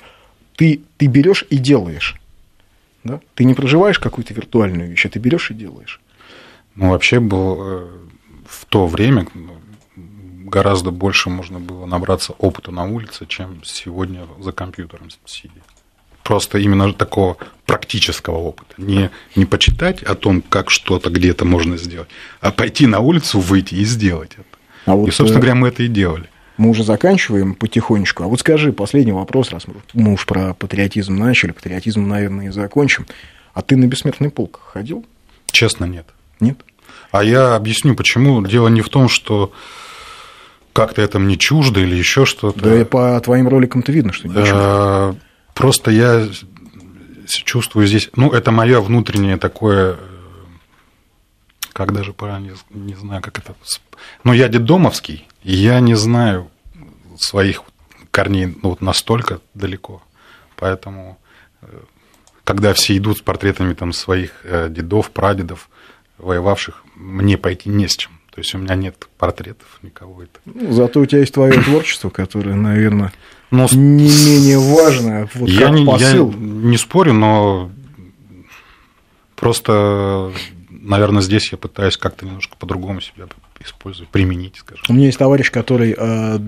ты, 0.58 0.82
ты 0.98 1.06
берешь 1.08 1.46
и 1.50 1.58
делаешь. 1.58 2.16
Да? 3.06 3.22
Ты 3.36 3.46
не 3.46 3.54
проживаешь 3.54 3.98
какую-то 4.00 4.34
виртуальную 4.34 4.90
вещь, 4.90 5.06
а 5.06 5.10
ты 5.10 5.20
берешь 5.20 5.52
и 5.52 5.54
делаешь. 5.54 6.02
Ну, 6.76 6.90
вообще 6.90 7.22
был 7.22 7.58
э, 7.62 7.88
в 8.48 8.66
то 8.66 8.88
время 8.88 9.28
гораздо 10.46 10.92
больше 10.92 11.30
можно 11.30 11.60
было 11.60 11.86
набраться 11.86 12.34
опыта 12.34 12.72
на 12.72 12.86
улице, 12.86 13.26
чем 13.28 13.64
сегодня 13.64 14.28
за 14.40 14.52
компьютером 14.52 15.10
сидя. 15.26 15.62
Просто 16.24 16.58
именно 16.58 16.92
такого 16.94 17.38
практического 17.66 18.38
опыта. 18.38 18.74
Не, 18.78 19.12
не 19.36 19.46
почитать 19.46 20.02
о 20.04 20.16
том, 20.16 20.42
как 20.42 20.72
что-то 20.72 21.10
где-то 21.10 21.46
можно 21.46 21.78
сделать, 21.78 22.10
а 22.42 22.52
пойти 22.52 22.88
на 22.88 23.00
улицу, 23.00 23.40
выйти 23.40 23.76
и 23.76 23.86
сделать 23.86 24.32
это. 24.34 24.44
А 24.86 24.96
вот, 24.96 25.08
и, 25.08 25.12
собственно 25.12 25.40
э, 25.40 25.42
говоря, 25.42 25.56
мы 25.56 25.68
это 25.68 25.84
и 25.84 25.88
делали. 25.88 26.30
Мы 26.58 26.70
уже 26.70 26.84
заканчиваем 26.84 27.54
потихонечку. 27.54 28.24
А 28.24 28.28
вот 28.28 28.40
скажи, 28.40 28.72
последний 28.72 29.12
вопрос, 29.12 29.52
раз 29.52 29.68
мы- 29.68 29.76
мы 29.94 30.14
уж 30.14 30.26
про 30.26 30.54
патриотизм 30.54 31.16
начали, 31.16 31.52
патриотизм, 31.52 32.08
наверное, 32.08 32.48
и 32.48 32.50
закончим. 32.50 33.06
А 33.54 33.62
ты 33.62 33.76
на 33.76 33.86
бессмертный 33.86 34.30
полк 34.30 34.62
ходил? 34.74 35.06
Честно, 35.52 35.86
нет. 35.86 36.08
Нет? 36.40 36.58
А 37.12 37.24
я 37.24 37.56
объясню, 37.56 37.96
почему. 37.96 38.46
Дело 38.46 38.68
не 38.68 38.82
в 38.82 38.90
том, 38.90 39.08
что 39.10 39.52
как-то 40.74 41.02
это 41.02 41.20
мне 41.20 41.38
чуждо 41.38 41.80
или 41.80 41.96
еще 41.96 42.26
что-то. 42.26 42.60
Да, 42.60 42.80
и 42.82 42.84
по 42.84 43.20
твоим 43.22 43.48
роликам-то 43.48 43.92
видно, 43.92 44.12
что 44.14 44.28
ничего. 44.28 44.44
Э, 44.46 45.14
Просто 45.54 45.90
я 45.92 46.28
чувствую 47.28 47.88
здесь, 47.88 48.10
ну, 48.18 48.32
это 48.32 48.52
мое 48.52 48.82
внутреннее 48.82 49.38
такое, 49.38 49.98
как 51.74 51.94
даже 51.94 52.14
правильно, 52.14 52.52
не- 52.74 52.88
не 52.90 52.96
знаю, 52.96 53.22
как 53.22 53.38
это... 53.40 53.56
с- 53.64 53.80
Ну, 54.24 54.34
я 54.34 54.48
детдомовский, 54.50 55.26
и 55.44 55.54
я 55.56 55.80
не 55.80 55.96
знаю 55.96 56.50
своих 57.18 57.64
корней 58.12 58.48
ну, 58.62 58.70
вот 58.72 58.82
настолько 58.82 59.40
далеко. 59.54 60.02
Поэтому, 60.58 61.18
э, 61.62 61.68
когда 62.44 62.74
все 62.74 62.96
идут 62.98 63.20
с 63.20 63.22
портретами 63.22 63.74
там, 63.74 63.94
своих 63.94 64.32
э, 64.44 64.68
дедов, 64.70 65.10
прадедов, 65.12 65.70
воевавших, 66.18 66.84
мне 66.96 67.38
пойти 67.38 67.70
не 67.70 67.88
с 67.88 67.96
чем. 67.96 68.12
То 68.34 68.42
есть 68.42 68.54
у 68.54 68.58
меня 68.58 68.76
нет 68.76 69.08
портретов 69.18 69.80
никого. 69.82 70.24
Ну, 70.46 70.72
зато 70.74 71.00
у 71.00 71.06
тебя 71.06 71.20
есть 71.22 71.34
твое 71.34 71.54
творчество, 71.62 72.10
которое, 72.10 72.56
наверное, 72.56 73.14
Но 73.52 73.68
с- 73.68 73.74
не 73.74 74.10
менее 74.10 74.60
важно. 74.60 75.30
Вот 75.36 75.48
я, 75.50 75.70
не, 75.70 75.84
я 75.84 75.92
посыл. 75.92 76.34
не 76.34 76.78
спорю, 76.78 77.14
но 77.14 77.72
просто, 79.36 80.32
наверное, 80.70 81.22
здесь 81.22 81.52
я 81.52 81.58
пытаюсь 81.58 81.98
как-то 81.98 82.26
немножко 82.26 82.56
по-другому 82.58 83.02
себя 83.02 83.26
использовать, 83.64 84.10
применить, 84.10 84.58
скажем. 84.58 84.84
У 84.90 84.94
меня 84.94 85.06
есть 85.08 85.18
товарищ, 85.18 85.52
который 85.52 85.96
э, 85.98 86.40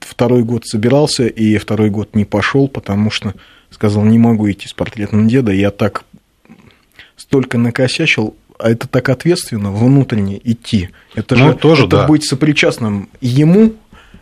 второй 0.00 0.42
год 0.44 0.66
собирался 0.66 1.26
и 1.26 1.56
второй 1.58 1.90
год 1.90 2.14
не 2.14 2.24
пошел, 2.24 2.68
потому 2.68 3.10
что 3.10 3.34
сказал, 3.70 4.04
не 4.04 4.18
могу 4.18 4.50
идти 4.50 4.68
с 4.68 4.72
портретом 4.72 5.28
деда. 5.28 5.52
Я 5.52 5.70
так 5.70 6.04
столько 7.16 7.58
накосячил, 7.58 8.36
а 8.58 8.70
это 8.70 8.88
так 8.88 9.08
ответственно 9.08 9.70
внутренне 9.72 10.40
идти. 10.42 10.90
Это 11.14 11.36
Ну, 11.36 11.48
же 11.52 11.54
тоже, 11.54 11.86
это 11.86 11.98
да. 11.98 12.06
быть 12.06 12.24
сопричастным 12.28 13.08
ему, 13.20 13.74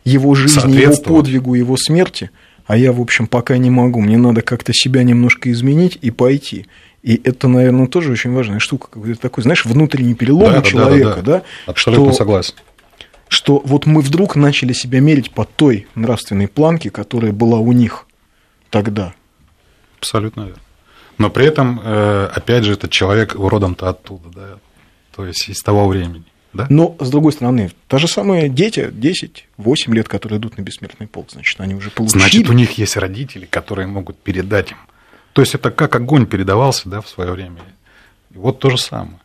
его 0.04 0.34
жизни, 0.34 0.72
его 0.76 0.96
подвигу, 0.96 1.54
его 1.54 1.76
смерти. 1.76 2.30
А 2.66 2.76
я, 2.76 2.92
в 2.92 3.00
общем, 3.00 3.26
пока 3.26 3.56
не 3.58 3.70
могу. 3.70 4.00
Мне 4.00 4.18
надо 4.18 4.42
как-то 4.42 4.72
себя 4.74 5.02
немножко 5.04 5.50
изменить 5.52 5.98
и 6.02 6.10
пойти. 6.10 6.66
И 7.02 7.20
это, 7.22 7.46
наверное, 7.48 7.86
тоже 7.86 8.10
очень 8.12 8.32
важная 8.32 8.58
штука. 8.58 8.88
Какой-то 8.90 9.20
такой, 9.20 9.42
знаешь, 9.44 9.64
внутренний 9.64 10.14
перелом 10.14 10.40
Да, 10.40 10.48
у 10.50 10.52
да, 10.54 10.60
да, 10.62 10.68
человека, 10.68 11.22
да, 11.22 11.22
да, 11.38 11.42
Абсолютно 11.66 12.06
что 12.08 12.14
согласен. 12.18 12.54
что 13.28 13.62
вот 13.64 13.86
мы 13.86 14.00
вдруг 14.00 14.34
начали 14.34 14.72
себя 14.72 15.00
мерить 15.00 15.30
по 15.30 15.44
той 15.44 15.86
нравственной 15.94 16.48
планке, 16.48 16.90
которая 16.90 17.32
была 17.32 17.58
у 17.60 17.70
них 17.72 18.06
тогда. 18.70 19.14
Абсолютно 20.00 20.42
верно. 20.42 20.60
Но 21.18 21.30
при 21.30 21.46
этом, 21.46 21.80
э, 21.82 22.30
опять 22.34 22.64
же, 22.64 22.72
этот 22.72 22.90
человек 22.90 23.34
родом-то 23.34 23.88
оттуда, 23.88 24.28
да, 24.34 24.58
то 25.14 25.24
есть 25.24 25.48
из 25.48 25.62
того 25.62 25.88
времени. 25.88 26.24
Да? 26.52 26.66
Но, 26.70 26.96
с 27.00 27.10
другой 27.10 27.32
стороны, 27.32 27.70
та 27.88 27.98
же 27.98 28.08
самая 28.08 28.48
дети, 28.48 28.90
10-8 28.90 29.94
лет, 29.94 30.08
которые 30.08 30.38
идут 30.38 30.56
на 30.56 30.62
бессмертный 30.62 31.06
полк, 31.06 31.30
значит, 31.30 31.60
они 31.60 31.74
уже 31.74 31.90
получили. 31.90 32.18
Значит, 32.18 32.48
у 32.48 32.52
них 32.52 32.78
есть 32.78 32.96
родители, 32.96 33.44
которые 33.44 33.86
могут 33.86 34.18
передать 34.18 34.70
им. 34.70 34.78
То 35.32 35.42
есть 35.42 35.54
это 35.54 35.70
как 35.70 35.94
огонь 35.94 36.26
передавался 36.26 36.88
да, 36.88 37.02
в 37.02 37.08
свое 37.08 37.32
время. 37.32 37.58
И 38.34 38.38
вот 38.38 38.58
то 38.58 38.70
же 38.70 38.78
самое. 38.78 39.18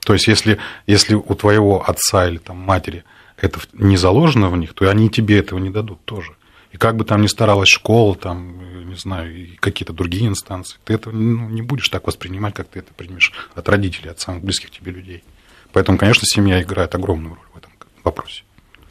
То 0.00 0.14
есть 0.14 0.28
если, 0.28 0.58
если 0.86 1.14
у 1.14 1.34
твоего 1.34 1.86
отца 1.86 2.26
или 2.26 2.38
там, 2.38 2.56
матери 2.56 3.04
это 3.36 3.60
не 3.74 3.98
заложено 3.98 4.48
в 4.48 4.56
них, 4.56 4.72
то 4.72 4.88
они 4.90 5.10
тебе 5.10 5.38
этого 5.38 5.58
не 5.58 5.68
дадут 5.68 6.02
тоже. 6.06 6.32
И 6.72 6.76
как 6.76 6.96
бы 6.96 7.04
там 7.04 7.22
ни 7.22 7.26
старалась 7.26 7.68
школа, 7.68 8.14
там, 8.14 8.88
не 8.88 8.96
знаю, 8.96 9.34
и 9.34 9.56
какие-то 9.56 9.92
другие 9.92 10.26
инстанции, 10.26 10.78
ты 10.84 10.94
это 10.94 11.10
ну, 11.10 11.48
не 11.48 11.62
будешь 11.62 11.88
так 11.88 12.06
воспринимать, 12.06 12.54
как 12.54 12.68
ты 12.68 12.80
это 12.80 12.92
примешь 12.92 13.32
от 13.54 13.68
родителей, 13.68 14.10
от 14.10 14.20
самых 14.20 14.42
близких 14.42 14.70
тебе 14.70 14.92
людей. 14.92 15.24
Поэтому, 15.72 15.98
конечно, 15.98 16.26
семья 16.26 16.62
играет 16.62 16.94
огромную 16.94 17.34
роль 17.34 17.46
в 17.54 17.56
этом 17.56 17.72
вопросе, 18.04 18.42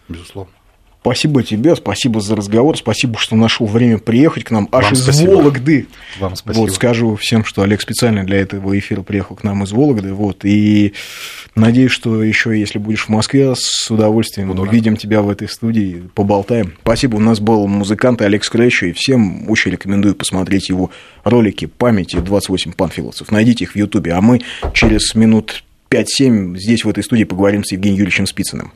безусловно. 0.08 0.54
Спасибо 1.02 1.42
тебе, 1.42 1.76
спасибо 1.76 2.20
за 2.20 2.36
разговор, 2.36 2.78
спасибо, 2.78 3.18
что 3.18 3.36
нашел 3.36 3.66
время 3.66 3.98
приехать 3.98 4.44
к 4.44 4.52
нам 4.52 4.68
аж 4.72 4.86
Вам 4.86 4.94
из 4.94 5.04
спасибо. 5.04 5.32
Вологды. 5.32 5.88
Вам 6.20 6.36
спасибо. 6.36 6.62
Вот 6.62 6.74
скажу 6.74 7.16
всем, 7.16 7.46
что 7.46 7.62
Олег 7.62 7.82
специально 7.82 8.26
для 8.26 8.40
этого 8.40 8.78
эфира 8.78 9.04
приехал 9.04 9.36
к 9.36 9.44
нам 9.44 9.64
из 9.64 9.72
Вологды. 9.72 10.14
Вот, 10.14 10.44
и 10.44 10.94
надеюсь, 11.56 11.92
что 11.92 12.22
еще, 12.22 12.60
если 12.60 12.78
будешь 12.78 13.06
в 13.06 13.10
Москве, 13.10 13.54
с 13.56 13.90
удовольствием 13.90 14.50
Буду 14.50 14.64
рад. 14.64 14.72
увидим 14.74 14.98
тебя 14.98 15.22
в 15.22 15.30
этой 15.30 15.48
студии, 15.48 16.04
поболтаем. 16.14 16.74
Спасибо. 16.82 17.16
У 17.16 17.22
нас 17.22 17.40
был 17.40 17.68
музыкант 17.68 18.22
Олег 18.22 18.44
Скрэчу, 18.44 18.88
и 18.88 18.92
всем 18.92 19.50
очень 19.50 19.72
рекомендую 19.72 20.14
посмотреть 20.16 20.68
его 20.68 20.92
ролики 21.24 21.68
памяти 21.68 22.18
28 22.18 22.74
панфиловцев. 22.74 23.32
Найдите 23.32 23.64
их 23.64 23.72
в 23.72 23.76
Ютубе. 23.78 24.12
А 24.14 24.20
мы 24.20 24.42
через 24.74 25.16
минут 25.16 25.64
5-7 25.90 26.58
здесь, 26.58 26.84
в 26.84 26.90
этой 26.90 27.04
студии, 27.04 27.24
поговорим 27.24 27.64
с 27.64 27.72
Евгением 27.72 28.00
Юрьевичем 28.00 28.28
Спицыным. 28.28 28.74